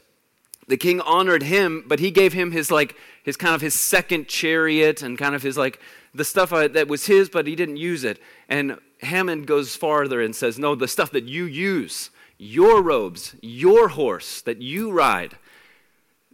the 0.67 0.77
king 0.77 1.01
honored 1.01 1.45
him, 1.45 1.85
but 1.87 2.01
he 2.01 2.11
gave 2.11 2.33
him 2.33 2.51
his 2.51 2.71
like 2.71 2.97
his 3.23 3.37
kind 3.37 3.55
of 3.55 3.61
his 3.61 3.75
second 3.75 4.29
chariot 4.29 5.03
and 5.03 5.17
kind 5.17 5.35
of 5.35 5.43
his 5.43 5.57
like 5.57 5.81
the 6.15 6.25
stuff 6.25 6.53
uh, 6.53 6.69
that 6.69 6.89
was 6.89 7.07
his, 7.07 7.29
but 7.29 7.47
he 7.47 7.57
didn't 7.57 7.77
use 7.77 8.05
it. 8.05 8.21
And 8.49 8.79
Haman 9.03 9.43
goes 9.45 9.77
farther 9.77 10.21
and 10.21 10.35
says, 10.35 10.59
"No, 10.59 10.75
the 10.75 10.89
stuff 10.89 11.11
that 11.11 11.25
you 11.25 11.45
use, 11.45 12.11
your 12.39 12.83
robes, 12.83 13.37
your 13.43 13.89
horse 13.89 14.41
that 14.43 14.63
you 14.63 14.91
ride." 14.91 15.37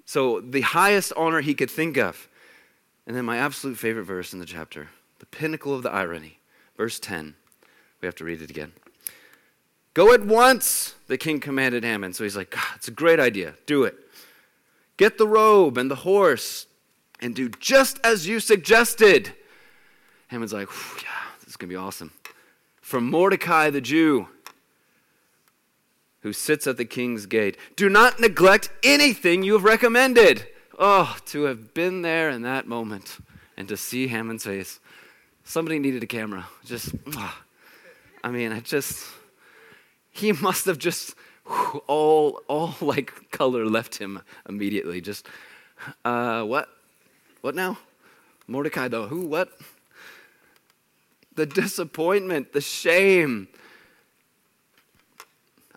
So 0.04 0.40
the 0.40 0.62
highest 0.62 1.12
honor 1.16 1.42
he 1.42 1.54
could 1.54 1.70
think 1.70 1.98
of. 1.98 2.28
And 3.06 3.16
then 3.16 3.24
my 3.24 3.38
absolute 3.38 3.78
favorite 3.78 4.04
verse 4.04 4.32
in 4.32 4.38
the 4.38 4.46
chapter, 4.46 4.88
the 5.18 5.26
pinnacle 5.26 5.74
of 5.74 5.82
the 5.82 5.90
irony, 5.90 6.38
verse 6.76 6.98
10. 6.98 7.34
We 8.00 8.06
have 8.06 8.14
to 8.16 8.24
read 8.24 8.42
it 8.42 8.50
again. 8.50 8.72
Go 9.94 10.12
at 10.14 10.24
once, 10.24 10.94
the 11.08 11.18
king 11.18 11.40
commanded 11.40 11.84
Haman. 11.84 12.12
So 12.12 12.22
he's 12.24 12.36
like, 12.36 12.50
God, 12.50 12.64
it's 12.76 12.88
a 12.88 12.92
great 12.92 13.18
idea. 13.18 13.54
Do 13.66 13.84
it. 13.84 13.96
Get 14.96 15.18
the 15.18 15.26
robe 15.26 15.76
and 15.76 15.90
the 15.90 15.96
horse 15.96 16.66
and 17.20 17.34
do 17.34 17.48
just 17.48 17.98
as 18.04 18.26
you 18.26 18.40
suggested. 18.40 19.34
Haman's 20.28 20.52
like, 20.52 20.68
yeah, 21.02 21.08
this 21.40 21.50
is 21.50 21.56
going 21.56 21.68
to 21.68 21.72
be 21.72 21.76
awesome. 21.76 22.12
From 22.88 23.10
Mordecai 23.10 23.68
the 23.68 23.82
Jew, 23.82 24.28
who 26.22 26.32
sits 26.32 26.66
at 26.66 26.78
the 26.78 26.86
king's 26.86 27.26
gate, 27.26 27.58
do 27.76 27.90
not 27.90 28.18
neglect 28.18 28.70
anything 28.82 29.42
you 29.42 29.52
have 29.52 29.62
recommended. 29.62 30.46
Oh, 30.78 31.14
to 31.26 31.42
have 31.42 31.74
been 31.74 32.00
there 32.00 32.30
in 32.30 32.40
that 32.42 32.66
moment 32.66 33.18
and 33.58 33.68
to 33.68 33.76
see 33.76 34.06
Haman's 34.06 34.44
face. 34.44 34.80
Somebody 35.44 35.78
needed 35.78 36.02
a 36.02 36.06
camera. 36.06 36.46
Just, 36.64 36.94
I 38.24 38.30
mean, 38.30 38.52
I 38.52 38.60
just 38.60 39.06
he 40.10 40.32
must 40.32 40.64
have 40.64 40.78
just 40.78 41.14
all 41.86 42.40
all 42.48 42.74
like 42.80 43.30
color 43.30 43.66
left 43.66 43.98
him 43.98 44.22
immediately. 44.48 45.02
Just 45.02 45.28
uh, 46.06 46.42
what? 46.42 46.70
What 47.42 47.54
now? 47.54 47.76
Mordecai 48.46 48.88
though, 48.88 49.08
who? 49.08 49.26
What? 49.26 49.52
The 51.38 51.46
disappointment, 51.46 52.52
the 52.52 52.60
shame. 52.60 53.46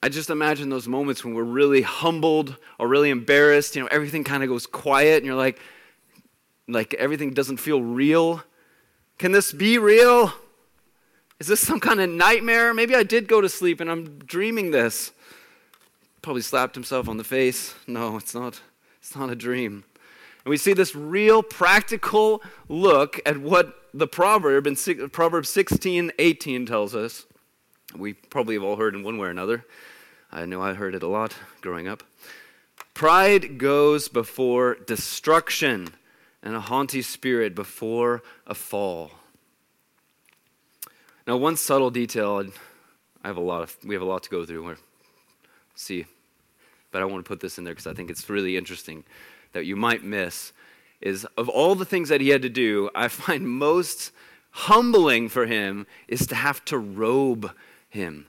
I 0.01 0.09
just 0.09 0.31
imagine 0.31 0.69
those 0.69 0.87
moments 0.87 1.23
when 1.23 1.35
we're 1.35 1.43
really 1.43 1.83
humbled 1.83 2.57
or 2.79 2.87
really 2.87 3.11
embarrassed. 3.11 3.75
You 3.75 3.83
know, 3.83 3.87
everything 3.91 4.23
kind 4.23 4.41
of 4.41 4.49
goes 4.49 4.65
quiet, 4.65 5.17
and 5.17 5.25
you're 5.27 5.35
like, 5.35 5.59
like 6.67 6.95
everything 6.95 7.35
doesn't 7.35 7.57
feel 7.57 7.79
real. 7.79 8.41
Can 9.19 9.33
this 9.33 9.51
be 9.51 9.77
real? 9.77 10.33
Is 11.39 11.45
this 11.45 11.59
some 11.59 11.79
kind 11.79 12.01
of 12.01 12.09
nightmare? 12.09 12.73
Maybe 12.73 12.95
I 12.95 13.03
did 13.03 13.27
go 13.27 13.39
to 13.39 13.47
sleep 13.47 13.79
and 13.79 13.91
I'm 13.91 14.17
dreaming 14.17 14.71
this. 14.71 15.11
Probably 16.23 16.41
slapped 16.41 16.73
himself 16.73 17.07
on 17.07 17.17
the 17.17 17.23
face. 17.23 17.75
No, 17.85 18.17
it's 18.17 18.33
not. 18.33 18.61
It's 18.99 19.15
not 19.15 19.29
a 19.29 19.35
dream. 19.35 19.83
And 20.43 20.49
we 20.49 20.57
see 20.57 20.73
this 20.73 20.95
real 20.95 21.43
practical 21.43 22.41
look 22.67 23.19
at 23.25 23.37
what 23.37 23.75
the 23.93 24.07
proverb 24.07 24.65
in 24.65 24.75
Proverbs 25.09 25.49
16, 25.49 26.11
18 26.17 26.65
tells 26.65 26.95
us. 26.95 27.25
We 27.95 28.13
probably 28.13 28.55
have 28.55 28.63
all 28.63 28.77
heard 28.77 28.95
in 28.95 29.03
one 29.03 29.17
way 29.17 29.27
or 29.27 29.31
another. 29.31 29.65
I 30.31 30.45
know 30.45 30.61
I 30.61 30.73
heard 30.73 30.95
it 30.95 31.03
a 31.03 31.07
lot 31.07 31.35
growing 31.59 31.87
up. 31.87 32.03
Pride 32.93 33.57
goes 33.57 34.07
before 34.07 34.75
destruction, 34.75 35.89
and 36.43 36.55
a 36.55 36.59
haughty 36.59 37.01
spirit 37.01 37.53
before 37.53 38.23
a 38.47 38.55
fall. 38.55 39.11
Now, 41.27 41.37
one 41.37 41.55
subtle 41.55 41.91
detail, 41.91 42.43
I 43.23 43.27
have 43.27 43.37
a 43.37 43.41
lot 43.41 43.61
of, 43.61 43.77
we 43.83 43.93
have 43.93 44.01
a 44.01 44.05
lot 44.05 44.23
to 44.23 44.29
go 44.29 44.45
through. 44.45 44.63
We'll 44.63 44.75
see, 45.75 46.05
but 46.91 47.01
I 47.01 47.05
want 47.05 47.23
to 47.23 47.27
put 47.27 47.39
this 47.39 47.57
in 47.57 47.63
there 47.63 47.73
because 47.73 47.87
I 47.87 47.93
think 47.93 48.09
it's 48.09 48.29
really 48.29 48.57
interesting 48.57 49.03
that 49.53 49.65
you 49.65 49.75
might 49.75 50.03
miss. 50.03 50.53
Is 50.99 51.25
of 51.37 51.49
all 51.49 51.75
the 51.75 51.85
things 51.85 52.09
that 52.09 52.21
he 52.21 52.29
had 52.29 52.41
to 52.43 52.49
do, 52.49 52.89
I 52.93 53.07
find 53.07 53.49
most 53.49 54.11
humbling 54.51 55.29
for 55.29 55.45
him 55.45 55.87
is 56.07 56.27
to 56.27 56.35
have 56.35 56.63
to 56.65 56.77
robe 56.77 57.51
him. 57.89 58.27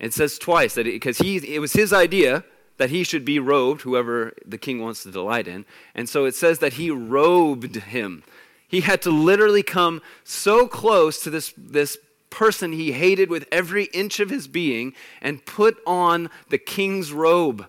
It 0.00 0.12
says 0.12 0.38
twice 0.38 0.74
that 0.74 0.84
because 0.84 1.18
he 1.18 1.36
it 1.54 1.60
was 1.60 1.72
his 1.72 1.92
idea 1.92 2.44
that 2.76 2.90
he 2.90 3.04
should 3.04 3.24
be 3.24 3.38
robed, 3.38 3.82
whoever 3.82 4.34
the 4.44 4.58
king 4.58 4.82
wants 4.82 5.04
to 5.04 5.10
delight 5.10 5.46
in, 5.46 5.64
and 5.94 6.08
so 6.08 6.24
it 6.24 6.34
says 6.34 6.58
that 6.58 6.74
he 6.74 6.90
robed 6.90 7.76
him. 7.76 8.24
He 8.66 8.80
had 8.80 9.00
to 9.02 9.10
literally 9.10 9.62
come 9.62 10.02
so 10.24 10.66
close 10.66 11.22
to 11.22 11.30
this 11.30 11.54
this 11.56 11.96
person 12.34 12.72
he 12.72 12.90
hated 12.90 13.30
with 13.30 13.46
every 13.52 13.84
inch 13.94 14.18
of 14.18 14.28
his 14.28 14.48
being 14.48 14.92
and 15.22 15.46
put 15.46 15.78
on 15.86 16.28
the 16.50 16.58
king's 16.58 17.12
robe. 17.12 17.64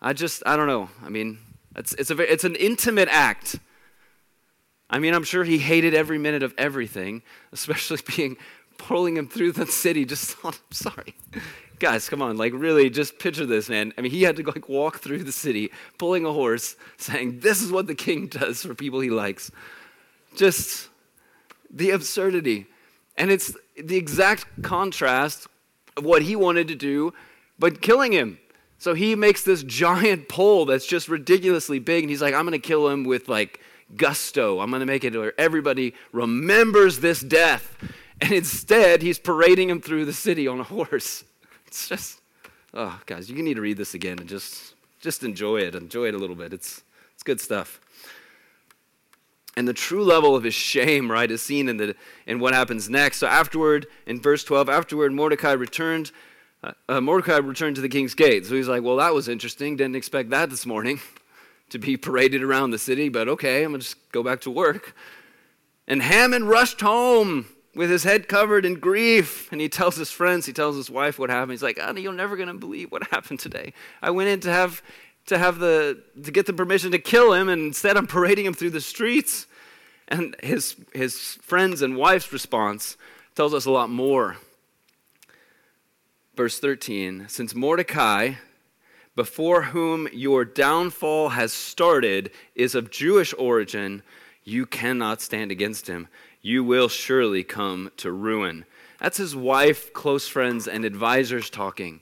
I 0.00 0.14
just, 0.14 0.42
I 0.46 0.56
don't 0.56 0.66
know. 0.66 0.88
I 1.04 1.10
mean, 1.10 1.38
it's, 1.76 1.92
it's, 1.94 2.10
a, 2.10 2.32
it's 2.32 2.44
an 2.44 2.56
intimate 2.56 3.08
act. 3.10 3.58
I 4.90 4.98
mean, 4.98 5.14
I'm 5.14 5.24
sure 5.24 5.44
he 5.44 5.58
hated 5.58 5.94
every 5.94 6.18
minute 6.18 6.42
of 6.42 6.54
everything, 6.58 7.22
especially 7.52 7.98
being 8.16 8.36
pulling 8.78 9.16
him 9.16 9.28
through 9.28 9.52
the 9.52 9.66
city. 9.66 10.04
Just, 10.04 10.36
I'm 10.44 10.52
sorry. 10.70 11.14
Guys, 11.78 12.08
come 12.08 12.22
on, 12.22 12.36
like 12.36 12.52
really, 12.54 12.90
just 12.90 13.18
picture 13.18 13.46
this, 13.46 13.68
man. 13.68 13.92
I 13.98 14.02
mean, 14.02 14.12
he 14.12 14.22
had 14.22 14.36
to 14.36 14.42
like 14.44 14.68
walk 14.68 14.98
through 14.98 15.24
the 15.24 15.32
city, 15.32 15.72
pulling 15.98 16.24
a 16.24 16.32
horse, 16.32 16.76
saying, 16.96 17.40
"This 17.40 17.60
is 17.60 17.72
what 17.72 17.88
the 17.88 17.94
king 17.96 18.28
does 18.28 18.62
for 18.62 18.72
people 18.72 19.00
he 19.00 19.10
likes." 19.10 19.50
Just 20.36 20.90
the 21.72 21.90
absurdity. 21.90 22.66
And 23.16 23.30
it's 23.30 23.56
the 23.76 23.96
exact 23.96 24.46
contrast 24.62 25.48
of 25.96 26.04
what 26.04 26.22
he 26.22 26.36
wanted 26.36 26.68
to 26.68 26.74
do, 26.76 27.12
but 27.58 27.82
killing 27.82 28.12
him. 28.12 28.38
So 28.82 28.94
he 28.94 29.14
makes 29.14 29.44
this 29.44 29.62
giant 29.62 30.28
pole 30.28 30.64
that's 30.64 30.86
just 30.86 31.08
ridiculously 31.08 31.78
big, 31.78 32.02
and 32.02 32.10
he's 32.10 32.20
like, 32.20 32.34
I'm 32.34 32.44
going 32.44 32.60
to 32.60 32.66
kill 32.66 32.88
him 32.88 33.04
with 33.04 33.28
like 33.28 33.60
gusto. 33.96 34.58
I'm 34.58 34.70
going 34.70 34.80
to 34.80 34.86
make 34.86 35.04
it 35.04 35.14
where 35.14 35.38
everybody 35.38 35.94
remembers 36.10 36.98
this 36.98 37.20
death. 37.20 37.76
And 38.20 38.32
instead, 38.32 39.00
he's 39.00 39.20
parading 39.20 39.70
him 39.70 39.80
through 39.80 40.04
the 40.06 40.12
city 40.12 40.48
on 40.48 40.58
a 40.58 40.62
horse. 40.64 41.22
It's 41.64 41.88
just, 41.88 42.22
oh, 42.74 43.00
guys, 43.06 43.30
you 43.30 43.40
need 43.40 43.54
to 43.54 43.60
read 43.60 43.76
this 43.76 43.94
again 43.94 44.18
and 44.18 44.28
just, 44.28 44.74
just 45.00 45.22
enjoy 45.22 45.58
it. 45.58 45.76
Enjoy 45.76 46.08
it 46.08 46.14
a 46.16 46.18
little 46.18 46.34
bit. 46.34 46.52
It's, 46.52 46.82
it's 47.14 47.22
good 47.22 47.40
stuff. 47.40 47.80
And 49.56 49.68
the 49.68 49.74
true 49.74 50.02
level 50.02 50.34
of 50.34 50.42
his 50.42 50.54
shame, 50.54 51.08
right, 51.08 51.30
is 51.30 51.40
seen 51.40 51.68
in, 51.68 51.76
the, 51.76 51.94
in 52.26 52.40
what 52.40 52.52
happens 52.52 52.90
next. 52.90 53.18
So 53.18 53.28
afterward, 53.28 53.86
in 54.06 54.20
verse 54.20 54.42
12, 54.42 54.68
afterward, 54.68 55.12
Mordecai 55.12 55.52
returned. 55.52 56.10
Uh, 56.62 57.00
Mordecai 57.00 57.38
returned 57.38 57.76
to 57.76 57.82
the 57.82 57.88
king's 57.88 58.14
gate. 58.14 58.46
So 58.46 58.54
he's 58.54 58.68
like, 58.68 58.82
well, 58.82 58.96
that 58.96 59.14
was 59.14 59.28
interesting. 59.28 59.76
Didn't 59.76 59.96
expect 59.96 60.30
that 60.30 60.50
this 60.50 60.64
morning 60.64 61.00
to 61.70 61.78
be 61.78 61.96
paraded 61.96 62.42
around 62.42 62.70
the 62.70 62.78
city, 62.78 63.08
but 63.08 63.28
okay, 63.28 63.64
I'm 63.64 63.70
going 63.70 63.80
to 63.80 63.86
just 63.86 64.12
go 64.12 64.22
back 64.22 64.40
to 64.42 64.50
work. 64.50 64.94
And 65.88 66.02
Haman 66.02 66.44
rushed 66.46 66.80
home 66.80 67.46
with 67.74 67.90
his 67.90 68.04
head 68.04 68.28
covered 68.28 68.64
in 68.64 68.74
grief. 68.74 69.50
And 69.50 69.60
he 69.60 69.68
tells 69.68 69.96
his 69.96 70.10
friends, 70.10 70.46
he 70.46 70.52
tells 70.52 70.76
his 70.76 70.90
wife 70.90 71.18
what 71.18 71.30
happened. 71.30 71.52
He's 71.52 71.62
like, 71.62 71.78
Honey, 71.78 72.02
you're 72.02 72.12
never 72.12 72.36
going 72.36 72.48
to 72.48 72.54
believe 72.54 72.92
what 72.92 73.06
happened 73.10 73.40
today. 73.40 73.72
I 74.00 74.10
went 74.10 74.28
in 74.28 74.40
to 74.40 74.52
have 74.52 74.82
to 75.26 75.38
have 75.38 75.58
the 75.58 76.02
to 76.24 76.32
get 76.32 76.46
the 76.46 76.52
permission 76.52 76.90
to 76.90 76.98
kill 76.98 77.32
him, 77.32 77.48
and 77.48 77.62
instead 77.62 77.96
I'm 77.96 78.08
parading 78.08 78.46
him 78.46 78.54
through 78.54 78.70
the 78.70 78.80
streets. 78.80 79.46
And 80.08 80.36
his 80.42 80.76
his 80.92 81.38
friends 81.42 81.80
and 81.80 81.96
wife's 81.96 82.32
response 82.32 82.96
tells 83.34 83.54
us 83.54 83.66
a 83.66 83.70
lot 83.70 83.88
more. 83.88 84.36
Verse 86.34 86.58
13, 86.58 87.26
since 87.28 87.54
Mordecai, 87.54 88.34
before 89.14 89.64
whom 89.64 90.08
your 90.14 90.46
downfall 90.46 91.30
has 91.30 91.52
started, 91.52 92.30
is 92.54 92.74
of 92.74 92.90
Jewish 92.90 93.34
origin, 93.38 94.02
you 94.42 94.64
cannot 94.64 95.20
stand 95.20 95.50
against 95.50 95.88
him. 95.88 96.08
You 96.40 96.64
will 96.64 96.88
surely 96.88 97.44
come 97.44 97.90
to 97.98 98.10
ruin. 98.10 98.64
That's 98.98 99.18
his 99.18 99.36
wife, 99.36 99.92
close 99.92 100.26
friends, 100.26 100.66
and 100.66 100.86
advisors 100.86 101.50
talking. 101.50 102.00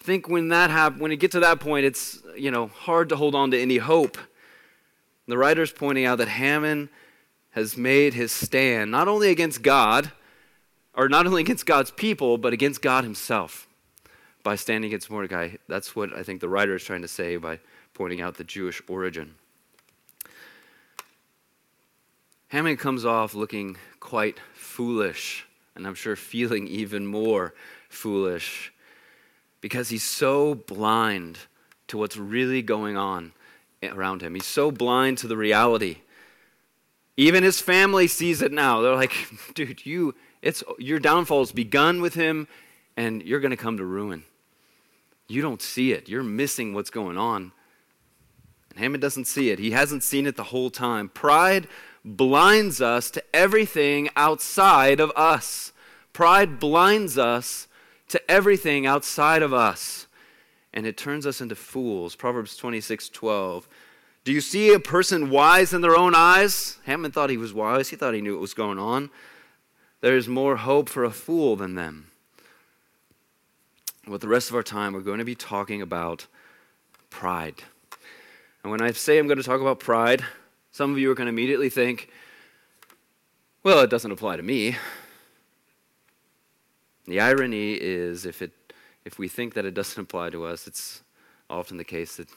I 0.00 0.02
think 0.02 0.26
when 0.26 0.48
that 0.48 0.70
hap- 0.70 0.96
when 0.96 1.10
you 1.10 1.18
get 1.18 1.32
to 1.32 1.40
that 1.40 1.60
point, 1.60 1.84
it's 1.84 2.22
you 2.34 2.50
know 2.50 2.68
hard 2.68 3.10
to 3.10 3.16
hold 3.16 3.34
on 3.34 3.50
to 3.50 3.60
any 3.60 3.76
hope. 3.76 4.16
The 5.28 5.36
writer's 5.36 5.70
pointing 5.70 6.06
out 6.06 6.16
that 6.16 6.28
Haman 6.28 6.88
has 7.50 7.76
made 7.76 8.14
his 8.14 8.32
stand 8.32 8.90
not 8.90 9.06
only 9.06 9.28
against 9.30 9.60
God, 9.60 10.12
or 10.94 11.08
not 11.08 11.26
only 11.26 11.42
against 11.42 11.66
God's 11.66 11.90
people, 11.90 12.38
but 12.38 12.52
against 12.52 12.82
God 12.82 13.04
himself 13.04 13.66
by 14.42 14.56
standing 14.56 14.88
against 14.88 15.10
Mordecai. 15.10 15.56
That's 15.68 15.94
what 15.94 16.14
I 16.14 16.22
think 16.22 16.40
the 16.40 16.48
writer 16.48 16.74
is 16.74 16.84
trying 16.84 17.02
to 17.02 17.08
say 17.08 17.36
by 17.36 17.60
pointing 17.94 18.20
out 18.20 18.36
the 18.36 18.44
Jewish 18.44 18.82
origin. 18.88 19.34
Haman 22.48 22.76
comes 22.76 23.04
off 23.04 23.34
looking 23.34 23.76
quite 24.00 24.40
foolish 24.54 25.46
and 25.76 25.86
I'm 25.86 25.94
sure 25.94 26.16
feeling 26.16 26.66
even 26.68 27.06
more 27.06 27.54
foolish 27.88 28.72
because 29.60 29.88
he's 29.88 30.04
so 30.04 30.54
blind 30.54 31.38
to 31.88 31.98
what's 31.98 32.16
really 32.16 32.62
going 32.62 32.96
on 32.96 33.32
around 33.82 34.22
him. 34.22 34.34
He's 34.34 34.46
so 34.46 34.70
blind 34.70 35.18
to 35.18 35.28
the 35.28 35.36
reality. 35.36 35.98
Even 37.16 37.42
his 37.42 37.60
family 37.60 38.06
sees 38.06 38.42
it 38.42 38.52
now. 38.52 38.80
They're 38.80 38.94
like, 38.94 39.12
dude, 39.54 39.84
you, 39.84 40.14
it's, 40.42 40.62
your 40.78 40.98
downfall 40.98 41.40
has 41.40 41.52
begun 41.52 42.00
with 42.00 42.14
him, 42.14 42.48
and 42.96 43.22
you're 43.22 43.40
going 43.40 43.50
to 43.50 43.56
come 43.56 43.76
to 43.76 43.84
ruin. 43.84 44.24
You 45.28 45.42
don't 45.42 45.62
see 45.62 45.92
it. 45.92 46.08
You're 46.08 46.22
missing 46.22 46.74
what's 46.74 46.90
going 46.90 47.16
on. 47.16 47.52
And 48.70 48.78
Haman 48.78 49.00
doesn't 49.00 49.26
see 49.26 49.50
it. 49.50 49.58
He 49.58 49.72
hasn't 49.72 50.02
seen 50.02 50.26
it 50.26 50.36
the 50.36 50.44
whole 50.44 50.70
time. 50.70 51.08
Pride 51.08 51.68
blinds 52.04 52.80
us 52.80 53.10
to 53.12 53.22
everything 53.34 54.08
outside 54.16 55.00
of 55.00 55.12
us. 55.14 55.72
Pride 56.12 56.58
blinds 56.58 57.18
us 57.18 57.68
to 58.08 58.30
everything 58.30 58.86
outside 58.86 59.42
of 59.42 59.52
us. 59.52 60.06
And 60.72 60.86
it 60.86 60.96
turns 60.96 61.26
us 61.26 61.40
into 61.40 61.54
fools. 61.54 62.16
Proverbs 62.16 62.56
26 62.56 63.08
12. 63.08 63.68
Do 64.22 64.32
you 64.32 64.40
see 64.40 64.72
a 64.72 64.80
person 64.80 65.30
wise 65.30 65.72
in 65.72 65.80
their 65.80 65.96
own 65.96 66.14
eyes? 66.14 66.78
Haman 66.84 67.10
thought 67.10 67.30
he 67.30 67.36
was 67.36 67.54
wise. 67.54 67.88
He 67.88 67.96
thought 67.96 68.14
he 68.14 68.20
knew 68.20 68.34
what 68.34 68.40
was 68.40 68.54
going 68.54 68.78
on. 68.78 69.10
There 70.00 70.16
is 70.16 70.28
more 70.28 70.56
hope 70.56 70.88
for 70.88 71.04
a 71.04 71.10
fool 71.10 71.56
than 71.56 71.74
them. 71.74 72.10
With 74.06 74.22
the 74.22 74.28
rest 74.28 74.48
of 74.48 74.56
our 74.56 74.62
time, 74.62 74.94
we're 74.94 75.00
going 75.00 75.18
to 75.18 75.24
be 75.24 75.34
talking 75.34 75.82
about 75.82 76.26
pride. 77.10 77.62
And 78.62 78.70
when 78.70 78.80
I 78.80 78.92
say 78.92 79.18
I'm 79.18 79.26
going 79.26 79.38
to 79.38 79.44
talk 79.44 79.60
about 79.60 79.78
pride, 79.78 80.24
some 80.72 80.92
of 80.92 80.98
you 80.98 81.10
are 81.10 81.14
going 81.14 81.26
to 81.26 81.32
immediately 81.32 81.68
think, 81.68 82.08
well, 83.62 83.80
it 83.80 83.90
doesn't 83.90 84.10
apply 84.10 84.36
to 84.36 84.42
me. 84.42 84.76
The 87.06 87.20
irony 87.20 87.74
is 87.74 88.24
if, 88.24 88.40
it, 88.40 88.52
if 89.04 89.18
we 89.18 89.28
think 89.28 89.54
that 89.54 89.66
it 89.66 89.74
doesn't 89.74 90.00
apply 90.00 90.30
to 90.30 90.44
us, 90.44 90.66
it's 90.66 91.02
often 91.50 91.76
the 91.76 91.84
case 91.84 92.16
that 92.16 92.28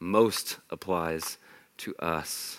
most 0.00 0.58
applies 0.70 1.36
to 1.78 1.94
us. 1.96 2.58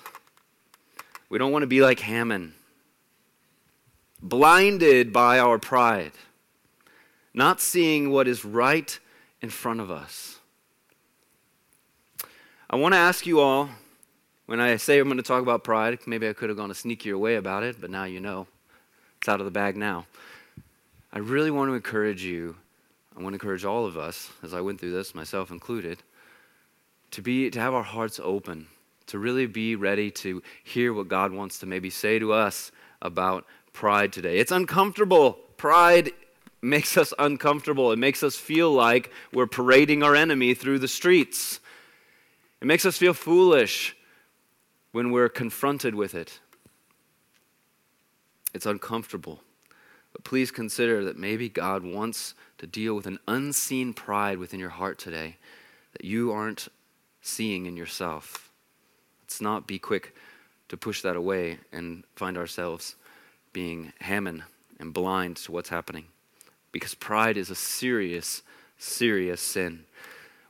We 1.29 1.37
don't 1.37 1.51
want 1.51 1.63
to 1.63 1.67
be 1.67 1.81
like 1.81 2.01
Haman, 2.01 2.53
blinded 4.21 5.13
by 5.13 5.39
our 5.39 5.57
pride, 5.59 6.13
not 7.33 7.61
seeing 7.61 8.09
what 8.09 8.27
is 8.27 8.43
right 8.43 8.99
in 9.41 9.49
front 9.49 9.79
of 9.79 9.91
us. 9.91 10.39
I 12.69 12.75
want 12.75 12.93
to 12.93 12.97
ask 12.99 13.25
you 13.25 13.39
all 13.39 13.69
when 14.45 14.59
I 14.59 14.77
say 14.77 14.99
I'm 14.99 15.07
going 15.07 15.17
to 15.17 15.23
talk 15.23 15.41
about 15.41 15.63
pride, 15.63 15.99
maybe 16.05 16.27
I 16.27 16.33
could 16.33 16.49
have 16.49 16.57
gone 16.57 16.71
a 16.71 16.73
sneakier 16.73 17.17
way 17.19 17.35
about 17.35 17.63
it, 17.63 17.79
but 17.79 17.89
now 17.89 18.05
you 18.05 18.19
know. 18.19 18.47
It's 19.19 19.29
out 19.29 19.39
of 19.39 19.45
the 19.45 19.51
bag 19.51 19.75
now. 19.75 20.05
I 21.11 21.19
really 21.19 21.51
want 21.51 21.69
to 21.69 21.73
encourage 21.73 22.23
you, 22.23 22.55
I 23.15 23.21
want 23.21 23.33
to 23.33 23.35
encourage 23.35 23.65
all 23.65 23.85
of 23.85 23.97
us, 23.97 24.29
as 24.43 24.53
I 24.53 24.61
went 24.61 24.79
through 24.79 24.91
this, 24.91 25.15
myself 25.15 25.51
included, 25.51 25.99
to, 27.11 27.21
be, 27.21 27.49
to 27.49 27.59
have 27.59 27.73
our 27.73 27.83
hearts 27.83 28.19
open, 28.23 28.67
to 29.07 29.19
really 29.19 29.45
be 29.47 29.75
ready 29.75 30.11
to 30.11 30.43
hear 30.63 30.93
what 30.93 31.07
God 31.07 31.31
wants 31.31 31.59
to 31.59 31.65
maybe 31.65 31.89
say 31.89 32.19
to 32.19 32.33
us 32.33 32.71
about 33.01 33.45
pride 33.77 34.11
today. 34.11 34.39
It's 34.39 34.51
uncomfortable. 34.51 35.33
Pride 35.55 36.09
makes 36.63 36.97
us 36.97 37.13
uncomfortable. 37.19 37.91
It 37.91 37.99
makes 37.99 38.23
us 38.23 38.35
feel 38.35 38.71
like 38.71 39.11
we're 39.31 39.45
parading 39.45 40.01
our 40.01 40.15
enemy 40.15 40.55
through 40.55 40.79
the 40.79 40.87
streets. 40.87 41.59
It 42.59 42.65
makes 42.65 42.87
us 42.87 42.97
feel 42.97 43.13
foolish 43.13 43.95
when 44.93 45.11
we're 45.11 45.29
confronted 45.29 45.93
with 45.93 46.15
it. 46.15 46.39
It's 48.55 48.65
uncomfortable. 48.65 49.41
But 50.11 50.23
please 50.23 50.49
consider 50.49 51.03
that 51.03 51.19
maybe 51.19 51.47
God 51.47 51.83
wants 51.83 52.33
to 52.57 52.65
deal 52.65 52.95
with 52.95 53.05
an 53.05 53.19
unseen 53.27 53.93
pride 53.93 54.39
within 54.39 54.59
your 54.59 54.71
heart 54.71 54.97
today 54.97 55.37
that 55.93 56.03
you 56.03 56.31
aren't 56.31 56.67
seeing 57.21 57.67
in 57.67 57.77
yourself. 57.77 58.51
Let's 59.21 59.39
not 59.39 59.67
be 59.67 59.77
quick 59.77 60.15
to 60.69 60.77
push 60.77 61.03
that 61.03 61.15
away 61.15 61.59
and 61.71 62.05
find 62.15 62.39
ourselves 62.39 62.95
being 63.57 63.91
Haman 64.01 64.43
and 64.79 64.93
blind 64.93 65.35
to 65.35 65.51
what's 65.51 65.69
happening. 65.69 66.05
Because 66.71 66.93
pride 66.93 67.37
is 67.37 67.49
a 67.49 67.55
serious, 67.55 68.43
serious 68.77 69.41
sin. 69.41 69.85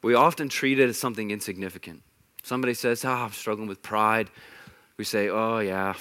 We 0.01 0.13
often 0.13 0.49
treat 0.49 0.77
it 0.77 0.89
as 0.89 0.97
something 0.97 1.31
insignificant. 1.31 2.01
Somebody 2.43 2.73
says, 2.73 3.05
Oh, 3.05 3.11
I'm 3.11 3.31
struggling 3.31 3.69
with 3.69 3.81
pride. 3.81 4.29
We 4.97 5.05
say, 5.05 5.29
Oh, 5.29 5.59
yeah. 5.59 5.93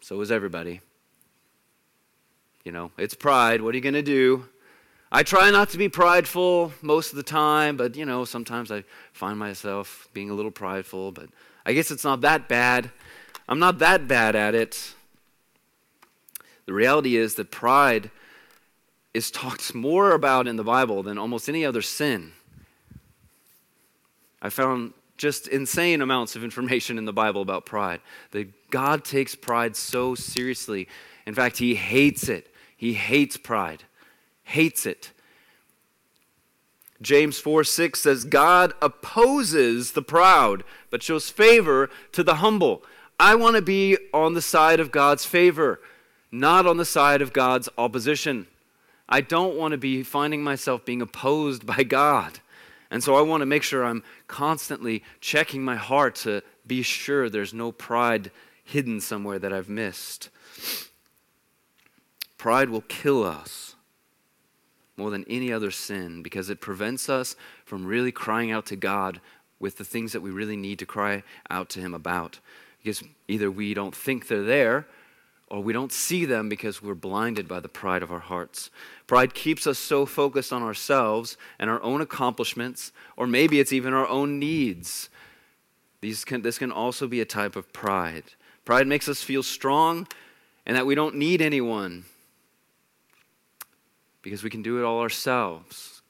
So 0.00 0.20
is 0.22 0.32
everybody. 0.32 0.80
You 2.64 2.72
know, 2.72 2.90
it's 2.98 3.14
pride. 3.14 3.62
What 3.62 3.74
are 3.74 3.76
you 3.76 3.84
going 3.84 3.94
to 3.94 4.02
do? 4.02 4.48
I 5.12 5.22
try 5.22 5.52
not 5.52 5.68
to 5.68 5.78
be 5.78 5.88
prideful 5.88 6.72
most 6.82 7.10
of 7.10 7.16
the 7.16 7.22
time, 7.22 7.76
but, 7.76 7.94
you 7.94 8.04
know, 8.04 8.24
sometimes 8.24 8.72
I 8.72 8.82
find 9.12 9.38
myself 9.38 10.08
being 10.12 10.30
a 10.30 10.34
little 10.34 10.50
prideful, 10.50 11.12
but 11.12 11.28
I 11.64 11.74
guess 11.74 11.92
it's 11.92 12.02
not 12.02 12.22
that 12.22 12.48
bad. 12.48 12.90
I'm 13.48 13.60
not 13.60 13.78
that 13.78 14.08
bad 14.08 14.34
at 14.34 14.56
it. 14.56 14.94
The 16.66 16.72
reality 16.72 17.16
is 17.16 17.36
that 17.36 17.50
pride 17.50 18.10
is 19.14 19.30
talked 19.30 19.74
more 19.74 20.12
about 20.12 20.46
in 20.46 20.56
the 20.56 20.64
Bible 20.64 21.02
than 21.02 21.16
almost 21.16 21.48
any 21.48 21.64
other 21.64 21.82
sin. 21.82 22.32
I 24.42 24.50
found 24.50 24.92
just 25.16 25.48
insane 25.48 26.02
amounts 26.02 26.36
of 26.36 26.44
information 26.44 26.98
in 26.98 27.06
the 27.06 27.12
Bible 27.12 27.40
about 27.40 27.64
pride. 27.64 28.00
That 28.32 28.70
God 28.70 29.04
takes 29.04 29.34
pride 29.34 29.74
so 29.74 30.14
seriously. 30.14 30.88
In 31.26 31.34
fact, 31.34 31.58
He 31.58 31.74
hates 31.74 32.28
it. 32.28 32.52
He 32.76 32.92
hates 32.92 33.36
pride, 33.36 33.84
hates 34.44 34.84
it. 34.84 35.12
James 37.00 37.38
4 37.38 37.64
6 37.64 38.00
says, 38.00 38.24
God 38.24 38.72
opposes 38.80 39.92
the 39.92 40.02
proud, 40.02 40.64
but 40.90 41.02
shows 41.02 41.30
favor 41.30 41.90
to 42.12 42.22
the 42.22 42.36
humble. 42.36 42.82
I 43.18 43.34
want 43.34 43.56
to 43.56 43.62
be 43.62 43.96
on 44.12 44.34
the 44.34 44.42
side 44.42 44.80
of 44.80 44.92
God's 44.92 45.24
favor, 45.24 45.80
not 46.30 46.66
on 46.66 46.76
the 46.76 46.84
side 46.84 47.22
of 47.22 47.32
God's 47.32 47.68
opposition. 47.78 48.46
I 49.08 49.20
don't 49.20 49.56
want 49.56 49.72
to 49.72 49.78
be 49.78 50.02
finding 50.02 50.42
myself 50.42 50.84
being 50.84 51.02
opposed 51.02 51.64
by 51.66 51.82
God. 51.82 52.40
And 52.90 53.02
so 53.02 53.16
I 53.16 53.22
want 53.22 53.40
to 53.40 53.46
make 53.46 53.62
sure 53.62 53.84
I'm 53.84 54.02
constantly 54.28 55.02
checking 55.20 55.64
my 55.64 55.76
heart 55.76 56.14
to 56.16 56.42
be 56.66 56.82
sure 56.82 57.28
there's 57.28 57.54
no 57.54 57.72
pride 57.72 58.30
hidden 58.64 59.00
somewhere 59.00 59.38
that 59.38 59.52
I've 59.52 59.68
missed. 59.68 60.28
Pride 62.38 62.70
will 62.70 62.82
kill 62.82 63.24
us 63.24 63.74
more 64.96 65.10
than 65.10 65.24
any 65.28 65.52
other 65.52 65.70
sin 65.70 66.22
because 66.22 66.48
it 66.48 66.60
prevents 66.60 67.08
us 67.08 67.36
from 67.64 67.86
really 67.86 68.12
crying 68.12 68.50
out 68.50 68.66
to 68.66 68.76
God 68.76 69.20
with 69.58 69.78
the 69.78 69.84
things 69.84 70.12
that 70.12 70.20
we 70.20 70.30
really 70.30 70.56
need 70.56 70.78
to 70.78 70.86
cry 70.86 71.22
out 71.50 71.68
to 71.70 71.80
Him 71.80 71.94
about. 71.94 72.40
Because 72.82 73.02
either 73.28 73.50
we 73.50 73.74
don't 73.74 73.94
think 73.94 74.28
they're 74.28 74.42
there 74.42 74.86
or 75.48 75.60
we 75.62 75.72
don't 75.72 75.92
see 75.92 76.24
them 76.24 76.48
because 76.48 76.82
we're 76.82 76.94
blinded 76.94 77.46
by 77.46 77.60
the 77.60 77.68
pride 77.68 78.02
of 78.02 78.10
our 78.10 78.20
hearts. 78.20 78.70
Pride 79.06 79.32
keeps 79.32 79.66
us 79.66 79.78
so 79.78 80.04
focused 80.04 80.52
on 80.52 80.62
ourselves 80.62 81.36
and 81.58 81.70
our 81.70 81.80
own 81.82 82.00
accomplishments, 82.00 82.92
or 83.16 83.26
maybe 83.26 83.60
it's 83.60 83.72
even 83.72 83.94
our 83.94 84.08
own 84.08 84.38
needs. 84.38 85.08
These 86.00 86.24
can, 86.24 86.42
this 86.42 86.58
can 86.58 86.72
also 86.72 87.06
be 87.06 87.20
a 87.20 87.24
type 87.24 87.54
of 87.54 87.72
pride. 87.72 88.24
Pride 88.64 88.86
makes 88.88 89.08
us 89.08 89.22
feel 89.22 89.42
strong 89.42 90.08
and 90.66 90.76
that 90.76 90.86
we 90.86 90.96
don't 90.96 91.14
need 91.14 91.40
anyone 91.40 92.04
because 94.22 94.42
we 94.42 94.50
can 94.50 94.62
do 94.62 94.80
it 94.80 94.84
all 94.84 95.00
ourselves. 95.00 96.02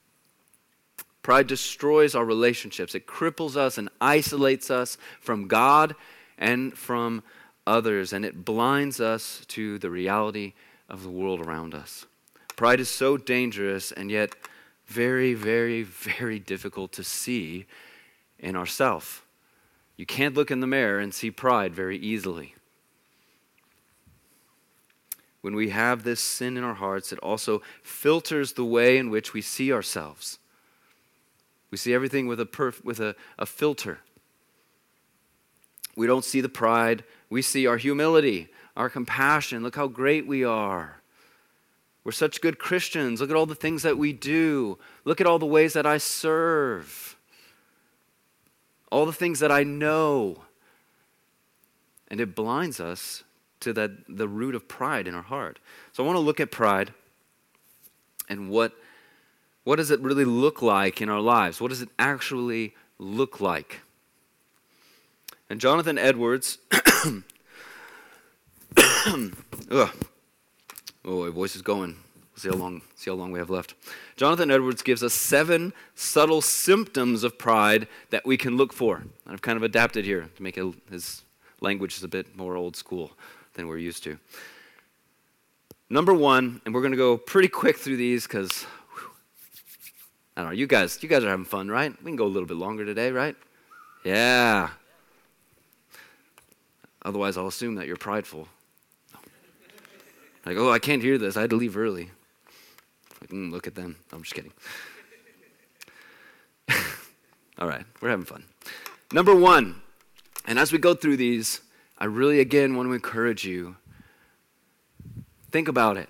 Pride 1.21 1.45
destroys 1.45 2.15
our 2.15 2.25
relationships, 2.25 2.95
it 2.95 3.05
cripples 3.05 3.55
us 3.55 3.77
and 3.77 3.89
isolates 4.01 4.71
us 4.71 4.97
from 5.19 5.47
God 5.47 5.93
and 6.39 6.75
from 6.75 7.21
others, 7.67 8.13
and 8.13 8.25
it 8.25 8.45
blinds 8.45 8.99
us 8.99 9.43
to 9.49 9.77
the 9.77 9.89
reality 9.89 10.53
of 10.89 11.03
the 11.03 11.09
world 11.09 11.39
around 11.39 11.75
us. 11.75 12.05
Pride 12.55 12.79
is 12.79 12.89
so 12.89 13.17
dangerous 13.17 13.91
and 13.91 14.09
yet 14.09 14.33
very, 14.87 15.33
very, 15.33 15.83
very 15.83 16.39
difficult 16.39 16.91
to 16.93 17.03
see 17.03 17.65
in 18.39 18.55
ourselves. 18.55 19.21
You 19.97 20.05
can't 20.05 20.35
look 20.35 20.49
in 20.49 20.59
the 20.59 20.67
mirror 20.67 20.99
and 20.99 21.13
see 21.13 21.29
pride 21.29 21.73
very 21.73 21.97
easily. 21.97 22.55
When 25.41 25.55
we 25.55 25.69
have 25.69 26.03
this 26.03 26.19
sin 26.19 26.57
in 26.57 26.63
our 26.63 26.75
hearts, 26.75 27.11
it 27.11 27.19
also 27.19 27.61
filters 27.83 28.53
the 28.53 28.65
way 28.65 28.97
in 28.97 29.09
which 29.09 29.33
we 29.33 29.41
see 29.41 29.71
ourselves. 29.71 30.39
We 31.69 31.77
see 31.77 31.93
everything 31.93 32.27
with 32.27 32.39
a, 32.39 32.45
perf- 32.45 32.83
with 32.83 32.99
a, 32.99 33.15
a 33.37 33.45
filter. 33.45 33.99
We 35.97 36.07
don't 36.07 36.23
see 36.23 36.39
the 36.39 36.47
pride 36.47 37.03
we 37.29 37.41
see 37.41 37.67
our 37.67 37.77
humility, 37.77 38.47
our 38.75 38.89
compassion. 38.89 39.63
Look 39.63 39.75
how 39.75 39.87
great 39.87 40.27
we 40.27 40.43
are. 40.43 41.01
We're 42.03 42.11
such 42.13 42.39
good 42.39 42.57
Christians. 42.57 43.19
Look 43.19 43.29
at 43.29 43.35
all 43.35 43.45
the 43.45 43.55
things 43.55 43.83
that 43.83 43.97
we 43.97 44.13
do. 44.13 44.77
Look 45.03 45.19
at 45.19 45.27
all 45.27 45.39
the 45.39 45.45
ways 45.45 45.73
that 45.73 45.85
I 45.85 45.97
serve. 45.97 47.17
All 48.91 49.05
the 49.05 49.13
things 49.13 49.39
that 49.39 49.51
I 49.51 49.63
know. 49.63 50.43
And 52.07 52.21
it 52.21 52.33
blinds 52.33 52.79
us 52.79 53.25
to 53.59 53.73
that, 53.73 53.91
the 54.07 54.29
root 54.29 54.55
of 54.55 54.69
pride 54.69 55.07
in 55.07 55.15
our 55.15 55.23
heart. 55.23 55.59
So 55.91 56.03
I 56.03 56.05
want 56.05 56.15
to 56.15 56.21
look 56.21 56.39
at 56.39 56.51
pride 56.51 56.93
and 58.29 58.49
what, 58.49 58.73
what 59.65 59.75
does 59.75 59.91
it 59.91 59.99
really 59.99 60.23
look 60.23 60.61
like 60.61 61.01
in 61.01 61.09
our 61.09 61.19
lives? 61.19 61.59
What 61.59 61.69
does 61.69 61.81
it 61.81 61.89
actually 61.99 62.73
look 62.99 63.41
like? 63.41 63.81
And 65.49 65.61
Jonathan 65.61 65.97
Edwards, 65.97 66.57
oh, 69.71 69.91
my 71.03 71.29
voice 71.29 71.55
is 71.55 71.61
going. 71.61 71.97
See 72.35 72.49
how 72.49 72.55
long, 72.55 72.81
see 72.95 73.09
how 73.09 73.15
long 73.15 73.31
we 73.31 73.39
have 73.39 73.49
left. 73.49 73.73
Jonathan 74.15 74.51
Edwards 74.51 74.83
gives 74.83 75.01
us 75.01 75.13
seven 75.13 75.73
subtle 75.95 76.41
symptoms 76.41 77.23
of 77.23 77.39
pride 77.39 77.87
that 78.11 78.25
we 78.27 78.37
can 78.37 78.57
look 78.57 78.73
for. 78.73 79.03
I've 79.25 79.41
kind 79.41 79.57
of 79.57 79.63
adapted 79.63 80.05
here 80.05 80.29
to 80.35 80.43
make 80.43 80.55
his 80.89 81.23
language 81.61 81.97
is 81.97 82.03
a 82.03 82.07
bit 82.07 82.35
more 82.35 82.55
old 82.55 82.75
school 82.75 83.11
than 83.55 83.67
we're 83.67 83.79
used 83.79 84.03
to. 84.03 84.19
Number 85.89 86.13
one, 86.13 86.61
and 86.65 86.75
we're 86.75 86.81
going 86.81 86.91
to 86.91 86.97
go 86.97 87.17
pretty 87.17 87.47
quick 87.47 87.77
through 87.77 87.97
these 87.97 88.27
because 88.27 88.67
I 90.35 90.41
don't 90.41 90.51
know. 90.51 90.55
You 90.55 90.67
guys, 90.67 91.01
you 91.01 91.09
guys 91.09 91.23
are 91.23 91.29
having 91.29 91.45
fun, 91.45 91.69
right? 91.69 91.91
We 92.03 92.11
can 92.11 92.17
go 92.17 92.25
a 92.25 92.27
little 92.27 92.47
bit 92.47 92.57
longer 92.57 92.85
today, 92.85 93.11
right? 93.11 93.35
Yeah. 94.03 94.69
Otherwise, 97.07 97.37
I'll 97.37 97.47
assume 97.47 97.75
that 97.75 97.87
you're 97.87 97.95
prideful. 97.95 98.49
Like, 100.45 100.57
oh, 100.57 100.73
I 100.73 100.77
can't 100.77 101.01
hear 101.01 101.17
this. 101.17 101.37
I 101.37 101.41
had 101.41 101.49
to 101.51 101.55
leave 101.55 101.77
early. 101.77 102.11
Like, 103.21 103.29
mm, 103.29 103.49
look 103.49 103.65
at 103.65 103.75
them. 103.75 103.95
I'm 104.11 104.23
just 104.23 104.35
kidding. 104.35 104.51
All 107.59 107.67
right, 107.67 107.85
we're 108.01 108.09
having 108.09 108.25
fun. 108.25 108.43
Number 109.13 109.33
one, 109.33 109.81
and 110.45 110.59
as 110.59 110.73
we 110.73 110.79
go 110.79 110.93
through 110.93 111.15
these, 111.15 111.61
I 111.97 112.05
really 112.05 112.41
again 112.41 112.75
want 112.75 112.89
to 112.89 112.93
encourage 112.93 113.45
you. 113.45 113.77
Think 115.49 115.69
about 115.69 115.95
it. 115.95 116.09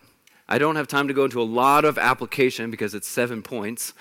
I 0.49 0.57
don't 0.57 0.77
have 0.77 0.88
time 0.88 1.07
to 1.10 1.13
go 1.13 1.25
into 1.25 1.39
a 1.39 1.43
lot 1.43 1.86
of 1.86 1.99
application 1.99 2.71
because 2.71 2.95
it's 2.95 3.07
seven 3.07 3.43
points. 3.43 3.93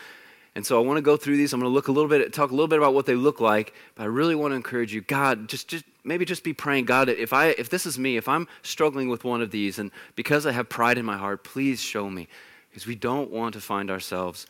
And 0.57 0.65
so 0.65 0.83
I 0.83 0.87
want 0.87 0.97
to 0.97 1.03
go 1.03 1.19
through 1.19 1.37
these. 1.37 1.53
I'm 1.53 1.61
going 1.61 1.71
to 1.71 1.75
look 1.75 1.89
a 1.89 1.93
little 1.93 2.09
bit, 2.09 2.33
talk 2.33 2.51
a 2.51 2.55
little 2.55 2.67
bit 2.67 2.79
about 2.79 2.95
what 2.95 3.05
they 3.05 3.15
look 3.15 3.41
like, 3.41 3.75
but 3.95 4.05
I 4.05 4.07
really 4.07 4.35
want 4.35 4.53
to 4.53 4.57
encourage 4.57 4.95
you, 4.95 5.03
God, 5.03 5.51
just, 5.51 5.69
just 5.69 5.85
maybe 6.03 6.25
just 6.25 6.43
be 6.43 6.55
praying, 6.55 6.87
God, 6.87 7.11
if 7.11 7.35
I, 7.35 7.49
if 7.49 7.69
this 7.69 7.85
is 7.85 7.99
me, 7.99 8.17
if 8.17 8.27
I'm 8.27 8.49
struggling 8.63 9.11
with 9.11 9.23
one 9.23 9.43
of 9.43 9.51
these, 9.51 9.79
and 9.79 9.91
because 10.15 10.47
I 10.47 10.53
have 10.53 10.71
pride 10.71 10.97
in 10.97 11.05
my 11.05 11.19
heart, 11.19 11.45
please 11.45 11.83
show 11.83 12.09
me 12.09 12.27
because 12.71 12.87
we 12.87 12.95
don't 12.95 13.31
want 13.31 13.53
to 13.53 13.61
find 13.61 13.91
ourselves 13.91 14.47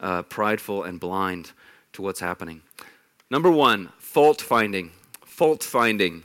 uh, 0.00 0.22
prideful 0.22 0.84
and 0.84 0.98
blind 0.98 1.52
to 1.92 2.00
what's 2.00 2.20
happening. 2.20 2.62
Number 3.28 3.50
one, 3.50 3.90
fault 3.98 4.40
finding. 4.40 4.90
Fault 5.22 5.62
finding. 5.62 6.24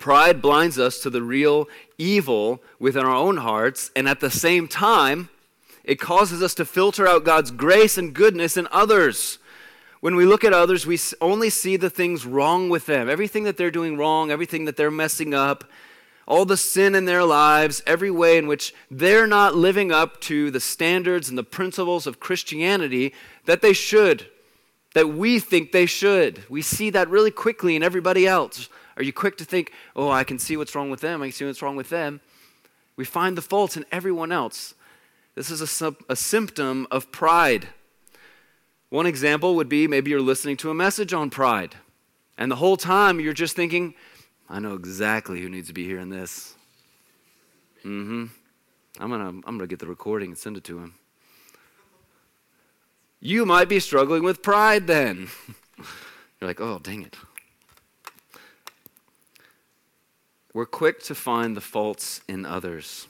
Pride 0.00 0.42
blinds 0.42 0.80
us 0.80 0.98
to 1.00 1.10
the 1.10 1.22
real 1.22 1.68
evil 1.96 2.60
within 2.80 3.04
our 3.04 3.14
own 3.14 3.36
hearts, 3.36 3.92
and 3.94 4.08
at 4.08 4.18
the 4.18 4.30
same 4.32 4.66
time, 4.66 5.28
it 5.84 5.96
causes 5.96 6.42
us 6.42 6.54
to 6.54 6.64
filter 6.64 7.06
out 7.06 7.24
God's 7.24 7.50
grace 7.50 7.96
and 7.96 8.14
goodness 8.14 8.56
in 8.56 8.68
others. 8.70 9.38
When 10.00 10.16
we 10.16 10.24
look 10.24 10.44
at 10.44 10.52
others, 10.52 10.86
we 10.86 10.98
only 11.20 11.50
see 11.50 11.76
the 11.76 11.90
things 11.90 12.24
wrong 12.24 12.70
with 12.70 12.86
them, 12.86 13.10
everything 13.10 13.44
that 13.44 13.56
they're 13.56 13.70
doing 13.70 13.98
wrong, 13.98 14.30
everything 14.30 14.64
that 14.64 14.76
they're 14.76 14.90
messing 14.90 15.34
up, 15.34 15.64
all 16.26 16.44
the 16.44 16.56
sin 16.56 16.94
in 16.94 17.04
their 17.04 17.24
lives, 17.24 17.82
every 17.86 18.10
way 18.10 18.38
in 18.38 18.46
which 18.46 18.74
they're 18.90 19.26
not 19.26 19.54
living 19.54 19.92
up 19.92 20.20
to 20.22 20.50
the 20.50 20.60
standards 20.60 21.28
and 21.28 21.36
the 21.36 21.42
principles 21.42 22.06
of 22.06 22.20
Christianity 22.20 23.12
that 23.44 23.62
they 23.62 23.72
should, 23.72 24.26
that 24.94 25.08
we 25.08 25.38
think 25.38 25.72
they 25.72 25.86
should. 25.86 26.48
We 26.48 26.62
see 26.62 26.88
that 26.90 27.10
really 27.10 27.30
quickly 27.30 27.76
in 27.76 27.82
everybody 27.82 28.26
else. 28.26 28.68
Are 28.96 29.02
you 29.02 29.12
quick 29.12 29.36
to 29.38 29.44
think, 29.44 29.72
oh, 29.96 30.10
I 30.10 30.24
can 30.24 30.38
see 30.38 30.56
what's 30.56 30.74
wrong 30.74 30.90
with 30.90 31.00
them, 31.00 31.20
I 31.20 31.26
can 31.26 31.32
see 31.32 31.44
what's 31.44 31.62
wrong 31.62 31.76
with 31.76 31.90
them? 31.90 32.20
We 32.96 33.04
find 33.04 33.36
the 33.36 33.42
faults 33.42 33.76
in 33.76 33.84
everyone 33.90 34.30
else. 34.30 34.74
This 35.40 35.50
is 35.50 35.80
a, 35.80 35.96
a 36.06 36.16
symptom 36.16 36.86
of 36.90 37.10
pride. 37.10 37.68
One 38.90 39.06
example 39.06 39.54
would 39.54 39.70
be 39.70 39.88
maybe 39.88 40.10
you're 40.10 40.20
listening 40.20 40.58
to 40.58 40.70
a 40.70 40.74
message 40.74 41.14
on 41.14 41.30
pride, 41.30 41.76
and 42.36 42.52
the 42.52 42.56
whole 42.56 42.76
time 42.76 43.18
you're 43.20 43.32
just 43.32 43.56
thinking, 43.56 43.94
I 44.50 44.58
know 44.58 44.74
exactly 44.74 45.40
who 45.40 45.48
needs 45.48 45.68
to 45.68 45.72
be 45.72 45.86
hearing 45.86 46.10
this. 46.10 46.56
Mm-hmm. 47.86 48.26
I'm 48.98 49.10
gonna 49.10 49.28
I'm 49.28 49.40
gonna 49.40 49.66
get 49.66 49.78
the 49.78 49.86
recording 49.86 50.28
and 50.28 50.36
send 50.36 50.58
it 50.58 50.64
to 50.64 50.78
him. 50.78 50.92
You 53.18 53.46
might 53.46 53.70
be 53.70 53.80
struggling 53.80 54.22
with 54.22 54.42
pride 54.42 54.86
then. 54.86 55.30
You're 56.38 56.48
like, 56.48 56.60
oh 56.60 56.80
dang 56.82 57.00
it. 57.00 57.16
We're 60.52 60.66
quick 60.66 61.02
to 61.04 61.14
find 61.14 61.56
the 61.56 61.62
faults 61.62 62.20
in 62.28 62.44
others. 62.44 63.06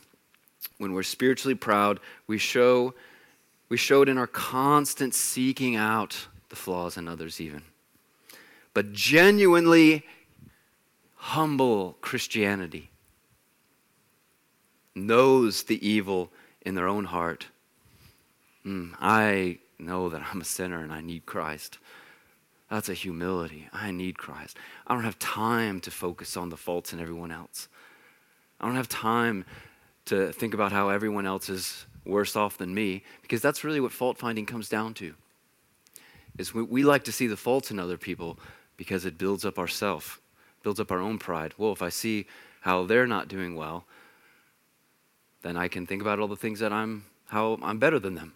When 0.80 0.94
we're 0.94 1.02
spiritually 1.02 1.54
proud, 1.54 2.00
we 2.26 2.38
show 2.38 2.94
we 3.68 3.76
show 3.76 4.00
it 4.00 4.08
in 4.08 4.16
our 4.16 4.26
constant 4.26 5.14
seeking 5.14 5.76
out 5.76 6.26
the 6.48 6.56
flaws 6.56 6.96
in 6.96 7.06
others 7.06 7.38
even. 7.38 7.64
But 8.72 8.94
genuinely 8.94 10.06
humble 11.16 11.98
Christianity 12.00 12.88
knows 14.94 15.64
the 15.64 15.86
evil 15.86 16.32
in 16.62 16.76
their 16.76 16.88
own 16.88 17.04
heart. 17.04 17.48
Mm, 18.64 18.94
I 18.98 19.58
know 19.78 20.08
that 20.08 20.22
I'm 20.32 20.40
a 20.40 20.46
sinner 20.46 20.82
and 20.82 20.90
I 20.90 21.02
need 21.02 21.26
Christ. 21.26 21.76
That's 22.70 22.88
a 22.88 22.94
humility. 22.94 23.68
I 23.70 23.90
need 23.90 24.16
Christ. 24.16 24.56
I 24.86 24.94
don't 24.94 25.04
have 25.04 25.18
time 25.18 25.78
to 25.80 25.90
focus 25.90 26.38
on 26.38 26.48
the 26.48 26.56
faults 26.56 26.94
in 26.94 27.00
everyone 27.00 27.32
else. 27.32 27.68
I 28.58 28.64
don't 28.64 28.76
have 28.76 28.88
time 28.88 29.44
to 30.06 30.32
think 30.32 30.54
about 30.54 30.72
how 30.72 30.88
everyone 30.88 31.26
else 31.26 31.48
is 31.48 31.86
worse 32.04 32.34
off 32.34 32.58
than 32.58 32.74
me 32.74 33.02
because 33.22 33.42
that's 33.42 33.62
really 33.62 33.80
what 33.80 33.92
fault 33.92 34.18
finding 34.18 34.46
comes 34.46 34.68
down 34.68 34.94
to. 34.94 35.14
Is 36.38 36.54
we, 36.54 36.62
we 36.62 36.82
like 36.82 37.04
to 37.04 37.12
see 37.12 37.26
the 37.26 37.36
faults 37.36 37.70
in 37.70 37.78
other 37.78 37.98
people 37.98 38.38
because 38.76 39.04
it 39.04 39.18
builds 39.18 39.44
up 39.44 39.58
ourself 39.58 40.20
builds 40.62 40.80
up 40.80 40.90
our 40.92 41.00
own 41.00 41.18
pride. 41.18 41.54
Well, 41.56 41.72
if 41.72 41.82
I 41.82 41.88
see 41.88 42.26
how 42.60 42.84
they're 42.84 43.06
not 43.06 43.28
doing 43.28 43.54
well, 43.54 43.84
then 45.42 45.56
I 45.56 45.68
can 45.68 45.86
think 45.86 46.02
about 46.02 46.18
all 46.18 46.28
the 46.28 46.36
things 46.36 46.60
that 46.60 46.72
I'm 46.72 47.04
how 47.28 47.58
I'm 47.62 47.78
better 47.78 47.98
than 47.98 48.14
them. 48.14 48.34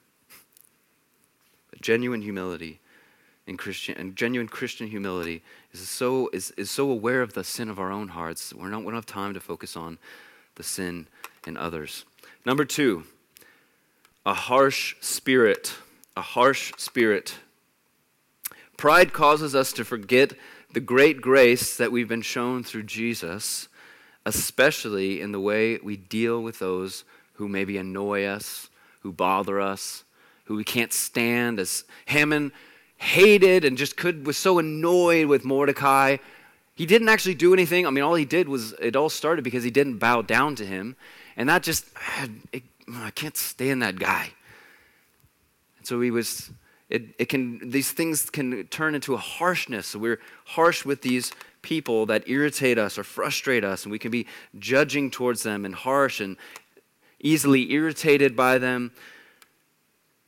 But 1.70 1.80
genuine 1.80 2.22
humility 2.22 2.80
in 3.46 3.56
Christian 3.56 3.96
and 3.98 4.16
genuine 4.16 4.48
Christian 4.48 4.86
humility 4.86 5.42
is 5.72 5.88
so 5.88 6.30
is, 6.32 6.52
is 6.52 6.70
so 6.70 6.90
aware 6.90 7.20
of 7.20 7.34
the 7.34 7.44
sin 7.44 7.68
of 7.68 7.78
our 7.78 7.92
own 7.92 8.08
hearts. 8.08 8.54
We're 8.54 8.68
not 8.68 8.80
we 8.80 8.86
don't 8.86 8.94
have 8.94 9.06
time 9.06 9.34
to 9.34 9.40
focus 9.40 9.76
on 9.76 9.98
the 10.54 10.62
sin 10.62 11.08
in 11.46 11.56
others. 11.56 12.04
Number 12.44 12.64
two, 12.64 13.04
a 14.26 14.34
harsh 14.34 14.96
spirit. 15.00 15.74
A 16.16 16.22
harsh 16.22 16.72
spirit. 16.76 17.38
Pride 18.76 19.12
causes 19.12 19.54
us 19.54 19.72
to 19.72 19.84
forget 19.84 20.32
the 20.72 20.80
great 20.80 21.20
grace 21.20 21.76
that 21.76 21.92
we've 21.92 22.08
been 22.08 22.22
shown 22.22 22.62
through 22.62 22.84
Jesus, 22.84 23.68
especially 24.26 25.20
in 25.20 25.32
the 25.32 25.40
way 25.40 25.78
we 25.78 25.96
deal 25.96 26.42
with 26.42 26.58
those 26.58 27.04
who 27.34 27.48
maybe 27.48 27.76
annoy 27.78 28.24
us, 28.24 28.68
who 29.00 29.12
bother 29.12 29.60
us, 29.60 30.04
who 30.44 30.56
we 30.56 30.64
can't 30.64 30.92
stand, 30.92 31.58
as 31.58 31.84
Haman 32.06 32.52
hated 32.96 33.64
and 33.64 33.76
just 33.76 33.96
could 33.96 34.26
was 34.26 34.36
so 34.36 34.58
annoyed 34.58 35.26
with 35.26 35.44
Mordecai. 35.44 36.16
He 36.74 36.86
didn't 36.86 37.08
actually 37.08 37.34
do 37.34 37.52
anything. 37.52 37.86
I 37.86 37.90
mean, 37.90 38.02
all 38.02 38.14
he 38.14 38.24
did 38.24 38.48
was 38.48 38.72
it 38.74 38.96
all 38.96 39.10
started 39.10 39.42
because 39.42 39.64
he 39.64 39.70
didn't 39.70 39.98
bow 39.98 40.22
down 40.22 40.54
to 40.56 40.66
him, 40.66 40.96
and 41.36 41.48
that 41.48 41.62
just 41.62 41.86
I 42.92 43.10
can't 43.10 43.36
stand 43.36 43.82
that 43.82 43.98
guy. 43.98 44.30
And 45.78 45.86
so 45.86 46.00
he 46.00 46.10
was 46.10 46.50
it, 46.90 47.14
it 47.18 47.28
can, 47.28 47.70
these 47.70 47.90
things 47.90 48.28
can 48.30 48.66
turn 48.66 48.94
into 48.94 49.14
a 49.14 49.18
harshness. 49.18 49.88
So 49.88 49.98
we're 49.98 50.20
harsh 50.44 50.84
with 50.84 51.02
these 51.02 51.32
people 51.62 52.06
that 52.06 52.28
irritate 52.28 52.78
us 52.78 52.98
or 52.98 53.04
frustrate 53.04 53.64
us, 53.64 53.84
and 53.84 53.90
we 53.90 53.98
can 53.98 54.10
be 54.10 54.26
judging 54.58 55.10
towards 55.10 55.42
them 55.42 55.64
and 55.64 55.74
harsh 55.74 56.20
and 56.20 56.36
easily 57.20 57.72
irritated 57.72 58.36
by 58.36 58.58
them. 58.58 58.92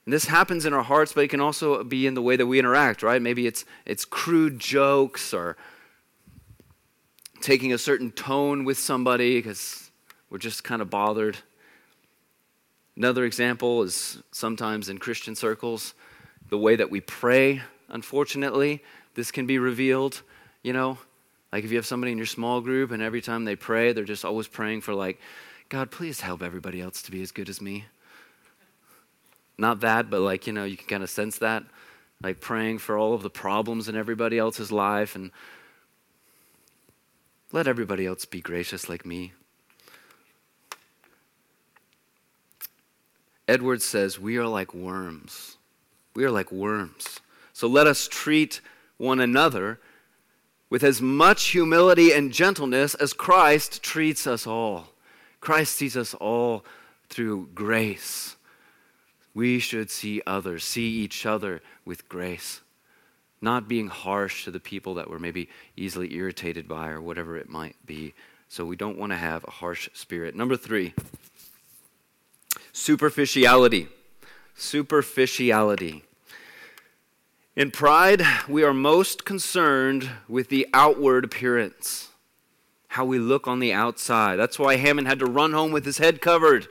And 0.07 0.13
this 0.13 0.27
happens 0.27 0.65
in 0.65 0.73
our 0.73 0.83
hearts, 0.83 1.13
but 1.13 1.25
it 1.25 1.29
can 1.29 1.41
also 1.41 1.85
be 1.85 2.07
in 2.07 2.15
the 2.15 2.23
way 2.23 2.37
that 2.37 2.47
we 2.47 2.59
interact, 2.59 3.03
right? 3.03 3.21
Maybe 3.21 3.47
it's, 3.47 3.65
it's 3.85 4.05
crude 4.05 4.59
jokes 4.59 5.35
or 5.35 5.57
taking 7.43 7.73
a 7.73 7.79
certain 7.79 8.13
tone 8.13 8.65
with 8.65 8.79
somebody 8.79 9.39
because 9.39 9.86
we're 10.31 10.39
just 10.39 10.65
kind 10.65 10.83
of 10.83 10.91
bothered. 10.91 11.39
Another 12.97 13.25
example 13.25 13.83
is 13.83 14.23
sometimes 14.33 14.89
in 14.89 14.99
Christian 14.99 15.35
circles, 15.35 15.95
the 16.49 16.59
way 16.59 16.77
that 16.77 16.91
we 16.91 17.01
pray, 17.01 17.63
unfortunately, 17.89 18.83
this 19.15 19.31
can 19.31 19.47
be 19.47 19.59
revealed. 19.59 20.23
You 20.63 20.73
know, 20.73 20.99
like 21.53 21.65
if 21.65 21.71
you 21.71 21.77
have 21.77 21.87
somebody 21.87 22.13
in 22.13 22.19
your 22.19 22.27
small 22.27 22.61
group 22.61 22.91
and 22.91 23.03
every 23.03 23.21
time 23.21 23.45
they 23.45 23.57
pray, 23.57 23.93
they're 23.93 24.05
just 24.05 24.25
always 24.25 24.49
praying 24.49 24.81
for, 24.81 24.95
like, 24.95 25.21
God, 25.69 25.91
please 25.91 26.21
help 26.21 26.43
everybody 26.43 26.81
else 26.81 27.03
to 27.03 27.11
be 27.11 27.23
as 27.23 27.33
good 27.33 27.49
as 27.49 27.61
me. 27.61 27.87
Not 29.59 29.81
that, 29.81 30.11
but 30.11 30.21
like, 30.21 30.47
you 30.47 30.53
know, 30.53 30.65
you 30.65 30.77
can 30.77 30.87
kind 30.87 31.03
of 31.03 31.11
sense 31.11 31.39
that. 31.39 31.65
Like 32.23 32.41
praying 32.41 32.79
for 32.79 32.97
all 32.97 33.15
of 33.15 33.23
the 33.23 33.31
problems 33.31 33.89
in 33.89 33.97
everybody 33.97 34.39
else's 34.39 34.71
life. 34.71 35.17
And 35.17 35.31
let 37.53 37.67
everybody 37.67 38.07
else 38.07 38.25
be 38.25 38.41
gracious 38.41 38.89
like 38.89 39.05
me. 39.05 39.33
Edwards 43.49 43.85
says, 43.85 44.19
We 44.19 44.37
are 44.37 44.47
like 44.47 44.75
worms. 44.75 45.57
We 46.15 46.25
are 46.25 46.31
like 46.31 46.51
worms. 46.51 47.21
So 47.53 47.67
let 47.67 47.87
us 47.87 48.09
treat 48.09 48.61
one 48.97 49.21
another 49.21 49.79
with 50.69 50.83
as 50.83 51.01
much 51.01 51.49
humility 51.49 52.13
and 52.13 52.33
gentleness 52.33 52.95
as 52.95 53.13
Christ 53.13 53.83
treats 53.83 54.27
us 54.27 54.47
all. 54.47 54.89
Christ 55.41 55.77
sees 55.77 55.97
us 55.97 56.15
all 56.15 56.65
through 57.09 57.51
grace. 57.55 58.37
We 59.35 59.59
should 59.59 59.91
see 59.91 60.23
others, 60.27 60.65
see 60.65 60.89
each 60.89 61.27
other 61.27 61.61
with 61.85 62.09
grace, 62.09 62.63
not 63.41 63.69
being 63.69 63.89
harsh 63.89 64.45
to 64.45 64.51
the 64.51 64.59
people 64.59 64.95
that 64.95 65.09
we're 65.09 65.19
maybe 65.19 65.49
easily 65.77 66.15
irritated 66.15 66.67
by 66.67 66.89
or 66.89 67.01
whatever 67.01 67.37
it 67.37 67.49
might 67.49 67.77
be. 67.85 68.15
So 68.49 68.65
we 68.65 68.77
don't 68.77 68.99
want 68.99 69.13
to 69.13 69.17
have 69.17 69.45
a 69.45 69.51
harsh 69.51 69.89
spirit. 69.93 70.35
Number 70.35 70.57
three, 70.57 70.95
superficiality. 72.77 73.89
Superficiality. 74.55 76.05
In 77.57 77.71
pride, 77.71 78.23
we 78.49 78.63
are 78.65 78.75
most 78.75 79.25
concerned 79.25 80.11
with 80.29 80.51
the 80.51 80.69
outward 80.75 81.25
appearance, 81.25 82.11
how 82.89 83.07
we 83.07 83.19
look 83.19 83.49
on 83.49 83.61
the 83.61 83.73
outside. 83.73 84.37
That's 84.37 84.59
why 84.59 84.77
Haman 84.77 85.07
had 85.07 85.19
to 85.21 85.27
run 85.27 85.55
home 85.55 85.73
with 85.73 85.87
his 85.87 85.97
head 85.97 86.21
covered. 86.21 86.69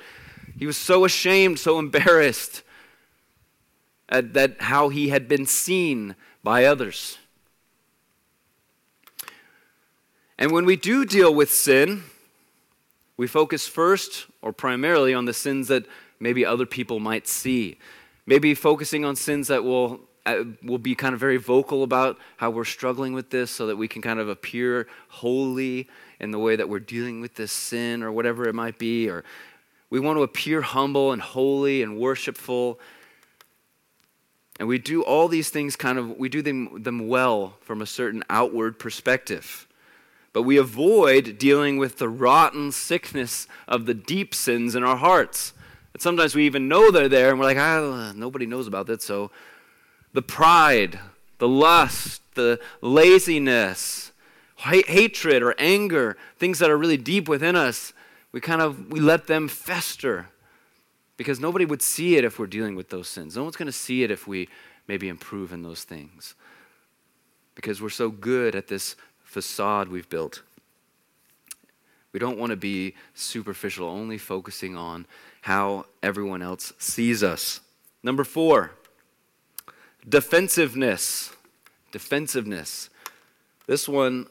He 0.57 0.67
was 0.67 0.77
so 0.77 1.05
ashamed, 1.05 1.57
so 1.57 1.79
embarrassed 1.79 2.61
at 4.07 4.35
that 4.35 4.61
how 4.61 4.89
he 4.89 5.09
had 5.09 5.27
been 5.27 5.47
seen 5.47 6.15
by 6.43 6.65
others. 6.65 7.17
And 10.37 10.51
when 10.51 10.65
we 10.65 10.75
do 10.75 11.03
deal 11.03 11.33
with 11.33 11.51
sin, 11.51 12.03
we 13.17 13.27
focus 13.27 13.67
first 13.67 14.27
or 14.41 14.51
primarily 14.51 15.13
on 15.13 15.25
the 15.25 15.33
sins 15.33 15.67
that 15.69 15.85
maybe 16.19 16.45
other 16.45 16.65
people 16.65 16.99
might 16.99 17.27
see. 17.27 17.77
Maybe 18.25 18.53
focusing 18.55 19.05
on 19.05 19.15
sins 19.15 19.47
that 19.47 19.63
will 19.63 20.01
uh, 20.25 20.43
we'll 20.63 20.79
be 20.79 20.95
kind 20.95 21.13
of 21.13 21.19
very 21.19 21.37
vocal 21.37 21.83
about 21.83 22.17
how 22.37 22.49
we're 22.49 22.65
struggling 22.65 23.13
with 23.13 23.29
this 23.29 23.51
so 23.51 23.67
that 23.67 23.75
we 23.75 23.87
can 23.87 24.01
kind 24.01 24.19
of 24.19 24.27
appear 24.27 24.87
holy 25.07 25.87
in 26.19 26.31
the 26.31 26.39
way 26.39 26.55
that 26.55 26.67
we're 26.67 26.79
dealing 26.79 27.21
with 27.21 27.35
this 27.35 27.51
sin 27.51 28.01
or 28.01 28.11
whatever 28.11 28.47
it 28.47 28.55
might 28.55 28.79
be. 28.79 29.07
Or 29.07 29.23
we 29.91 29.99
want 29.99 30.17
to 30.17 30.23
appear 30.23 30.61
humble 30.61 31.11
and 31.11 31.21
holy 31.21 31.83
and 31.83 31.97
worshipful. 31.97 32.79
And 34.59 34.67
we 34.67 34.79
do 34.79 35.03
all 35.03 35.27
these 35.27 35.49
things 35.49 35.75
kind 35.75 35.99
of, 35.99 36.17
we 36.17 36.27
do 36.27 36.41
them, 36.41 36.81
them 36.81 37.07
well 37.07 37.57
from 37.61 37.81
a 37.81 37.85
certain 37.85 38.23
outward 38.27 38.79
perspective. 38.79 39.67
But 40.35 40.41
we 40.41 40.57
avoid 40.57 41.37
dealing 41.37 41.77
with 41.77 41.97
the 41.97 42.09
rotten 42.09 42.73
sickness 42.73 43.47
of 43.69 43.85
the 43.85 43.93
deep 43.93 44.35
sins 44.35 44.75
in 44.75 44.83
our 44.83 44.97
hearts. 44.97 45.53
And 45.93 46.01
sometimes 46.01 46.35
we 46.35 46.45
even 46.45 46.67
know 46.67 46.91
they're 46.91 47.07
there 47.07 47.29
and 47.29 47.39
we're 47.39 47.45
like, 47.45 47.57
ah, 47.57 48.11
nobody 48.13 48.45
knows 48.45 48.67
about 48.67 48.87
that, 48.87 49.01
so 49.01 49.31
the 50.11 50.21
pride, 50.21 50.99
the 51.37 51.47
lust, 51.47 52.21
the 52.33 52.59
laziness, 52.81 54.11
hatred 54.57 55.41
or 55.41 55.55
anger, 55.57 56.17
things 56.37 56.59
that 56.59 56.69
are 56.69 56.77
really 56.77 56.97
deep 56.97 57.29
within 57.29 57.55
us, 57.55 57.93
we 58.33 58.41
kind 58.41 58.61
of 58.61 58.91
we 58.91 58.99
let 58.99 59.27
them 59.27 59.47
fester 59.47 60.27
because 61.15 61.39
nobody 61.39 61.63
would 61.63 61.81
see 61.81 62.17
it 62.17 62.25
if 62.25 62.37
we're 62.37 62.45
dealing 62.45 62.75
with 62.75 62.89
those 62.89 63.07
sins. 63.07 63.37
No 63.37 63.43
one's 63.43 63.55
going 63.55 63.67
to 63.67 63.71
see 63.71 64.03
it 64.03 64.11
if 64.11 64.27
we 64.27 64.49
maybe 64.85 65.07
improve 65.07 65.53
in 65.53 65.61
those 65.61 65.85
things 65.85 66.35
because 67.55 67.81
we're 67.81 67.87
so 67.87 68.09
good 68.09 68.53
at 68.53 68.67
this 68.67 68.97
facade 69.35 69.89
we've 69.89 70.09
built. 70.09 70.43
We 72.13 72.21
don't 72.21 72.37
want 72.37 72.51
to 72.51 72.55
be 72.55 72.95
superficial, 73.13 73.85
only 73.85 74.17
focusing 74.17 74.77
on 74.77 75.05
how 75.41 75.87
everyone 76.01 76.41
else 76.41 76.71
sees 76.79 77.21
us. 77.21 77.59
Number 78.01 78.23
four, 78.23 78.71
Defensiveness. 80.07 81.33
Defensiveness. 81.91 82.89
This 83.67 83.89
one, 83.89 84.27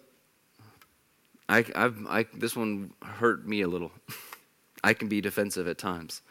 I, 1.51 1.67
I've, 1.75 2.07
I, 2.09 2.25
this 2.33 2.57
one 2.57 2.95
hurt 3.03 3.47
me 3.47 3.61
a 3.61 3.69
little. 3.69 3.93
I 4.83 4.95
can 4.95 5.09
be 5.09 5.21
defensive 5.21 5.69
at 5.69 5.77
times. 5.77 6.23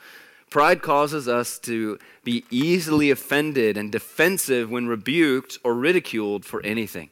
Pride 0.50 0.82
causes 0.82 1.28
us 1.28 1.60
to 1.60 2.00
be 2.24 2.44
easily 2.50 3.12
offended 3.12 3.78
and 3.78 3.92
defensive 3.92 4.72
when 4.72 4.88
rebuked 4.88 5.60
or 5.64 5.76
ridiculed 5.76 6.44
for 6.44 6.60
anything. 6.66 7.10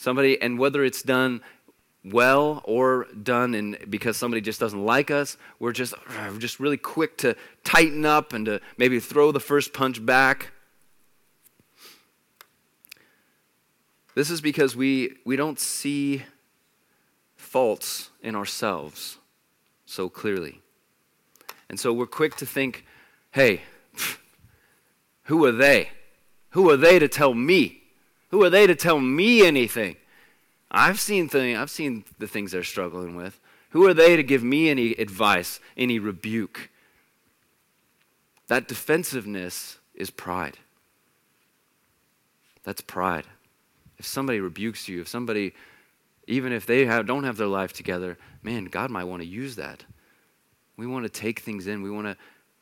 Somebody, 0.00 0.40
and 0.40 0.58
whether 0.58 0.82
it's 0.82 1.02
done 1.02 1.42
well 2.02 2.62
or 2.64 3.06
done 3.22 3.54
in 3.54 3.76
because 3.90 4.16
somebody 4.16 4.40
just 4.40 4.58
doesn't 4.58 4.82
like 4.82 5.10
us, 5.10 5.36
we're 5.58 5.72
just, 5.72 5.92
we're 6.08 6.38
just 6.38 6.58
really 6.58 6.78
quick 6.78 7.18
to 7.18 7.36
tighten 7.64 8.06
up 8.06 8.32
and 8.32 8.46
to 8.46 8.62
maybe 8.78 8.98
throw 8.98 9.30
the 9.30 9.40
first 9.40 9.74
punch 9.74 10.02
back. 10.06 10.52
This 14.14 14.30
is 14.30 14.40
because 14.40 14.74
we, 14.74 15.18
we 15.26 15.36
don't 15.36 15.60
see 15.60 16.22
faults 17.36 18.08
in 18.22 18.34
ourselves 18.34 19.18
so 19.84 20.08
clearly. 20.08 20.62
And 21.68 21.78
so 21.78 21.92
we're 21.92 22.06
quick 22.06 22.36
to 22.36 22.46
think, 22.46 22.86
hey, 23.32 23.60
who 25.24 25.44
are 25.44 25.52
they? 25.52 25.90
Who 26.52 26.70
are 26.70 26.78
they 26.78 26.98
to 26.98 27.06
tell 27.06 27.34
me? 27.34 27.79
Who 28.30 28.42
are 28.42 28.50
they 28.50 28.66
to 28.66 28.74
tell 28.74 29.00
me 29.00 29.46
anything? 29.46 29.96
I've 30.70 31.00
seen 31.00 31.28
thing, 31.28 31.56
I've 31.56 31.70
seen 31.70 32.04
the 32.18 32.28
things 32.28 32.52
they're 32.52 32.62
struggling 32.62 33.16
with. 33.16 33.40
Who 33.70 33.86
are 33.86 33.94
they 33.94 34.16
to 34.16 34.22
give 34.22 34.42
me 34.42 34.68
any 34.68 34.92
advice, 34.92 35.60
any 35.76 35.98
rebuke? 35.98 36.70
That 38.48 38.68
defensiveness 38.68 39.78
is 39.94 40.10
pride. 40.10 40.58
That's 42.64 42.80
pride 42.80 43.26
if 44.00 44.06
somebody 44.06 44.40
rebukes 44.40 44.88
you, 44.88 45.02
if 45.02 45.08
somebody, 45.08 45.52
even 46.26 46.54
if 46.54 46.64
they 46.64 46.86
have, 46.86 47.06
don't 47.06 47.24
have 47.24 47.36
their 47.36 47.46
life 47.46 47.74
together, 47.74 48.16
man, 48.42 48.64
God 48.64 48.90
might 48.90 49.04
want 49.04 49.20
to 49.20 49.28
use 49.28 49.56
that. 49.56 49.84
We 50.78 50.86
want 50.86 51.04
to 51.04 51.10
take 51.10 51.40
things 51.40 51.66
in. 51.66 51.82
We 51.82 51.90
want 51.90 52.06
to 52.06 52.16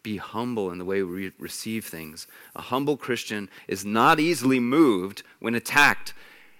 be 0.08 0.16
humble 0.16 0.70
in 0.70 0.78
the 0.78 0.86
way 0.86 1.02
we 1.02 1.32
receive 1.38 1.84
things. 1.84 2.26
A 2.56 2.62
humble 2.62 2.96
Christian 2.96 3.50
is 3.66 3.84
not 3.84 4.18
easily 4.18 4.58
moved 4.58 5.22
when 5.38 5.54
attacked. 5.54 6.14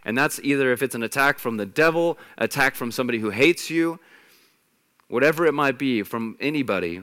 And 0.04 0.18
that's 0.18 0.38
either 0.42 0.70
if 0.70 0.82
it's 0.82 0.94
an 0.94 1.02
attack 1.02 1.38
from 1.38 1.56
the 1.56 1.64
devil, 1.64 2.18
attack 2.36 2.74
from 2.74 2.92
somebody 2.92 3.20
who 3.20 3.30
hates 3.30 3.70
you, 3.70 4.00
whatever 5.08 5.46
it 5.46 5.54
might 5.54 5.78
be, 5.78 6.02
from 6.02 6.36
anybody. 6.40 7.00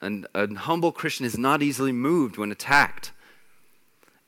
And 0.00 0.26
a 0.34 0.52
humble 0.52 0.90
Christian 0.90 1.26
is 1.26 1.38
not 1.38 1.62
easily 1.62 1.92
moved 1.92 2.38
when 2.38 2.50
attacked. 2.50 3.12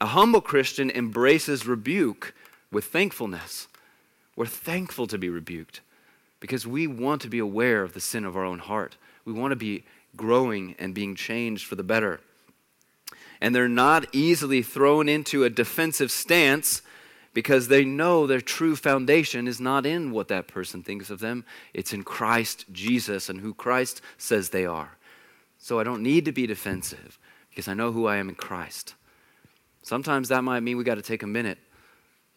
A 0.00 0.07
humble 0.07 0.40
Christian 0.40 0.88
embraces 0.88 1.66
rebuke 1.66 2.33
with 2.70 2.85
thankfulness. 2.85 3.66
We're 4.37 4.46
thankful 4.46 5.09
to 5.09 5.18
be 5.18 5.29
rebuked 5.29 5.81
because 6.38 6.64
we 6.64 6.87
want 6.87 7.22
to 7.22 7.29
be 7.29 7.40
aware 7.40 7.83
of 7.83 7.92
the 7.92 8.00
sin 8.00 8.24
of 8.24 8.37
our 8.37 8.44
own 8.44 8.61
heart. 8.61 8.96
We 9.24 9.33
want 9.33 9.50
to 9.50 9.57
be 9.57 9.85
growing 10.16 10.74
and 10.79 10.94
being 10.94 11.14
changed 11.14 11.66
for 11.66 11.74
the 11.74 11.83
better. 11.83 12.20
And 13.40 13.55
they're 13.55 13.68
not 13.68 14.07
easily 14.12 14.62
thrown 14.62 15.09
into 15.09 15.44
a 15.44 15.50
defensive 15.50 16.11
stance 16.11 16.83
because 17.35 17.68
they 17.68 17.85
know 17.85 18.26
their 18.26 18.40
true 18.40 18.76
foundation 18.76 19.46
is 19.46 19.61
not 19.61 19.85
in 19.85 20.11
what 20.11 20.29
that 20.29 20.48
person 20.48 20.83
thinks 20.83 21.11
of 21.11 21.20
them, 21.20 21.44
it's 21.74 21.92
in 21.92 22.02
Christ 22.02 22.64
Jesus 22.72 23.29
and 23.29 23.40
who 23.40 23.52
Christ 23.52 24.00
says 24.16 24.48
they 24.48 24.64
are. 24.64 24.96
So 25.59 25.79
I 25.79 25.85
don't 25.85 26.02
need 26.02 26.24
to 26.24 26.33
be 26.33 26.46
defensive 26.46 27.18
because 27.50 27.68
I 27.68 27.74
know 27.74 27.92
who 27.92 28.07
I 28.07 28.16
am 28.16 28.31
in 28.31 28.35
Christ. 28.35 28.94
Sometimes 29.83 30.29
that 30.29 30.44
might 30.44 30.61
mean 30.61 30.79
we 30.79 30.85
got 30.85 30.94
to 30.94 31.02
take 31.02 31.22
a 31.22 31.26
minute 31.26 31.59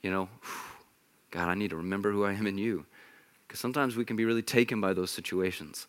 you 0.01 0.11
know, 0.11 0.29
God, 1.31 1.49
I 1.49 1.55
need 1.55 1.71
to 1.71 1.75
remember 1.75 2.11
who 2.11 2.25
I 2.25 2.33
am 2.33 2.47
in 2.47 2.57
you. 2.57 2.85
Because 3.47 3.59
sometimes 3.59 3.95
we 3.95 4.05
can 4.05 4.15
be 4.15 4.25
really 4.25 4.41
taken 4.41 4.79
by 4.79 4.93
those 4.93 5.11
situations. 5.11 5.87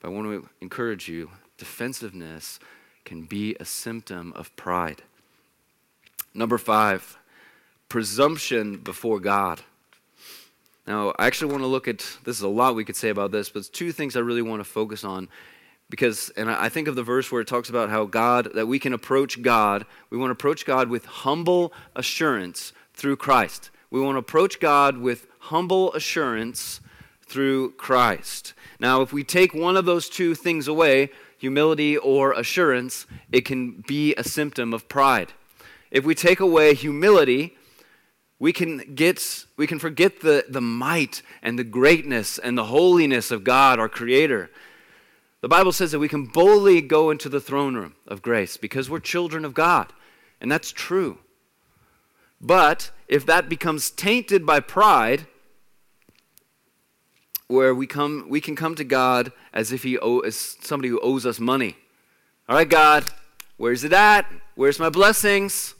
But 0.00 0.08
I 0.08 0.10
want 0.12 0.26
to 0.26 0.48
encourage 0.60 1.08
you 1.08 1.30
defensiveness 1.56 2.60
can 3.04 3.22
be 3.22 3.56
a 3.58 3.64
symptom 3.64 4.32
of 4.34 4.54
pride. 4.56 5.02
Number 6.34 6.58
five, 6.58 7.18
presumption 7.88 8.76
before 8.76 9.18
God. 9.18 9.62
Now, 10.86 11.14
I 11.18 11.26
actually 11.26 11.52
want 11.52 11.62
to 11.62 11.68
look 11.68 11.88
at 11.88 11.98
this 12.24 12.36
is 12.36 12.42
a 12.42 12.48
lot 12.48 12.74
we 12.74 12.84
could 12.84 12.96
say 12.96 13.08
about 13.08 13.30
this, 13.30 13.50
but 13.50 13.64
two 13.72 13.92
things 13.92 14.16
I 14.16 14.20
really 14.20 14.42
want 14.42 14.60
to 14.60 14.64
focus 14.64 15.04
on 15.04 15.28
because 15.90 16.28
and 16.36 16.50
i 16.50 16.68
think 16.68 16.86
of 16.86 16.96
the 16.96 17.02
verse 17.02 17.32
where 17.32 17.40
it 17.40 17.48
talks 17.48 17.70
about 17.70 17.88
how 17.88 18.04
god 18.04 18.52
that 18.52 18.66
we 18.66 18.78
can 18.78 18.92
approach 18.92 19.40
god 19.40 19.86
we 20.10 20.18
want 20.18 20.28
to 20.28 20.32
approach 20.32 20.66
god 20.66 20.90
with 20.90 21.06
humble 21.06 21.72
assurance 21.96 22.74
through 22.98 23.16
Christ. 23.16 23.70
We 23.90 24.00
want 24.00 24.16
to 24.16 24.18
approach 24.18 24.58
God 24.60 24.98
with 24.98 25.28
humble 25.38 25.92
assurance 25.94 26.80
through 27.28 27.72
Christ. 27.72 28.54
Now, 28.80 29.02
if 29.02 29.12
we 29.12 29.22
take 29.22 29.54
one 29.54 29.76
of 29.76 29.84
those 29.84 30.08
two 30.08 30.34
things 30.34 30.68
away, 30.68 31.10
humility 31.36 31.96
or 31.96 32.32
assurance, 32.32 33.06
it 33.30 33.42
can 33.42 33.84
be 33.86 34.14
a 34.14 34.24
symptom 34.24 34.72
of 34.72 34.88
pride. 34.88 35.32
If 35.90 36.04
we 36.04 36.14
take 36.14 36.40
away 36.40 36.74
humility, 36.74 37.56
we 38.38 38.52
can 38.52 38.94
get 38.94 39.44
we 39.56 39.66
can 39.66 39.78
forget 39.78 40.20
the, 40.20 40.44
the 40.48 40.60
might 40.60 41.22
and 41.42 41.58
the 41.58 41.64
greatness 41.64 42.38
and 42.38 42.56
the 42.56 42.64
holiness 42.64 43.30
of 43.30 43.44
God, 43.44 43.78
our 43.78 43.88
Creator. 43.88 44.50
The 45.40 45.48
Bible 45.48 45.72
says 45.72 45.92
that 45.92 45.98
we 45.98 46.08
can 46.08 46.26
boldly 46.26 46.80
go 46.80 47.10
into 47.10 47.28
the 47.28 47.40
throne 47.40 47.76
room 47.76 47.94
of 48.06 48.22
grace 48.22 48.56
because 48.56 48.90
we're 48.90 49.00
children 49.00 49.44
of 49.44 49.54
God. 49.54 49.92
And 50.40 50.50
that's 50.50 50.72
true. 50.72 51.18
But 52.40 52.90
if 53.08 53.26
that 53.26 53.48
becomes 53.48 53.90
tainted 53.90 54.44
by 54.44 54.60
pride, 54.60 55.26
where 57.48 57.74
we 57.74 57.86
come 57.86 58.26
we 58.28 58.40
can 58.40 58.54
come 58.54 58.74
to 58.76 58.84
God 58.84 59.32
as 59.52 59.72
if 59.72 59.82
he 59.82 59.98
owe, 59.98 60.20
as 60.20 60.56
somebody 60.60 60.88
who 60.88 61.00
owes 61.00 61.26
us 61.26 61.40
money. 61.40 61.76
All 62.48 62.56
right, 62.56 62.68
God, 62.68 63.04
where's 63.56 63.84
it 63.84 63.92
at? 63.92 64.26
Where's 64.54 64.78
my 64.78 64.90
blessings? 64.90 65.74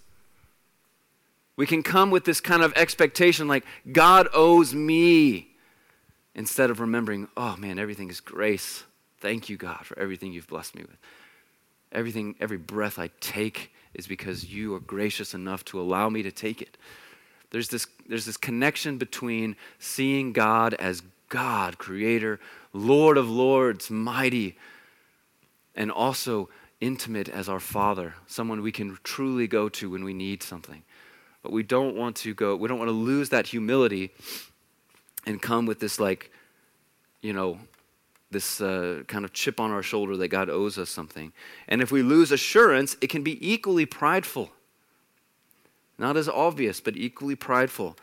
We 1.56 1.66
can 1.66 1.82
come 1.82 2.10
with 2.10 2.24
this 2.24 2.40
kind 2.40 2.62
of 2.62 2.72
expectation 2.74 3.48
like 3.48 3.64
God 3.90 4.28
owes 4.32 4.74
me 4.74 5.48
instead 6.34 6.70
of 6.70 6.78
remembering, 6.78 7.26
oh 7.36 7.56
man, 7.56 7.78
everything 7.78 8.10
is 8.10 8.20
grace. 8.20 8.84
Thank 9.18 9.48
you, 9.48 9.56
God, 9.56 9.84
for 9.84 9.98
everything 9.98 10.32
you've 10.32 10.46
blessed 10.46 10.76
me 10.76 10.82
with. 10.82 10.96
Everything, 11.90 12.36
every 12.38 12.58
breath 12.58 12.98
I 12.98 13.10
take 13.20 13.72
is 13.92 14.06
because 14.06 14.44
you 14.44 14.74
are 14.74 14.80
gracious 14.80 15.34
enough 15.34 15.64
to 15.66 15.80
allow 15.80 16.08
me 16.08 16.22
to 16.22 16.30
take 16.30 16.62
it. 16.62 16.76
There's 17.50 17.68
this, 17.68 17.86
there's 18.06 18.26
this 18.26 18.36
connection 18.36 18.98
between 18.98 19.56
seeing 19.80 20.32
God 20.32 20.74
as 20.74 21.02
God, 21.28 21.78
creator, 21.78 22.40
Lord 22.72 23.16
of 23.16 23.28
lords, 23.28 23.90
mighty, 23.90 24.56
and 25.74 25.90
also 25.90 26.48
intimate 26.80 27.28
as 27.28 27.48
our 27.48 27.60
Father, 27.60 28.14
someone 28.26 28.62
we 28.62 28.72
can 28.72 28.98
truly 29.02 29.46
go 29.46 29.68
to 29.68 29.90
when 29.90 30.04
we 30.04 30.14
need 30.14 30.42
something. 30.42 30.82
But 31.42 31.52
we 31.52 31.62
don't 31.62 31.96
want 31.96 32.16
to 32.16 32.34
go, 32.34 32.56
we 32.56 32.68
don't 32.68 32.78
want 32.78 32.88
to 32.88 32.92
lose 32.92 33.30
that 33.30 33.46
humility 33.46 34.10
and 35.26 35.40
come 35.40 35.66
with 35.66 35.80
this, 35.80 35.98
like, 35.98 36.30
you 37.20 37.32
know, 37.32 37.58
this 38.30 38.60
uh, 38.60 39.02
kind 39.06 39.24
of 39.24 39.32
chip 39.32 39.58
on 39.58 39.70
our 39.70 39.82
shoulder 39.82 40.16
that 40.18 40.28
God 40.28 40.50
owes 40.50 40.78
us 40.78 40.90
something. 40.90 41.32
And 41.66 41.80
if 41.80 41.90
we 41.90 42.02
lose 42.02 42.30
assurance, 42.30 42.96
it 43.00 43.08
can 43.08 43.22
be 43.22 43.52
equally 43.52 43.86
prideful. 43.86 44.50
Not 45.98 46.16
as 46.16 46.28
obvious, 46.28 46.80
but 46.80 46.96
equally 46.96 47.34
prideful. 47.34 47.96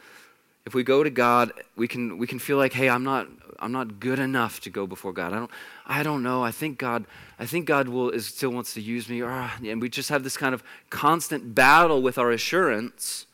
If 0.66 0.74
we 0.74 0.84
go 0.84 1.04
to 1.04 1.10
God, 1.10 1.52
we 1.76 1.88
can, 1.88 2.18
we 2.18 2.28
can 2.28 2.40
feel 2.40 2.58
like, 2.58 2.74
hey, 2.74 2.90
I'm 2.90 3.04
not, 3.04 3.28
I'm 3.60 3.72
not 3.72 4.00
good 4.00 4.20
enough 4.20 4.60
to 4.62 4.70
go 4.70 4.88
before 4.88 5.14
God. 5.14 5.32
I 5.32 5.38
don't, 5.38 5.52
I 5.86 6.04
don't 6.04 6.24
know. 6.24 6.44
I 6.44 6.52
think 6.52 6.80
God, 6.80 7.06
I 7.38 7.46
think 7.46 7.66
God 7.66 7.88
will, 7.88 8.10
is, 8.10 8.26
still 8.28 8.50
wants 8.50 8.74
to 8.74 8.82
use 8.82 9.08
me. 9.08 9.22
Ah, 9.22 9.56
and 9.64 9.82
we 9.82 9.90
just 9.90 10.10
have 10.10 10.24
this 10.24 10.38
kind 10.38 10.56
of 10.56 10.64
constant 10.90 11.54
battle 11.54 12.02
with 12.02 12.18
our 12.18 12.32
assurance 12.32 13.28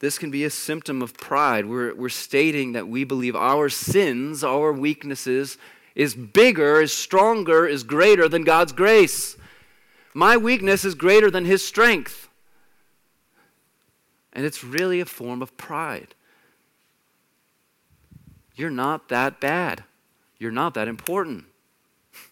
this 0.00 0.18
can 0.18 0.30
be 0.30 0.44
a 0.44 0.50
symptom 0.50 1.02
of 1.02 1.14
pride. 1.14 1.66
We're, 1.66 1.94
we're 1.94 2.08
stating 2.08 2.72
that 2.72 2.88
we 2.88 3.04
believe 3.04 3.36
our 3.36 3.68
sins, 3.68 4.42
our 4.42 4.72
weaknesses, 4.72 5.58
is 5.94 6.14
bigger, 6.14 6.80
is 6.80 6.92
stronger, 6.92 7.66
is 7.66 7.82
greater 7.82 8.26
than 8.26 8.42
God's 8.42 8.72
grace. 8.72 9.36
My 10.14 10.38
weakness 10.38 10.86
is 10.86 10.94
greater 10.94 11.30
than 11.30 11.44
His 11.44 11.64
strength. 11.64 12.29
And 14.32 14.46
it's 14.46 14.62
really 14.62 15.00
a 15.00 15.06
form 15.06 15.42
of 15.42 15.56
pride. 15.56 16.14
You're 18.54 18.70
not 18.70 19.08
that 19.08 19.40
bad. 19.40 19.84
You're 20.38 20.52
not 20.52 20.74
that 20.74 20.88
important. 20.88 21.44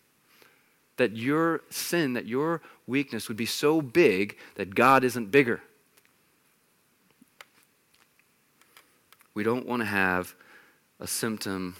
That 0.96 1.16
your 1.16 1.61
sin, 1.70 2.14
that 2.14 2.26
your 2.26 2.61
weakness 2.88 3.28
would 3.28 3.36
be 3.36 3.46
so 3.46 3.80
big 3.80 4.36
that 4.57 4.74
God 4.74 5.05
isn't 5.05 5.30
bigger. 5.30 5.62
We 9.32 9.44
don't 9.44 9.64
want 9.64 9.82
to 9.82 9.86
have 9.86 10.34
a 10.99 11.07
symptom 11.07 11.76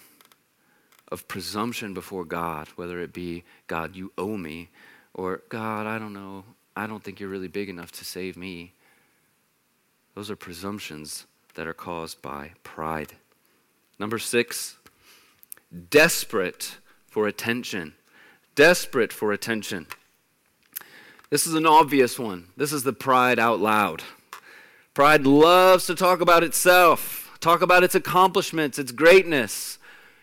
of 1.11 1.27
presumption 1.27 1.95
before 1.95 2.25
God, 2.25 2.69
whether 2.77 3.01
it 3.01 3.13
be, 3.13 3.43
God, 3.67 3.97
you 3.97 4.13
owe 4.17 4.37
me, 4.37 4.69
or 5.15 5.43
God, 5.49 5.87
I 5.87 5.99
don't 5.99 6.13
know, 6.13 6.45
I 6.77 6.87
don't 6.87 7.03
think 7.03 7.19
you're 7.19 7.29
really 7.29 7.49
big 7.49 7.69
enough 7.69 7.91
to 7.93 8.05
save 8.05 8.37
me. 8.37 8.75
Those 10.19 10.33
are 10.33 10.37
presumptions 10.37 11.27
that 11.55 11.69
are 11.69 11.73
caused 11.73 12.21
by 12.23 12.51
pride. 12.65 13.13
Number 14.01 14.19
six, 14.19 14.77
desperate 15.91 16.79
for 17.07 17.29
attention. 17.29 17.95
Desperate 18.57 19.13
for 19.13 19.31
attention. 19.31 19.87
This 21.31 21.47
is 21.47 21.55
an 21.55 21.67
obvious 21.67 22.19
one. 22.19 22.49
This 22.57 22.73
is 22.73 22.83
the 22.83 22.93
pride 22.93 23.39
out 23.39 23.61
loud. 23.61 24.03
Pride 24.93 25.25
loves 25.25 25.87
to 25.87 25.95
talk 25.95 26.21
about 26.21 26.43
itself 26.43 27.39
talk 27.39 27.63
about 27.63 27.85
its 27.85 27.95
accomplishments, 27.95 28.77
its 28.77 28.91
greatness. 28.91 29.79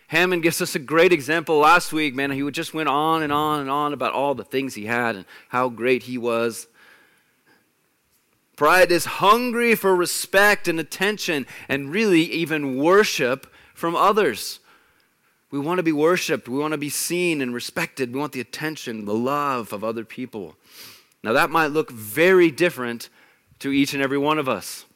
Haman 0.08 0.42
gives 0.42 0.60
us 0.60 0.74
a 0.74 0.78
great 0.78 1.10
example 1.10 1.56
last 1.56 1.94
week, 1.94 2.14
man. 2.14 2.30
He 2.32 2.50
just 2.50 2.74
went 2.74 2.90
on 2.90 3.22
and 3.22 3.32
on 3.32 3.60
and 3.60 3.70
on 3.70 3.94
about 3.94 4.12
all 4.12 4.34
the 4.34 4.44
things 4.44 4.74
he 4.74 4.84
had 4.84 5.16
and 5.16 5.24
how 5.48 5.70
great 5.70 6.02
he 6.02 6.18
was. 6.18 6.68
Pride 8.56 8.90
is 8.90 9.04
hungry 9.04 9.74
for 9.74 9.94
respect 9.94 10.66
and 10.66 10.80
attention 10.80 11.46
and 11.68 11.92
really 11.92 12.22
even 12.22 12.78
worship 12.78 13.46
from 13.74 13.94
others. 13.94 14.60
We 15.50 15.58
want 15.58 15.78
to 15.78 15.82
be 15.82 15.92
worshiped. 15.92 16.48
We 16.48 16.58
want 16.58 16.72
to 16.72 16.78
be 16.78 16.88
seen 16.88 17.40
and 17.40 17.54
respected. 17.54 18.12
We 18.12 18.18
want 18.18 18.32
the 18.32 18.40
attention, 18.40 19.04
the 19.04 19.14
love 19.14 19.72
of 19.72 19.84
other 19.84 20.04
people. 20.04 20.56
Now, 21.22 21.34
that 21.34 21.50
might 21.50 21.68
look 21.68 21.90
very 21.90 22.50
different 22.50 23.10
to 23.58 23.72
each 23.72 23.94
and 23.94 24.02
every 24.02 24.18
one 24.18 24.38
of 24.38 24.48
us. 24.48 24.86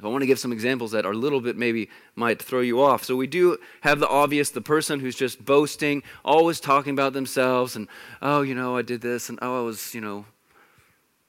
I 0.00 0.06
want 0.06 0.22
to 0.22 0.26
give 0.26 0.38
some 0.38 0.52
examples 0.52 0.92
that 0.92 1.04
are 1.04 1.12
a 1.12 1.16
little 1.16 1.40
bit 1.40 1.56
maybe 1.56 1.90
might 2.14 2.40
throw 2.40 2.60
you 2.60 2.80
off. 2.80 3.02
So 3.02 3.16
we 3.16 3.26
do 3.26 3.58
have 3.80 3.98
the 3.98 4.08
obvious, 4.08 4.50
the 4.50 4.60
person 4.60 5.00
who's 5.00 5.16
just 5.16 5.44
boasting, 5.44 6.04
always 6.24 6.60
talking 6.60 6.92
about 6.92 7.14
themselves, 7.14 7.74
and 7.74 7.88
oh, 8.22 8.42
you 8.42 8.54
know, 8.54 8.76
I 8.76 8.82
did 8.82 9.00
this, 9.00 9.28
and 9.28 9.40
oh, 9.42 9.58
I 9.58 9.62
was, 9.62 9.94
you 9.94 10.00
know, 10.00 10.24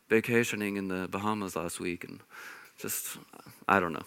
vacationing 0.09 0.77
in 0.77 0.87
the 0.87 1.07
Bahamas 1.07 1.55
last 1.55 1.79
week, 1.79 2.03
and 2.03 2.19
just, 2.77 3.17
I 3.67 3.79
don't 3.79 3.93
know. 3.93 4.05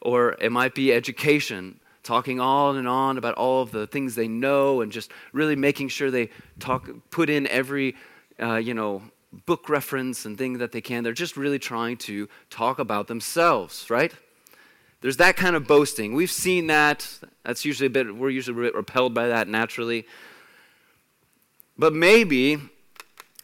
Or 0.00 0.36
it 0.40 0.52
might 0.52 0.74
be 0.74 0.92
education, 0.92 1.80
talking 2.02 2.40
on 2.40 2.76
and 2.76 2.88
on 2.88 3.18
about 3.18 3.34
all 3.34 3.62
of 3.62 3.70
the 3.70 3.86
things 3.86 4.14
they 4.14 4.28
know, 4.28 4.80
and 4.80 4.92
just 4.92 5.10
really 5.32 5.56
making 5.56 5.88
sure 5.88 6.10
they 6.10 6.30
talk, 6.58 6.88
put 7.10 7.30
in 7.30 7.46
every, 7.46 7.96
uh, 8.40 8.56
you 8.56 8.74
know, 8.74 9.02
book 9.46 9.68
reference 9.68 10.24
and 10.24 10.38
thing 10.38 10.58
that 10.58 10.72
they 10.72 10.80
can. 10.80 11.04
They're 11.04 11.12
just 11.12 11.36
really 11.36 11.58
trying 11.58 11.96
to 11.98 12.28
talk 12.50 12.78
about 12.78 13.06
themselves, 13.06 13.90
right? 13.90 14.12
There's 15.00 15.18
that 15.18 15.36
kind 15.36 15.54
of 15.54 15.66
boasting. 15.66 16.14
We've 16.14 16.30
seen 16.30 16.66
that. 16.68 17.08
That's 17.44 17.64
usually 17.64 17.86
a 17.86 17.90
bit, 17.90 18.16
we're 18.16 18.30
usually 18.30 18.58
a 18.58 18.62
bit 18.62 18.74
repelled 18.74 19.14
by 19.14 19.28
that 19.28 19.46
naturally. 19.46 20.06
But 21.76 21.92
maybe 21.92 22.58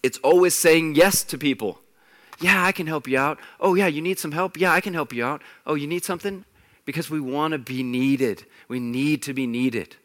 it's 0.04 0.18
always 0.18 0.54
saying 0.54 0.96
yes 0.96 1.24
to 1.24 1.38
people. 1.38 1.80
Yeah, 2.38 2.62
I 2.62 2.72
can 2.72 2.86
help 2.86 3.08
you 3.08 3.18
out. 3.18 3.38
Oh, 3.58 3.74
yeah, 3.74 3.86
you 3.86 4.02
need 4.02 4.18
some 4.18 4.32
help? 4.32 4.58
Yeah, 4.58 4.70
I 4.70 4.82
can 4.82 4.92
help 4.92 5.14
you 5.14 5.24
out. 5.24 5.40
Oh, 5.66 5.76
you 5.76 5.86
need 5.86 6.04
something? 6.04 6.44
Because 6.84 7.08
we 7.08 7.20
want 7.20 7.52
to 7.52 7.58
be 7.58 7.82
needed. 7.82 8.44
We 8.68 8.80
need 8.80 9.22
to 9.22 9.32
be 9.32 9.46
needed. 9.46 9.96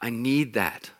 I 0.00 0.10
need 0.10 0.54
that. 0.54 0.90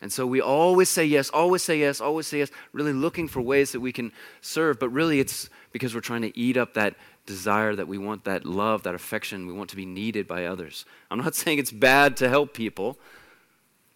And 0.00 0.12
so 0.12 0.28
we 0.28 0.40
always 0.40 0.88
say 0.88 1.04
yes, 1.04 1.28
always 1.30 1.64
say 1.64 1.80
yes, 1.80 2.00
always 2.00 2.28
say 2.28 2.38
yes, 2.38 2.52
really 2.72 2.92
looking 2.92 3.26
for 3.26 3.40
ways 3.40 3.72
that 3.72 3.80
we 3.80 3.90
can 3.90 4.12
serve, 4.40 4.78
but 4.78 4.90
really 4.90 5.18
it's 5.18 5.50
because 5.72 5.92
we're 5.92 6.00
trying 6.00 6.22
to 6.22 6.38
eat 6.38 6.56
up 6.56 6.74
that 6.74 6.94
desire 7.26 7.74
that 7.74 7.88
we 7.88 7.98
want 7.98 8.22
that 8.24 8.44
love, 8.44 8.84
that 8.84 8.94
affection, 8.94 9.48
we 9.48 9.52
want 9.52 9.70
to 9.70 9.76
be 9.76 9.86
needed 9.86 10.28
by 10.28 10.44
others. 10.44 10.84
I'm 11.10 11.18
not 11.18 11.34
saying 11.40 11.58
it's 11.58 11.72
bad 11.72 12.16
to 12.18 12.28
help 12.28 12.54
people. 12.54 12.96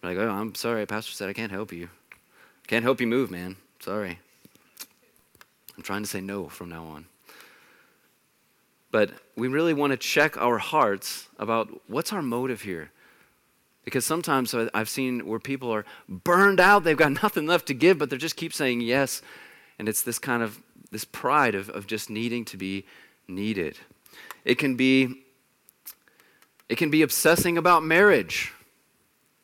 Like, 0.03 0.17
oh, 0.17 0.29
I'm 0.29 0.53
sorry, 0.55 0.85
Pastor 0.85 1.13
said 1.13 1.29
I 1.29 1.33
can't 1.33 1.53
help 1.53 1.71
you. 1.71 1.87
Can't 2.73 2.83
help 2.83 2.99
you 2.99 3.05
move, 3.05 3.29
man. 3.29 3.57
Sorry. 3.81 4.17
I'm 5.77 5.83
trying 5.83 6.01
to 6.01 6.09
say 6.09 6.21
no 6.21 6.47
from 6.49 6.69
now 6.69 6.83
on. 6.85 7.05
But 8.89 9.11
we 9.35 9.47
really 9.47 9.75
want 9.75 9.91
to 9.91 9.97
check 9.97 10.41
our 10.41 10.57
hearts 10.57 11.27
about 11.37 11.69
what's 11.85 12.11
our 12.11 12.23
motive 12.23 12.63
here. 12.63 12.89
Because 13.85 14.07
sometimes 14.07 14.55
I've 14.73 14.89
seen 14.89 15.27
where 15.27 15.37
people 15.37 15.71
are 15.71 15.85
burned 16.09 16.59
out, 16.59 16.83
they've 16.83 16.97
got 16.97 17.11
nothing 17.23 17.45
left 17.45 17.67
to 17.67 17.75
give, 17.75 17.99
but 17.99 18.09
they 18.09 18.17
just 18.17 18.37
keep 18.37 18.51
saying 18.51 18.81
yes. 18.81 19.21
And 19.77 19.87
it's 19.87 20.01
this 20.01 20.17
kind 20.17 20.41
of 20.41 20.59
this 20.89 21.05
pride 21.05 21.53
of, 21.53 21.69
of 21.69 21.85
just 21.85 22.09
needing 22.09 22.43
to 22.45 22.57
be 22.57 22.85
needed. 23.27 23.77
It 24.45 24.55
can 24.55 24.75
be 24.75 25.25
it 26.69 26.79
can 26.79 26.89
be 26.89 27.03
obsessing 27.03 27.55
about 27.55 27.83
marriage. 27.83 28.51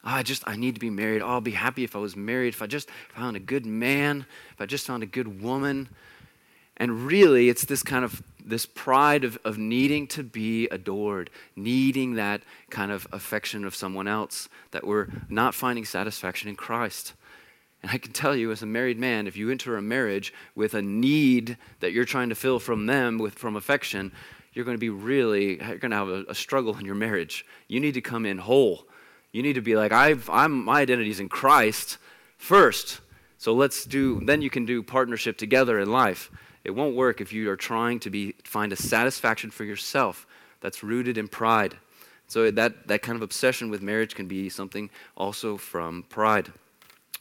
Oh, 0.03 0.11
I 0.11 0.23
just 0.23 0.43
I 0.47 0.55
need 0.55 0.75
to 0.75 0.79
be 0.79 0.89
married. 0.89 1.21
Oh, 1.21 1.27
I'll 1.27 1.41
be 1.41 1.51
happy 1.51 1.83
if 1.83 1.95
I 1.95 1.99
was 1.99 2.15
married, 2.15 2.53
if 2.53 2.61
I 2.61 2.67
just 2.67 2.89
found 3.13 3.35
a 3.35 3.39
good 3.39 3.65
man, 3.65 4.25
if 4.51 4.61
I 4.61 4.65
just 4.65 4.87
found 4.87 5.03
a 5.03 5.07
good 5.07 5.41
woman. 5.41 5.89
And 6.77 7.05
really, 7.05 7.49
it's 7.49 7.65
this 7.65 7.83
kind 7.83 8.05
of 8.05 8.23
this 8.43 8.65
pride 8.65 9.23
of, 9.23 9.37
of 9.43 9.57
needing 9.57 10.07
to 10.07 10.23
be 10.23 10.67
adored, 10.69 11.29
needing 11.55 12.15
that 12.15 12.41
kind 12.69 12.91
of 12.91 13.07
affection 13.11 13.65
of 13.65 13.75
someone 13.75 14.07
else, 14.07 14.49
that 14.71 14.87
we're 14.87 15.07
not 15.29 15.53
finding 15.53 15.85
satisfaction 15.85 16.49
in 16.49 16.55
Christ. 16.55 17.13
And 17.83 17.91
I 17.91 17.97
can 17.97 18.11
tell 18.11 18.35
you, 18.35 18.51
as 18.51 18.61
a 18.61 18.65
married 18.65 18.97
man, 18.97 19.27
if 19.27 19.37
you 19.37 19.51
enter 19.51 19.77
a 19.77 19.81
marriage 19.81 20.33
with 20.55 20.73
a 20.73 20.81
need 20.81 21.57
that 21.79 21.93
you're 21.93 22.05
trying 22.05 22.29
to 22.29 22.35
fill 22.35 22.59
from 22.59 22.87
them, 22.87 23.17
with, 23.17 23.35
from 23.35 23.55
affection, 23.55 24.11
you're 24.53 24.65
going 24.65 24.75
to 24.75 24.79
be 24.81 24.89
really, 24.89 25.61
you're 25.61 25.77
going 25.77 25.91
to 25.91 25.97
have 25.97 26.09
a, 26.09 26.25
a 26.29 26.35
struggle 26.35 26.77
in 26.77 26.85
your 26.85 26.95
marriage. 26.95 27.45
You 27.67 27.79
need 27.79 27.93
to 27.93 28.01
come 28.01 28.25
in 28.25 28.37
whole. 28.37 28.85
You 29.31 29.43
need 29.43 29.53
to 29.53 29.61
be 29.61 29.75
like, 29.75 29.91
I've, 29.91 30.29
I'm, 30.29 30.65
my 30.65 30.81
identity 30.81 31.09
is 31.09 31.19
in 31.19 31.29
Christ 31.29 31.97
first. 32.37 33.01
So 33.37 33.53
let's 33.53 33.85
do, 33.85 34.19
then 34.25 34.41
you 34.41 34.49
can 34.49 34.65
do 34.65 34.83
partnership 34.83 35.37
together 35.37 35.79
in 35.79 35.91
life. 35.91 36.31
It 36.63 36.71
won't 36.71 36.95
work 36.95 37.21
if 37.21 37.31
you 37.31 37.49
are 37.49 37.55
trying 37.55 37.99
to 38.01 38.09
be, 38.09 38.35
find 38.43 38.73
a 38.73 38.75
satisfaction 38.75 39.49
for 39.49 39.63
yourself 39.63 40.27
that's 40.61 40.83
rooted 40.83 41.17
in 41.17 41.27
pride. 41.27 41.77
So 42.27 42.51
that, 42.51 42.87
that 42.87 43.01
kind 43.01 43.15
of 43.15 43.21
obsession 43.21 43.69
with 43.69 43.81
marriage 43.81 44.13
can 44.13 44.27
be 44.27 44.49
something 44.49 44.89
also 45.15 45.57
from 45.57 46.03
pride. 46.09 46.51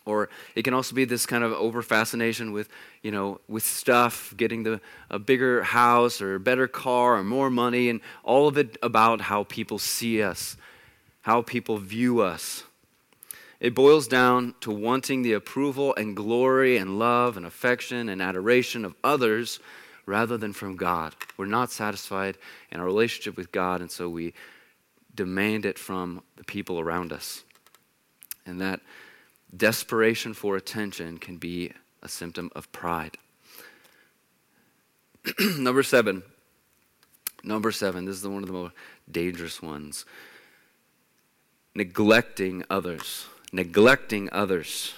Or 0.05 0.29
it 0.55 0.63
can 0.63 0.75
also 0.75 0.95
be 0.95 1.05
this 1.05 1.27
kind 1.27 1.45
of 1.45 1.53
over 1.53 1.83
fascination 1.83 2.53
with, 2.53 2.69
you 3.03 3.11
know, 3.11 3.41
with 3.47 3.63
stuff, 3.63 4.35
getting 4.37 4.63
the, 4.63 4.81
a 5.11 5.19
bigger 5.19 5.63
house 5.63 6.21
or 6.21 6.39
better 6.39 6.67
car 6.67 7.17
or 7.17 7.25
more 7.25 7.51
money, 7.51 7.91
and 7.91 8.01
all 8.25 8.49
of 8.49 8.59
it 8.59 8.77
about 8.83 9.21
how 9.21 9.45
people 9.45 9.79
see 9.79 10.23
us, 10.23 10.57
how 11.29 11.43
people 11.43 11.77
view 11.77 12.23
us. 12.23 12.65
It 13.61 13.75
boils 13.75 14.09
down 14.09 14.55
to 14.63 14.71
wanting 14.71 15.21
the 15.21 15.35
approval 15.35 15.95
and 15.95 16.17
glory 16.17 16.79
and 16.79 16.99
love 16.99 17.37
and 17.37 17.45
affection 17.45 18.09
and 18.09 18.23
adoration 18.23 18.83
of 18.83 18.95
others 19.05 19.61
rather 20.07 20.39
than 20.39 20.55
from 20.55 20.75
God. 20.75 21.15
We're 21.37 21.45
not 21.45 21.71
satisfied 21.71 22.39
in 22.73 22.81
our 22.81 22.87
relationship 22.87 23.37
with 23.37 23.53
God, 23.53 23.83
and 23.83 23.91
so 23.91 24.09
we 24.09 24.33
demand 25.15 25.67
it 25.67 25.79
from 25.79 26.23
the 26.37 26.45
people 26.45 26.81
around 26.81 27.13
us. 27.13 27.45
And 28.47 28.59
that 28.63 28.81
desperation 29.55 30.33
for 30.33 30.57
attention 30.57 31.19
can 31.19 31.37
be 31.37 31.73
a 32.03 32.09
symptom 32.09 32.51
of 32.57 32.73
pride. 32.73 33.19
Number 35.59 35.83
seven. 35.83 36.23
Number 37.45 37.71
seven. 37.71 38.07
This 38.07 38.17
is 38.17 38.27
one 38.27 38.43
of 38.43 38.47
the 38.47 38.55
most 38.55 38.75
dangerous 39.13 39.61
ones. 39.61 40.07
Neglecting 41.79 42.65
others. 42.69 43.27
Neglecting 43.53 44.29
others. 44.33 44.95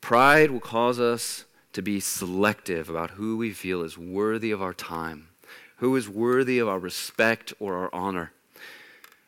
Pride 0.00 0.50
will 0.50 0.58
cause 0.58 0.98
us 0.98 1.44
to 1.74 1.82
be 1.82 2.00
selective 2.00 2.88
about 2.88 3.10
who 3.10 3.36
we 3.36 3.50
feel 3.50 3.82
is 3.82 3.98
worthy 3.98 4.50
of 4.50 4.62
our 4.62 4.72
time, 4.72 5.28
who 5.76 5.94
is 5.94 6.08
worthy 6.08 6.58
of 6.58 6.68
our 6.68 6.78
respect 6.78 7.52
or 7.60 7.76
our 7.76 7.90
honor. 7.92 8.32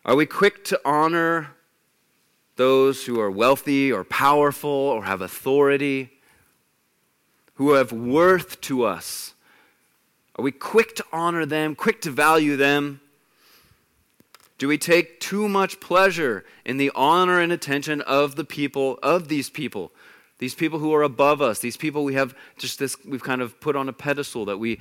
Are 0.07 0.17
we 0.17 0.25
quick 0.25 0.65
to 0.65 0.81
honor 0.83 1.51
those 2.57 3.05
who 3.05 3.21
are 3.21 3.31
wealthy 3.31 3.93
or 3.93 4.03
powerful 4.03 4.71
or 4.71 5.05
have 5.05 5.21
authority, 5.21 6.11
who 7.57 7.73
have 7.73 7.93
worth 7.93 8.63
to 8.63 8.83
us? 8.83 9.35
Are 10.37 10.43
we 10.43 10.53
quick 10.53 10.97
to 10.97 11.05
honor 11.13 11.45
them, 11.45 11.75
quick 11.75 12.01
to 12.01 12.11
value 12.11 12.57
them? 12.57 13.03
Do 14.59 14.69
we 14.69 14.79
take 14.79 15.21
too 15.21 15.49
much 15.49 15.81
pleasure 15.81 16.45
in 16.65 16.79
the 16.79 16.91
honor 16.95 17.41
and 17.41 17.53
attention 17.53 18.01
of 18.03 18.37
the 18.37 18.45
people, 18.45 18.99
of 19.03 19.29
these 19.29 19.51
people? 19.51 19.93
These 20.39 20.55
people 20.55 20.79
who 20.79 20.95
are 20.95 21.03
above 21.03 21.43
us, 21.43 21.59
these 21.59 21.77
people 21.77 22.05
we 22.05 22.15
have 22.15 22.35
just 22.59 22.79
this, 22.79 22.97
we've 23.05 23.23
kind 23.23 23.43
of 23.43 23.61
put 23.61 23.77
on 23.77 23.89
a 23.89 23.93
pedestal 23.93 24.45
that 24.47 24.59
we 24.59 24.81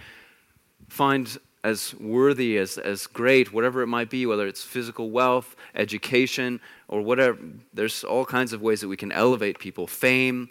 find 0.88 1.38
as 1.64 1.96
worthy, 1.96 2.58
as, 2.58 2.78
as 2.78 3.08
great, 3.08 3.52
whatever 3.52 3.82
it 3.82 3.88
might 3.88 4.10
be, 4.10 4.26
whether 4.26 4.46
it's 4.48 4.64
physical 4.64 5.10
wealth, 5.10 5.56
education, 5.74 6.60
or 6.88 7.02
whatever. 7.02 7.40
There's 7.74 8.04
all 8.04 8.26
kinds 8.26 8.54
of 8.54 8.62
ways 8.62 8.82
that 8.82 8.88
we 8.88 8.98
can 8.98 9.12
elevate 9.12 9.58
people, 9.58 9.88
fame. 9.88 10.50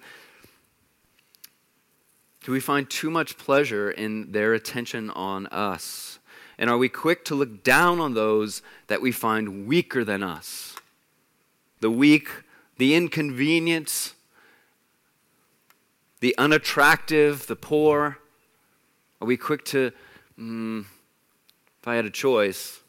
Do 2.43 2.53
we 2.53 2.61
find 2.61 2.91
too 2.91 3.11
much 3.11 3.39
pleasure 3.39 3.91
in 3.91 4.33
their 4.33 4.55
attention 4.55 5.11
on 5.11 5.47
us? 5.47 6.14
And 6.59 6.71
are 6.71 6.79
we 6.79 6.89
quick 6.89 7.25
to 7.27 7.35
look 7.35 7.65
down 7.65 8.01
on 8.01 8.15
those 8.15 8.63
that 8.87 9.03
we 9.03 9.13
find 9.13 9.67
weaker 9.67 10.05
than 10.05 10.23
us? 10.23 10.77
The 11.81 11.91
weak, 11.91 12.29
the 12.79 12.95
inconvenient, 12.95 14.15
the 16.21 16.37
unattractive, 16.39 17.47
the 17.47 17.57
poor? 17.57 18.19
Are 19.21 19.27
we 19.27 19.37
quick 19.37 19.65
to 19.67 19.93
mm, 20.39 20.85
if 21.85 21.89
I 21.89 21.97
had 21.97 22.07
a 22.07 22.11
choice, 22.11 22.81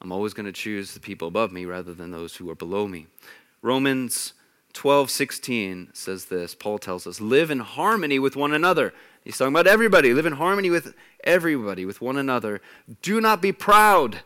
I'm 0.00 0.10
always 0.10 0.32
going 0.32 0.46
to 0.46 0.52
choose 0.52 0.94
the 0.94 1.00
people 1.00 1.28
above 1.28 1.52
me 1.52 1.66
rather 1.66 1.92
than 1.92 2.10
those 2.10 2.36
who 2.36 2.48
are 2.48 2.54
below 2.54 2.88
me. 2.88 3.08
Romans 3.60 4.32
12, 4.72 5.10
16 5.10 5.90
says 5.92 6.24
this. 6.24 6.54
Paul 6.54 6.78
tells 6.78 7.06
us, 7.06 7.20
live 7.20 7.50
in 7.50 7.58
harmony 7.58 8.18
with 8.18 8.36
one 8.36 8.54
another. 8.54 8.94
He's 9.24 9.36
talking 9.36 9.52
about 9.52 9.66
everybody. 9.66 10.14
Live 10.14 10.26
in 10.26 10.34
harmony 10.34 10.70
with 10.70 10.94
everybody, 11.24 11.84
with 11.84 12.00
one 12.00 12.16
another. 12.16 12.60
Do 13.02 13.20
not 13.20 13.42
be 13.42 13.52
proud, 13.52 14.20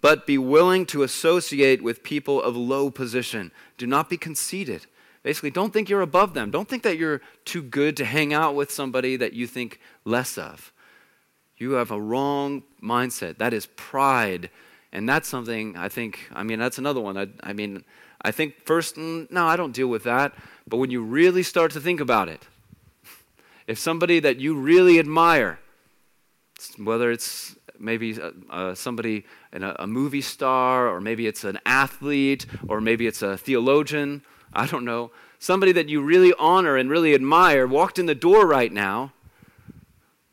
but 0.00 0.26
be 0.26 0.38
willing 0.38 0.86
to 0.86 1.02
associate 1.02 1.82
with 1.82 2.02
people 2.02 2.42
of 2.42 2.56
low 2.56 2.90
position. 2.90 3.52
Do 3.76 3.86
not 3.86 4.10
be 4.10 4.16
conceited. 4.16 4.86
Basically, 5.22 5.50
don't 5.50 5.72
think 5.72 5.88
you're 5.88 6.00
above 6.00 6.34
them. 6.34 6.50
Don't 6.50 6.68
think 6.68 6.82
that 6.82 6.98
you're 6.98 7.20
too 7.44 7.62
good 7.62 7.96
to 7.96 8.04
hang 8.04 8.32
out 8.32 8.54
with 8.54 8.70
somebody 8.70 9.16
that 9.16 9.34
you 9.34 9.46
think 9.46 9.80
less 10.04 10.38
of. 10.38 10.72
You 11.56 11.72
have 11.72 11.90
a 11.90 12.00
wrong 12.00 12.62
mindset. 12.82 13.38
That 13.38 13.52
is 13.52 13.66
pride. 13.76 14.50
And 14.92 15.08
that's 15.08 15.28
something 15.28 15.76
I 15.76 15.88
think, 15.88 16.28
I 16.32 16.42
mean, 16.42 16.58
that's 16.58 16.78
another 16.78 17.00
one. 17.00 17.18
I, 17.18 17.28
I 17.42 17.52
mean, 17.52 17.84
I 18.22 18.30
think 18.30 18.64
first, 18.64 18.96
mm, 18.96 19.30
no, 19.30 19.46
I 19.46 19.56
don't 19.56 19.72
deal 19.72 19.88
with 19.88 20.04
that. 20.04 20.34
But 20.66 20.78
when 20.78 20.90
you 20.90 21.02
really 21.02 21.42
start 21.42 21.72
to 21.72 21.80
think 21.80 22.00
about 22.00 22.28
it, 22.28 22.46
if 23.68 23.78
somebody 23.78 24.18
that 24.18 24.40
you 24.40 24.58
really 24.58 24.98
admire, 24.98 25.60
whether 26.82 27.12
it's 27.12 27.54
maybe 27.78 28.20
uh, 28.20 28.32
uh, 28.50 28.74
somebody 28.74 29.24
in 29.52 29.62
a, 29.62 29.76
a, 29.78 29.86
movie 29.86 30.20
star, 30.20 30.88
or 30.88 31.00
maybe 31.00 31.28
it's 31.28 31.44
an 31.44 31.60
athlete, 31.64 32.46
or 32.66 32.80
maybe 32.80 33.06
it's 33.06 33.22
a 33.22 33.36
theologian, 33.36 34.22
I 34.52 34.66
don't 34.66 34.84
know, 34.84 35.12
somebody 35.38 35.70
that 35.72 35.88
you 35.88 36.02
really 36.02 36.32
honor 36.40 36.76
and 36.76 36.90
really 36.90 37.14
admire 37.14 37.68
walked 37.68 38.00
in 38.00 38.06
the 38.06 38.16
door 38.16 38.46
right 38.46 38.72
now, 38.72 39.12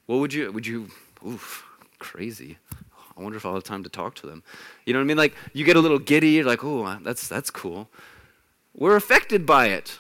what 0.08 0.18
would 0.18 0.34
you, 0.34 0.52
would 0.52 0.66
you 0.66 0.88
oof, 1.26 1.66
crazy. 2.00 2.58
I 3.18 3.22
wonder 3.22 3.38
if 3.38 3.46
I'll 3.46 3.54
have 3.54 3.64
time 3.64 3.84
to 3.84 3.90
talk 3.90 4.16
to 4.16 4.28
them. 4.28 4.44
You 4.86 4.94
know 4.94 5.00
what 5.00 5.06
I 5.06 5.08
mean? 5.08 5.18
Like 5.18 5.36
you 5.54 5.66
get 5.66 5.76
a 5.76 5.80
little 5.80 6.00
giddy, 6.00 6.32
you're 6.32 6.46
like, 6.46 6.64
oh, 6.64 6.98
that's 7.04 7.28
that's 7.28 7.50
cool. 7.50 7.90
We're 8.74 8.96
affected 8.96 9.46
by 9.46 9.68
it. 9.68 10.00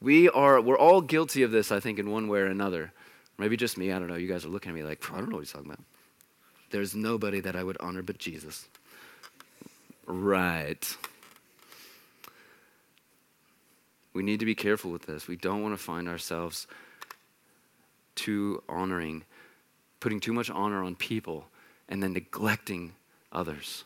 We 0.00 0.28
are 0.28 0.60
we're 0.60 0.78
all 0.78 1.00
guilty 1.00 1.42
of 1.42 1.50
this, 1.50 1.72
I 1.72 1.80
think, 1.80 1.98
in 1.98 2.10
one 2.10 2.28
way 2.28 2.40
or 2.40 2.46
another. 2.46 2.92
Maybe 3.36 3.56
just 3.56 3.78
me, 3.78 3.92
I 3.92 3.98
don't 3.98 4.08
know. 4.08 4.16
You 4.16 4.28
guys 4.28 4.44
are 4.44 4.48
looking 4.48 4.70
at 4.70 4.74
me 4.74 4.82
like, 4.82 5.04
I 5.12 5.18
don't 5.18 5.28
know 5.28 5.36
what 5.36 5.44
he's 5.44 5.52
talking 5.52 5.70
about. 5.70 5.84
There's 6.70 6.94
nobody 6.94 7.40
that 7.40 7.56
I 7.56 7.62
would 7.62 7.76
honor 7.80 8.02
but 8.02 8.18
Jesus. 8.18 8.68
Right. 10.06 10.96
We 14.12 14.22
need 14.22 14.40
to 14.40 14.46
be 14.46 14.54
careful 14.54 14.90
with 14.90 15.06
this. 15.06 15.28
We 15.28 15.36
don't 15.36 15.62
want 15.62 15.78
to 15.78 15.82
find 15.82 16.08
ourselves 16.08 16.66
too 18.16 18.62
honoring, 18.68 19.22
putting 20.00 20.18
too 20.18 20.32
much 20.32 20.50
honor 20.50 20.82
on 20.82 20.96
people, 20.96 21.46
and 21.88 22.02
then 22.02 22.12
neglecting 22.12 22.94
others. 23.30 23.84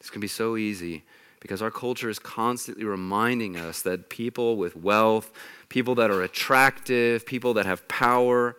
This 0.00 0.10
can 0.10 0.20
be 0.20 0.26
so 0.26 0.56
easy 0.56 1.04
because 1.40 1.62
our 1.62 1.70
culture 1.70 2.08
is 2.08 2.18
constantly 2.18 2.84
reminding 2.84 3.56
us 3.56 3.82
that 3.82 4.10
people 4.10 4.56
with 4.56 4.76
wealth, 4.76 5.32
people 5.68 5.94
that 5.96 6.10
are 6.10 6.22
attractive, 6.22 7.26
people 7.26 7.54
that 7.54 7.66
have 7.66 7.88
power, 7.88 8.56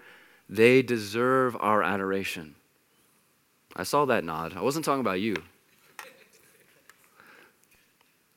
they 0.49 0.81
deserve 0.81 1.55
our 1.59 1.83
adoration. 1.83 2.55
I 3.75 3.83
saw 3.83 4.05
that 4.05 4.23
nod. 4.23 4.53
I 4.57 4.61
wasn't 4.61 4.83
talking 4.83 5.01
about 5.01 5.21
you. 5.21 5.35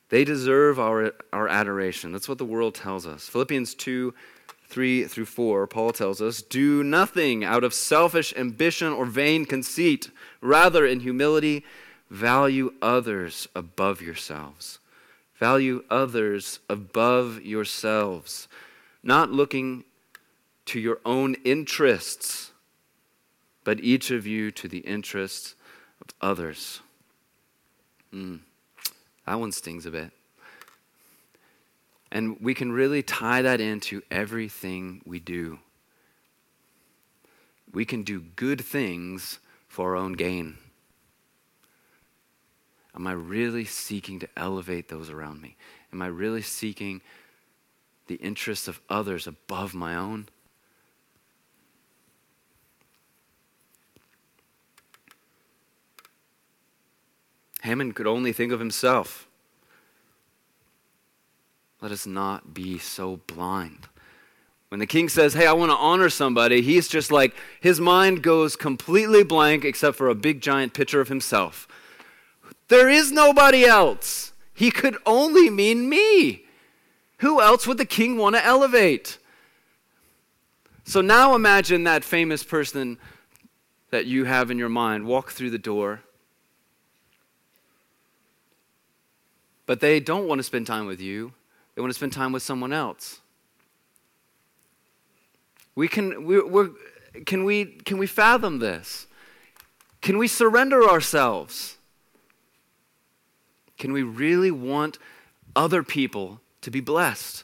They 0.09 0.23
deserve 0.23 0.79
our, 0.79 1.13
our 1.33 1.47
adoration. 1.47 2.11
That's 2.11 2.29
what 2.29 2.37
the 2.37 2.45
world 2.45 2.75
tells 2.75 3.05
us. 3.05 3.27
Philippians 3.27 3.73
2 3.75 4.13
3 4.67 5.03
through 5.05 5.25
4, 5.25 5.67
Paul 5.67 5.91
tells 5.91 6.21
us, 6.21 6.41
Do 6.41 6.83
nothing 6.83 7.43
out 7.43 7.63
of 7.63 7.73
selfish 7.73 8.33
ambition 8.35 8.91
or 8.91 9.05
vain 9.05 9.45
conceit. 9.45 10.09
Rather, 10.41 10.85
in 10.85 11.01
humility, 11.01 11.63
value 12.15 12.73
others 12.81 13.47
above 13.55 14.01
yourselves. 14.01 14.79
Value 15.37 15.83
others 15.89 16.59
above 16.69 17.41
yourselves, 17.41 18.47
not 19.03 19.31
looking 19.31 19.83
to 20.65 20.79
your 20.79 20.99
own 21.05 21.35
interests, 21.43 22.51
but 23.65 23.81
each 23.81 24.11
of 24.11 24.25
you 24.25 24.49
to 24.49 24.69
the 24.69 24.79
interests 24.79 25.55
of 26.01 26.07
others. 26.21 26.79
Mm, 28.13 28.39
that 29.27 29.39
one 29.39 29.51
stings 29.51 29.85
a 29.85 29.91
bit. 29.91 30.11
And 32.11 32.39
we 32.39 32.53
can 32.53 32.71
really 32.71 33.03
tie 33.03 33.41
that 33.41 33.59
into 33.59 34.01
everything 34.09 35.01
we 35.05 35.19
do. 35.19 35.59
We 37.73 37.83
can 37.83 38.03
do 38.03 38.21
good 38.21 38.61
things 38.61 39.39
for 39.67 39.91
our 39.91 39.95
own 39.97 40.13
gain. 40.13 40.57
Am 42.95 43.05
I 43.07 43.11
really 43.11 43.65
seeking 43.65 44.19
to 44.19 44.29
elevate 44.37 44.87
those 44.87 45.09
around 45.09 45.41
me? 45.41 45.57
Am 45.91 46.01
I 46.01 46.07
really 46.07 46.41
seeking 46.41 47.01
the 48.07 48.15
interests 48.15 48.67
of 48.67 48.79
others 48.89 49.27
above 49.27 49.73
my 49.73 49.95
own? 49.95 50.29
Haman 57.63 57.93
could 57.93 58.07
only 58.07 58.31
think 58.31 58.53
of 58.53 58.59
himself. 58.59 59.27
Let 61.81 61.91
us 61.91 62.05
not 62.05 62.53
be 62.53 62.77
so 62.77 63.17
blind. 63.27 63.87
When 64.69 64.79
the 64.79 64.87
king 64.87 65.09
says, 65.09 65.33
Hey, 65.33 65.47
I 65.47 65.53
want 65.53 65.71
to 65.71 65.77
honor 65.77 66.09
somebody, 66.09 66.61
he's 66.61 66.87
just 66.87 67.11
like, 67.11 67.35
his 67.59 67.81
mind 67.81 68.21
goes 68.21 68.55
completely 68.55 69.23
blank 69.23 69.65
except 69.65 69.97
for 69.97 70.09
a 70.09 70.15
big 70.15 70.41
giant 70.41 70.73
picture 70.73 71.01
of 71.01 71.09
himself. 71.09 71.67
There 72.67 72.89
is 72.89 73.11
nobody 73.11 73.65
else. 73.65 74.33
He 74.53 74.71
could 74.71 74.97
only 75.05 75.49
mean 75.49 75.89
me. 75.89 76.45
Who 77.19 77.41
else 77.41 77.67
would 77.67 77.77
the 77.77 77.85
king 77.85 78.17
want 78.17 78.35
to 78.35 78.45
elevate? 78.45 79.17
So 80.83 81.01
now 81.01 81.35
imagine 81.35 81.83
that 81.83 82.03
famous 82.03 82.43
person 82.43 82.97
that 83.89 84.05
you 84.05 84.25
have 84.25 84.51
in 84.51 84.57
your 84.57 84.69
mind 84.69 85.05
walk 85.05 85.31
through 85.31 85.49
the 85.49 85.57
door 85.57 86.01
But 89.65 89.79
they 89.79 89.99
don't 89.99 90.27
want 90.27 90.39
to 90.39 90.43
spend 90.43 90.67
time 90.67 90.85
with 90.85 91.01
you, 91.01 91.33
they 91.73 91.81
want 91.81 91.91
to 91.91 91.97
spend 91.97 92.13
time 92.13 92.31
with 92.31 92.43
someone 92.43 92.71
else. 92.71 93.19
We 95.75 95.87
can, 95.87 96.23
we, 96.25 96.41
we're, 96.41 96.69
can, 97.25 97.43
we, 97.43 97.65
can 97.65 97.97
we 97.97 98.07
fathom 98.07 98.59
this? 98.59 99.07
Can 100.01 100.17
we 100.17 100.27
surrender 100.27 100.87
ourselves? 100.87 101.74
Can 103.77 103.91
we 103.91 104.03
really 104.03 104.51
want 104.51 104.97
other 105.55 105.83
people 105.83 106.39
to 106.61 106.71
be 106.71 106.79
blessed, 106.79 107.43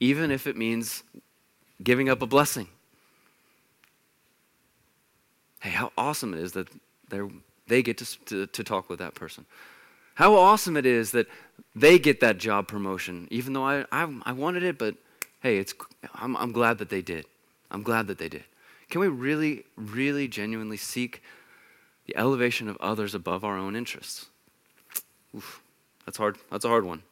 even 0.00 0.30
if 0.30 0.46
it 0.46 0.56
means 0.56 1.02
giving 1.82 2.08
up 2.08 2.22
a 2.22 2.26
blessing? 2.26 2.68
Hey, 5.60 5.70
how 5.70 5.92
awesome 5.96 6.34
it 6.34 6.40
is 6.40 6.52
that 6.52 6.68
they 7.66 7.82
get 7.82 7.98
to, 7.98 8.24
to, 8.26 8.46
to 8.46 8.64
talk 8.64 8.88
with 8.88 8.98
that 8.98 9.14
person. 9.14 9.44
How 10.14 10.34
awesome 10.34 10.76
it 10.76 10.86
is 10.86 11.12
that 11.12 11.26
they 11.74 11.98
get 11.98 12.20
that 12.20 12.38
job 12.38 12.66
promotion, 12.66 13.28
even 13.30 13.52
though 13.52 13.64
I, 13.64 13.84
I, 13.92 14.12
I 14.24 14.32
wanted 14.32 14.62
it, 14.62 14.78
but 14.78 14.94
hey, 15.40 15.58
it's, 15.58 15.74
I'm, 16.14 16.36
I'm 16.36 16.52
glad 16.52 16.78
that 16.78 16.88
they 16.88 17.02
did. 17.02 17.24
I'm 17.70 17.82
glad 17.82 18.06
that 18.08 18.18
they 18.18 18.28
did. 18.28 18.44
Can 18.90 19.00
we 19.00 19.08
really, 19.08 19.64
really 19.76 20.26
genuinely 20.26 20.76
seek 20.76 21.22
the 22.06 22.16
elevation 22.16 22.68
of 22.68 22.76
others 22.78 23.14
above 23.14 23.44
our 23.44 23.56
own 23.56 23.76
interests? 23.76 24.26
Oof, 25.36 25.62
that's 26.08 26.16
hard. 26.16 26.38
That's 26.50 26.64
a 26.64 26.68
hard 26.68 26.86
one. 26.86 27.02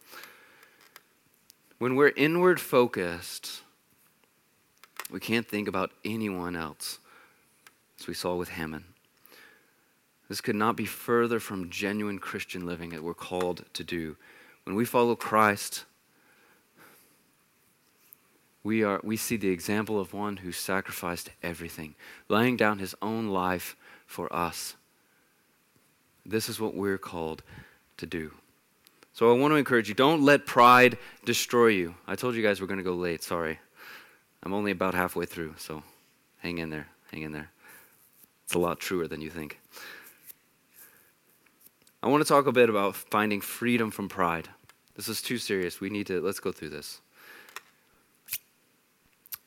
When 1.77 1.97
we're 1.97 2.15
inward 2.17 2.59
focused, 2.59 3.61
we 5.11 5.21
can't 5.21 5.47
think 5.47 5.69
about 5.69 5.91
anyone 6.03 6.57
else, 6.57 6.99
as 8.01 8.07
we 8.07 8.15
saw 8.15 8.37
with 8.37 8.49
Haman. 8.49 8.85
This 10.31 10.41
could 10.41 10.57
not 10.57 10.77
be 10.77 10.87
further 10.87 11.39
from 11.39 11.69
genuine 11.69 12.19
Christian 12.19 12.65
living 12.65 12.89
that 12.89 13.03
we're 13.03 13.13
called 13.13 13.67
to 13.75 13.85
do. 13.85 14.17
When 14.65 14.75
we 14.75 14.87
follow 14.87 15.15
Christ, 15.15 15.85
we, 18.65 18.83
are, 18.83 19.03
we 19.05 19.19
see 19.19 19.37
the 19.37 19.51
example 19.51 20.01
of 20.01 20.15
one 20.15 20.39
who 20.39 20.53
sacrificed 20.53 21.29
everything, 21.43 21.97
laying 22.31 22.57
down 22.57 22.79
his 22.79 22.95
own 23.03 23.29
life 23.29 23.77
for 24.07 24.35
us. 24.35 24.75
This 26.25 26.49
is 26.49 26.59
what 26.59 26.75
we're 26.75 26.97
called 26.97 27.43
to 27.99 28.07
do. 28.07 28.33
So 29.17 29.31
I 29.31 29.39
want 29.39 29.53
to 29.53 29.57
encourage 29.57 29.89
you 29.89 29.95
don't 29.95 30.21
let 30.21 30.45
pride 30.45 30.99
destroy 31.25 31.69
you. 31.69 31.95
I 32.07 32.17
told 32.17 32.35
you 32.35 32.43
guys 32.43 32.61
we're 32.61 32.67
going 32.67 32.77
to 32.77 32.85
go 32.85 32.93
late. 32.93 33.23
Sorry. 33.23 33.59
I'm 34.43 34.53
only 34.53 34.73
about 34.73 34.93
halfway 34.93 35.25
through, 35.25 35.55
so 35.57 35.83
hang 36.41 36.59
in 36.59 36.69
there. 36.69 36.89
Hang 37.11 37.23
in 37.23 37.33
there. 37.33 37.51
It's 38.45 38.53
a 38.53 38.59
lot 38.59 38.79
truer 38.79 39.09
than 39.09 39.23
you 39.23 39.31
think. 39.31 39.59
I 42.03 42.09
want 42.09 42.23
to 42.23 42.29
talk 42.29 42.47
a 42.47 42.53
bit 42.53 42.69
about 42.69 42.95
finding 42.95 43.41
freedom 43.41 43.91
from 43.91 44.11
pride. 44.11 44.51
This 44.97 45.09
is 45.09 45.23
too 45.23 45.39
serious. 45.39 45.81
We 45.81 45.89
need 45.89 46.09
to, 46.09 46.21
let's 46.21 46.39
go 46.39 46.53
through 46.53 46.69
this. 46.69 47.01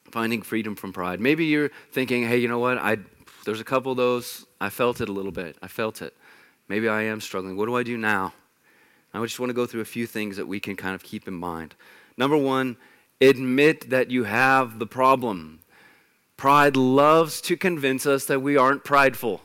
Finding 0.09 0.41
freedom 0.41 0.76
from 0.76 0.93
pride. 0.93 1.20
Maybe 1.20 1.45
you're 1.45 1.70
thinking, 1.91 2.28
hey, 2.28 2.38
you 2.38 2.47
know 2.47 2.57
what? 2.57 2.80
I, 2.80 2.97
there's 3.45 3.61
a 3.61 3.65
couple 3.65 3.91
of 3.91 3.97
those. 3.99 4.47
I 4.59 4.72
felt 4.72 4.99
it 4.99 5.09
a 5.09 5.13
little 5.13 5.32
bit. 5.32 5.57
I 5.61 5.67
felt 5.67 6.01
it. 6.01 6.17
Maybe 6.67 6.89
I 6.89 7.03
am 7.03 7.22
struggling. 7.22 7.55
What 7.55 7.67
do 7.67 7.76
I 7.76 7.84
do 7.84 7.99
now? 7.99 8.34
I 9.14 9.22
just 9.24 9.39
want 9.39 9.49
to 9.49 9.55
go 9.55 9.66
through 9.66 9.82
a 9.82 9.86
few 9.86 10.05
things 10.05 10.38
that 10.38 10.47
we 10.47 10.60
can 10.60 10.76
kind 10.76 10.95
of 10.95 11.03
keep 11.03 11.28
in 11.28 11.34
mind. 11.34 11.76
Number 12.18 12.38
one, 12.38 12.78
admit 13.20 13.89
that 13.89 14.12
you 14.12 14.26
have 14.26 14.80
the 14.80 14.86
problem. 14.86 15.60
Pride 16.38 16.76
loves 16.76 17.41
to 17.41 17.57
convince 17.57 18.05
us 18.05 18.26
that 18.26 18.41
we 18.41 18.55
aren't 18.55 18.84
prideful. 18.84 19.41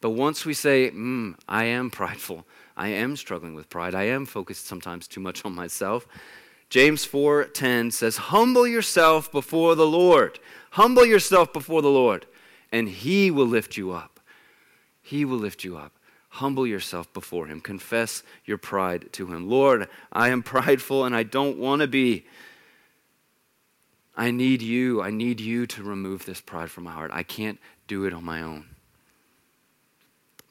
But 0.00 0.10
once 0.10 0.44
we 0.44 0.54
say, 0.54 0.90
mm, 0.90 1.36
I 1.48 1.64
am 1.64 1.90
prideful, 1.90 2.44
I 2.76 2.88
am 2.88 3.16
struggling 3.16 3.54
with 3.54 3.70
pride, 3.70 3.94
I 3.94 4.04
am 4.04 4.26
focused 4.26 4.66
sometimes 4.66 5.08
too 5.08 5.20
much 5.20 5.44
on 5.44 5.54
myself, 5.54 6.06
James 6.72 7.04
4:10 7.04 7.90
says, 7.90 8.16
"Humble 8.16 8.66
yourself 8.66 9.30
before 9.30 9.74
the 9.74 9.86
Lord. 9.86 10.40
Humble 10.70 11.04
yourself 11.04 11.52
before 11.52 11.82
the 11.82 11.90
Lord, 11.90 12.24
and 12.72 12.88
he 12.88 13.30
will 13.30 13.46
lift 13.46 13.76
you 13.76 13.90
up. 13.90 14.20
He 15.02 15.26
will 15.26 15.36
lift 15.36 15.64
you 15.64 15.76
up. 15.76 15.92
Humble 16.36 16.66
yourself 16.66 17.12
before 17.12 17.46
him. 17.46 17.60
Confess 17.60 18.22
your 18.46 18.56
pride 18.56 19.12
to 19.12 19.26
him. 19.26 19.50
Lord, 19.50 19.86
I 20.10 20.30
am 20.30 20.42
prideful 20.42 21.04
and 21.04 21.14
I 21.14 21.24
don't 21.24 21.58
want 21.58 21.82
to 21.82 21.86
be. 21.86 22.24
I 24.16 24.30
need 24.30 24.62
you. 24.62 25.02
I 25.02 25.10
need 25.10 25.40
you 25.40 25.66
to 25.66 25.82
remove 25.82 26.24
this 26.24 26.40
pride 26.40 26.70
from 26.70 26.84
my 26.84 26.90
heart. 26.90 27.10
I 27.12 27.22
can't 27.22 27.58
do 27.86 28.06
it 28.06 28.14
on 28.14 28.24
my 28.24 28.40
own. 28.40 28.64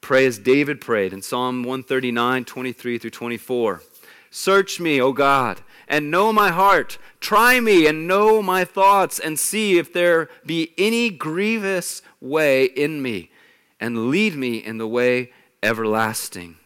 Pray 0.01 0.27
as 0.27 0.37
David 0.37 0.81
prayed 0.81 1.13
in 1.13 1.23
Psalm 1.23 1.63
139, 1.63 2.45
23 2.45 2.97
through 2.99 3.09
24. 3.09 3.81
Search 4.29 4.79
me, 4.79 5.01
O 5.01 5.13
God, 5.13 5.61
and 5.87 6.11
know 6.11 6.31
my 6.31 6.49
heart. 6.49 6.99
Try 7.19 7.59
me 7.59 7.87
and 7.87 8.07
know 8.07 8.43
my 8.43 8.65
thoughts, 8.65 9.19
and 9.19 9.39
see 9.39 9.79
if 9.79 9.91
there 9.91 10.29
be 10.45 10.73
any 10.77 11.09
grievous 11.09 12.03
way 12.19 12.65
in 12.65 13.01
me, 13.01 13.31
and 13.79 14.11
lead 14.11 14.35
me 14.35 14.57
in 14.57 14.77
the 14.77 14.87
way 14.87 15.31
everlasting. 15.63 16.57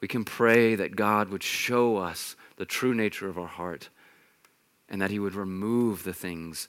We 0.00 0.08
can 0.08 0.24
pray 0.24 0.74
that 0.74 0.96
God 0.96 1.30
would 1.30 1.42
show 1.42 1.96
us 1.96 2.36
the 2.56 2.66
true 2.66 2.94
nature 2.94 3.28
of 3.28 3.38
our 3.38 3.46
heart, 3.46 3.88
and 4.88 5.00
that 5.00 5.10
He 5.10 5.18
would 5.18 5.34
remove 5.34 6.04
the 6.04 6.12
things 6.12 6.68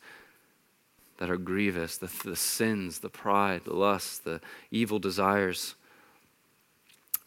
that 1.17 1.29
are 1.29 1.37
grievous 1.37 1.97
the, 1.97 2.11
the 2.23 2.35
sins, 2.35 2.99
the 2.99 3.09
pride, 3.09 3.61
the 3.65 3.73
lust, 3.73 4.23
the 4.23 4.41
evil 4.71 4.99
desires. 4.99 5.75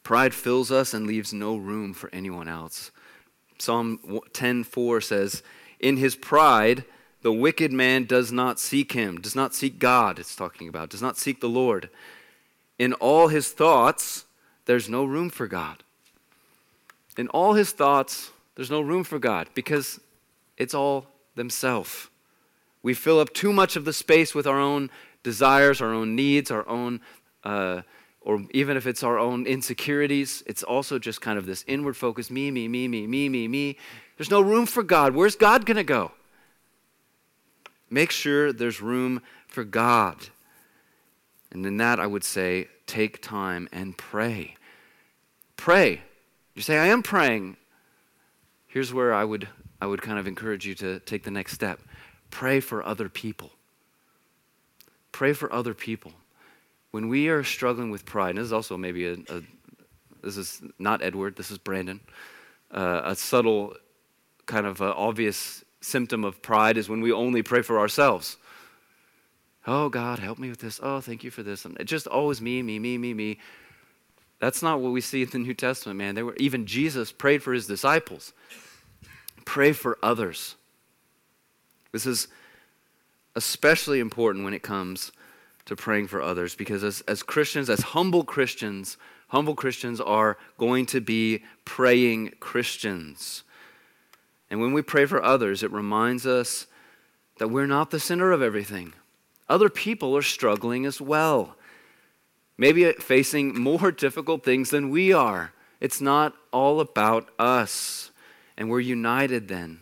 Pride 0.02 0.34
fills 0.34 0.70
us 0.70 0.94
and 0.94 1.06
leaves 1.06 1.32
no 1.32 1.56
room 1.56 1.92
for 1.92 2.10
anyone 2.12 2.48
else. 2.48 2.90
Psalm 3.58 3.98
10:4 4.32 5.02
says, 5.02 5.42
"In 5.80 5.96
his 5.96 6.16
pride, 6.16 6.84
the 7.22 7.32
wicked 7.32 7.72
man 7.72 8.04
does 8.04 8.30
not 8.30 8.60
seek 8.60 8.92
him, 8.92 9.20
does 9.20 9.34
not 9.34 9.54
seek 9.54 9.78
God, 9.78 10.18
it's 10.18 10.36
talking 10.36 10.68
about, 10.68 10.90
does 10.90 11.02
not 11.02 11.18
seek 11.18 11.40
the 11.40 11.48
Lord. 11.48 11.90
In 12.78 12.92
all 12.94 13.28
his 13.28 13.50
thoughts, 13.50 14.24
there's 14.66 14.88
no 14.88 15.04
room 15.04 15.30
for 15.30 15.46
God. 15.46 15.82
In 17.16 17.28
all 17.28 17.54
his 17.54 17.72
thoughts, 17.72 18.30
there's 18.54 18.70
no 18.70 18.80
room 18.80 19.04
for 19.04 19.18
God 19.18 19.48
because 19.54 20.00
it's 20.56 20.74
all 20.74 21.06
themselves. 21.34 22.08
We 22.82 22.94
fill 22.94 23.18
up 23.18 23.32
too 23.34 23.52
much 23.52 23.76
of 23.76 23.84
the 23.84 23.92
space 23.92 24.34
with 24.34 24.46
our 24.46 24.60
own 24.60 24.90
desires, 25.22 25.80
our 25.80 25.92
own 25.92 26.14
needs, 26.14 26.50
our 26.50 26.66
own, 26.68 27.00
uh, 27.44 27.82
or 28.20 28.44
even 28.52 28.76
if 28.76 28.86
it's 28.86 29.02
our 29.02 29.18
own 29.18 29.46
insecurities, 29.46 30.42
it's 30.46 30.62
also 30.62 30.98
just 30.98 31.20
kind 31.20 31.38
of 31.38 31.46
this 31.46 31.64
inward 31.66 31.96
focus 31.96 32.30
me, 32.30 32.50
me, 32.50 32.68
me, 32.68 32.86
me, 32.86 33.06
me, 33.06 33.28
me, 33.28 33.48
me. 33.48 33.76
There's 34.16 34.30
no 34.30 34.40
room 34.40 34.66
for 34.66 34.82
God. 34.82 35.14
Where's 35.14 35.36
God 35.36 35.66
going 35.66 35.76
to 35.76 35.84
go? 35.84 36.12
Make 37.90 38.10
sure 38.10 38.52
there's 38.52 38.80
room 38.80 39.22
for 39.46 39.64
God. 39.64 40.16
And 41.50 41.64
in 41.64 41.76
that, 41.78 41.98
I 41.98 42.06
would 42.06 42.24
say, 42.24 42.68
take 42.86 43.22
time 43.22 43.68
and 43.72 43.96
pray. 43.96 44.56
Pray. 45.56 46.02
You 46.54 46.62
say, 46.62 46.78
I 46.78 46.86
am 46.86 47.02
praying. 47.02 47.56
Here's 48.66 48.92
where 48.92 49.14
I 49.14 49.24
would, 49.24 49.48
I 49.80 49.86
would 49.86 50.02
kind 50.02 50.18
of 50.18 50.26
encourage 50.26 50.66
you 50.66 50.74
to 50.76 51.00
take 51.00 51.24
the 51.24 51.30
next 51.30 51.52
step. 51.52 51.80
Pray 52.30 52.60
for 52.60 52.84
other 52.84 53.08
people. 53.08 53.50
Pray 55.12 55.32
for 55.32 55.52
other 55.52 55.74
people. 55.74 56.12
When 56.90 57.08
we 57.08 57.28
are 57.28 57.42
struggling 57.44 57.90
with 57.90 58.04
pride, 58.04 58.30
and 58.30 58.38
this 58.38 58.46
is 58.46 58.52
also 58.52 58.76
maybe 58.76 59.06
a, 59.06 59.14
a 59.28 59.42
this 60.22 60.36
is 60.36 60.62
not 60.78 61.02
Edward, 61.02 61.36
this 61.36 61.50
is 61.50 61.58
Brandon, 61.58 62.00
uh, 62.70 63.02
a 63.04 63.14
subtle 63.14 63.74
kind 64.46 64.66
of 64.66 64.82
uh, 64.82 64.92
obvious 64.96 65.64
symptom 65.80 66.24
of 66.24 66.42
pride 66.42 66.76
is 66.76 66.88
when 66.88 67.00
we 67.00 67.12
only 67.12 67.42
pray 67.42 67.62
for 67.62 67.78
ourselves. 67.78 68.36
Oh, 69.70 69.90
God, 69.90 70.18
help 70.18 70.38
me 70.38 70.48
with 70.48 70.60
this. 70.60 70.80
Oh, 70.82 71.02
thank 71.02 71.22
you 71.22 71.30
for 71.30 71.42
this. 71.42 71.66
And 71.66 71.76
just 71.84 72.06
always 72.06 72.40
me, 72.40 72.62
me, 72.62 72.78
me, 72.78 72.96
me, 72.96 73.12
me. 73.12 73.38
That's 74.40 74.62
not 74.62 74.80
what 74.80 74.92
we 74.92 75.02
see 75.02 75.20
in 75.20 75.28
the 75.28 75.38
New 75.38 75.52
Testament, 75.52 75.98
man. 75.98 76.14
They 76.14 76.22
were, 76.22 76.34
even 76.36 76.64
Jesus 76.64 77.12
prayed 77.12 77.42
for 77.42 77.52
his 77.52 77.66
disciples. 77.66 78.32
Pray 79.44 79.72
for 79.72 79.98
others. 80.02 80.54
This 81.92 82.06
is 82.06 82.28
especially 83.36 84.00
important 84.00 84.42
when 84.42 84.54
it 84.54 84.62
comes 84.62 85.12
to 85.66 85.76
praying 85.76 86.06
for 86.06 86.22
others 86.22 86.54
because 86.54 86.82
as, 86.82 87.02
as 87.02 87.22
Christians, 87.22 87.68
as 87.68 87.80
humble 87.80 88.24
Christians, 88.24 88.96
humble 89.28 89.54
Christians 89.54 90.00
are 90.00 90.38
going 90.56 90.86
to 90.86 91.02
be 91.02 91.44
praying 91.66 92.32
Christians. 92.40 93.42
And 94.50 94.62
when 94.62 94.72
we 94.72 94.80
pray 94.80 95.04
for 95.04 95.22
others, 95.22 95.62
it 95.62 95.70
reminds 95.70 96.26
us 96.26 96.66
that 97.36 97.48
we're 97.48 97.66
not 97.66 97.90
the 97.90 98.00
center 98.00 98.32
of 98.32 98.40
everything. 98.40 98.94
Other 99.48 99.68
people 99.68 100.16
are 100.16 100.22
struggling 100.22 100.84
as 100.84 101.00
well, 101.00 101.56
maybe 102.56 102.90
facing 102.92 103.58
more 103.58 103.90
difficult 104.06 104.44
things 104.44 104.70
than 104.70 104.90
we 104.90 105.12
are. 105.12 105.52
It's 105.80 106.00
not 106.00 106.34
all 106.52 106.80
about 106.80 107.28
us. 107.38 108.10
And 108.56 108.68
we're 108.68 108.80
united 108.80 109.48
then. 109.48 109.80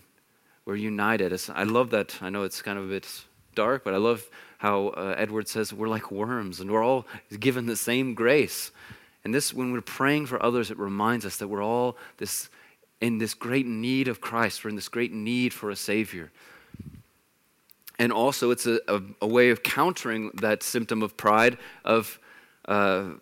We're 0.67 0.77
united. 0.77 1.39
I 1.55 1.63
love 1.63 1.91
that. 1.91 2.19
I 2.21 2.29
know 2.29 2.43
it's 2.43 2.61
kind 2.61 2.79
of 2.79 2.85
a 2.85 2.89
bit 2.89 3.25
dark, 3.55 3.85
but 3.85 3.95
I 3.95 3.97
love 3.97 4.29
how 4.59 4.89
uh, 4.89 5.15
Edward 5.17 5.49
says 5.49 5.73
we're 5.73 5.89
like 5.89 6.11
worms 6.11 6.61
and 6.61 6.71
we're 6.71 6.85
all 6.85 7.07
given 7.41 7.67
the 7.67 7.77
same 7.77 8.15
grace. 8.15 8.71
And 9.25 9.35
this, 9.35 9.53
when 9.53 9.73
we're 9.73 9.81
praying 9.81 10.27
for 10.27 10.43
others, 10.43 10.71
it 10.71 10.79
reminds 10.79 11.25
us 11.25 11.39
that 11.39 11.49
we're 11.49 11.65
all 11.65 11.97
this, 12.19 12.49
in 13.01 13.19
this 13.19 13.35
great 13.35 13.67
need 13.67 14.09
of 14.09 14.21
Christ. 14.21 14.63
We're 14.63 14.71
in 14.71 14.77
this 14.77 14.89
great 14.89 15.13
need 15.13 15.53
for 15.53 15.71
a 15.71 15.77
Savior. 15.77 16.31
And 17.99 18.13
also, 18.13 18.51
it's 18.51 18.67
a, 18.67 18.81
a, 18.89 19.01
a 19.23 19.27
way 19.27 19.51
of 19.51 19.63
countering 19.63 20.31
that 20.35 20.63
symptom 20.63 21.03
of 21.03 21.17
pride, 21.17 21.57
of 21.85 22.19
uh, 22.67 23.13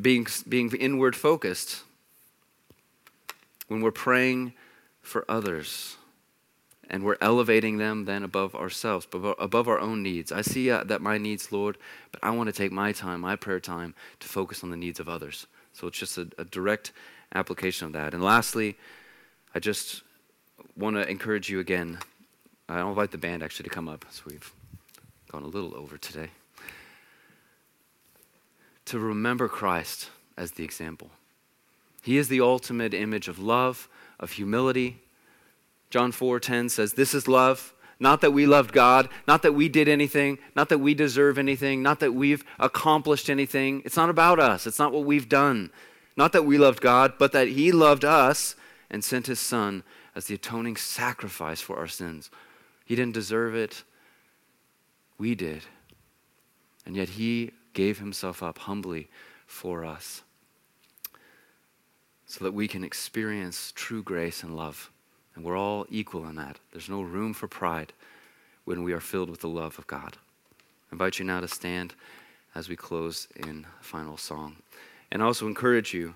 being, 0.00 0.26
being 0.48 0.70
inward 0.72 1.14
focused. 1.14 1.82
When 3.68 3.82
we're 3.82 3.90
praying 3.90 4.54
for 5.02 5.24
others, 5.28 5.96
and 6.92 7.02
we're 7.02 7.16
elevating 7.22 7.78
them 7.78 8.04
then 8.04 8.22
above 8.22 8.54
ourselves, 8.54 9.06
above 9.12 9.66
our 9.66 9.80
own 9.80 10.02
needs. 10.02 10.30
I 10.30 10.42
see 10.42 10.70
uh, 10.70 10.84
that 10.84 11.00
my 11.00 11.16
needs, 11.16 11.50
Lord, 11.50 11.78
but 12.12 12.20
I 12.22 12.30
want 12.30 12.48
to 12.48 12.52
take 12.52 12.70
my 12.70 12.92
time, 12.92 13.22
my 13.22 13.34
prayer 13.34 13.60
time, 13.60 13.94
to 14.20 14.28
focus 14.28 14.62
on 14.62 14.70
the 14.70 14.76
needs 14.76 15.00
of 15.00 15.08
others. 15.08 15.46
So 15.72 15.86
it's 15.86 15.98
just 15.98 16.18
a, 16.18 16.28
a 16.36 16.44
direct 16.44 16.92
application 17.34 17.86
of 17.86 17.94
that. 17.94 18.12
And 18.12 18.22
lastly, 18.22 18.76
I 19.54 19.58
just 19.58 20.02
want 20.76 20.96
to 20.96 21.08
encourage 21.08 21.48
you 21.48 21.60
again. 21.60 21.98
I'll 22.78 22.88
invite 22.88 23.10
the 23.10 23.18
band 23.18 23.42
actually 23.42 23.64
to 23.64 23.74
come 23.74 23.88
up, 23.88 24.04
so 24.10 24.22
we've 24.26 24.52
gone 25.30 25.42
a 25.42 25.48
little 25.48 25.76
over 25.76 25.98
today. 25.98 26.28
To 28.86 28.98
remember 28.98 29.48
Christ 29.48 30.10
as 30.36 30.52
the 30.52 30.64
example. 30.64 31.10
He 32.02 32.18
is 32.18 32.28
the 32.28 32.40
ultimate 32.40 32.94
image 32.94 33.28
of 33.28 33.38
love, 33.38 33.88
of 34.18 34.32
humility. 34.32 35.00
John 35.90 36.12
4:10 36.12 36.68
says, 36.68 36.94
"This 36.94 37.14
is 37.14 37.28
love, 37.28 37.74
not 38.00 38.20
that 38.22 38.32
we 38.32 38.46
loved 38.46 38.72
God, 38.72 39.08
not 39.28 39.42
that 39.42 39.52
we 39.52 39.68
did 39.68 39.88
anything, 39.88 40.38
not 40.56 40.68
that 40.68 40.78
we 40.78 40.94
deserve 40.94 41.38
anything, 41.38 41.82
not 41.82 42.00
that 42.00 42.12
we've 42.12 42.44
accomplished 42.58 43.30
anything. 43.30 43.82
It's 43.84 43.96
not 43.96 44.10
about 44.10 44.40
us. 44.40 44.66
It's 44.66 44.78
not 44.78 44.92
what 44.92 45.04
we've 45.04 45.28
done. 45.28 45.70
Not 46.16 46.32
that 46.32 46.44
we 46.44 46.58
loved 46.58 46.80
God, 46.80 47.14
but 47.18 47.32
that 47.32 47.48
he 47.48 47.70
loved 47.70 48.04
us 48.04 48.56
and 48.90 49.04
sent 49.04 49.28
his 49.28 49.38
son 49.38 49.84
as 50.14 50.26
the 50.26 50.34
atoning 50.34 50.76
sacrifice 50.76 51.60
for 51.60 51.78
our 51.78 51.86
sins. 51.86 52.28
He 52.84 52.96
didn't 52.96 53.14
deserve 53.14 53.54
it. 53.54 53.84
We 55.18 55.34
did. 55.34 55.62
And 56.84 56.96
yet 56.96 57.10
he 57.10 57.52
gave 57.74 57.98
himself 57.98 58.42
up 58.42 58.58
humbly 58.58 59.08
for 59.46 59.84
us 59.84 60.22
so 62.26 62.44
that 62.44 62.54
we 62.54 62.66
can 62.66 62.82
experience 62.82 63.72
true 63.74 64.02
grace 64.02 64.42
and 64.42 64.56
love. 64.56 64.90
And 65.34 65.44
we're 65.44 65.56
all 65.56 65.86
equal 65.90 66.26
in 66.26 66.36
that. 66.36 66.58
There's 66.72 66.88
no 66.88 67.02
room 67.02 67.34
for 67.34 67.46
pride 67.46 67.92
when 68.64 68.82
we 68.82 68.92
are 68.92 69.00
filled 69.00 69.30
with 69.30 69.40
the 69.40 69.48
love 69.48 69.78
of 69.78 69.86
God. 69.86 70.16
I 70.90 70.94
invite 70.94 71.18
you 71.18 71.24
now 71.24 71.40
to 71.40 71.48
stand 71.48 71.94
as 72.54 72.68
we 72.68 72.76
close 72.76 73.28
in 73.36 73.66
final 73.80 74.16
song. 74.16 74.56
And 75.10 75.22
I 75.22 75.26
also 75.26 75.46
encourage 75.46 75.92
you, 75.94 76.14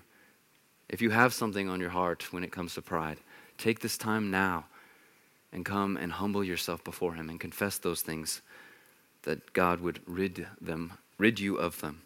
if 0.89 1.01
you 1.01 1.09
have 1.09 1.33
something 1.33 1.69
on 1.69 1.79
your 1.79 1.89
heart 1.89 2.31
when 2.31 2.43
it 2.43 2.51
comes 2.51 2.73
to 2.75 2.81
pride, 2.81 3.17
take 3.57 3.79
this 3.79 3.97
time 3.97 4.31
now 4.31 4.65
and 5.51 5.65
come 5.65 5.97
and 5.97 6.13
humble 6.13 6.43
yourself 6.43 6.83
before 6.83 7.13
him 7.13 7.29
and 7.29 7.39
confess 7.39 7.77
those 7.77 8.01
things 8.01 8.41
that 9.23 9.53
God 9.53 9.81
would 9.81 9.99
rid 10.05 10.47
them 10.61 10.93
rid 11.17 11.39
you 11.39 11.55
of 11.55 11.81
them. 11.81 12.03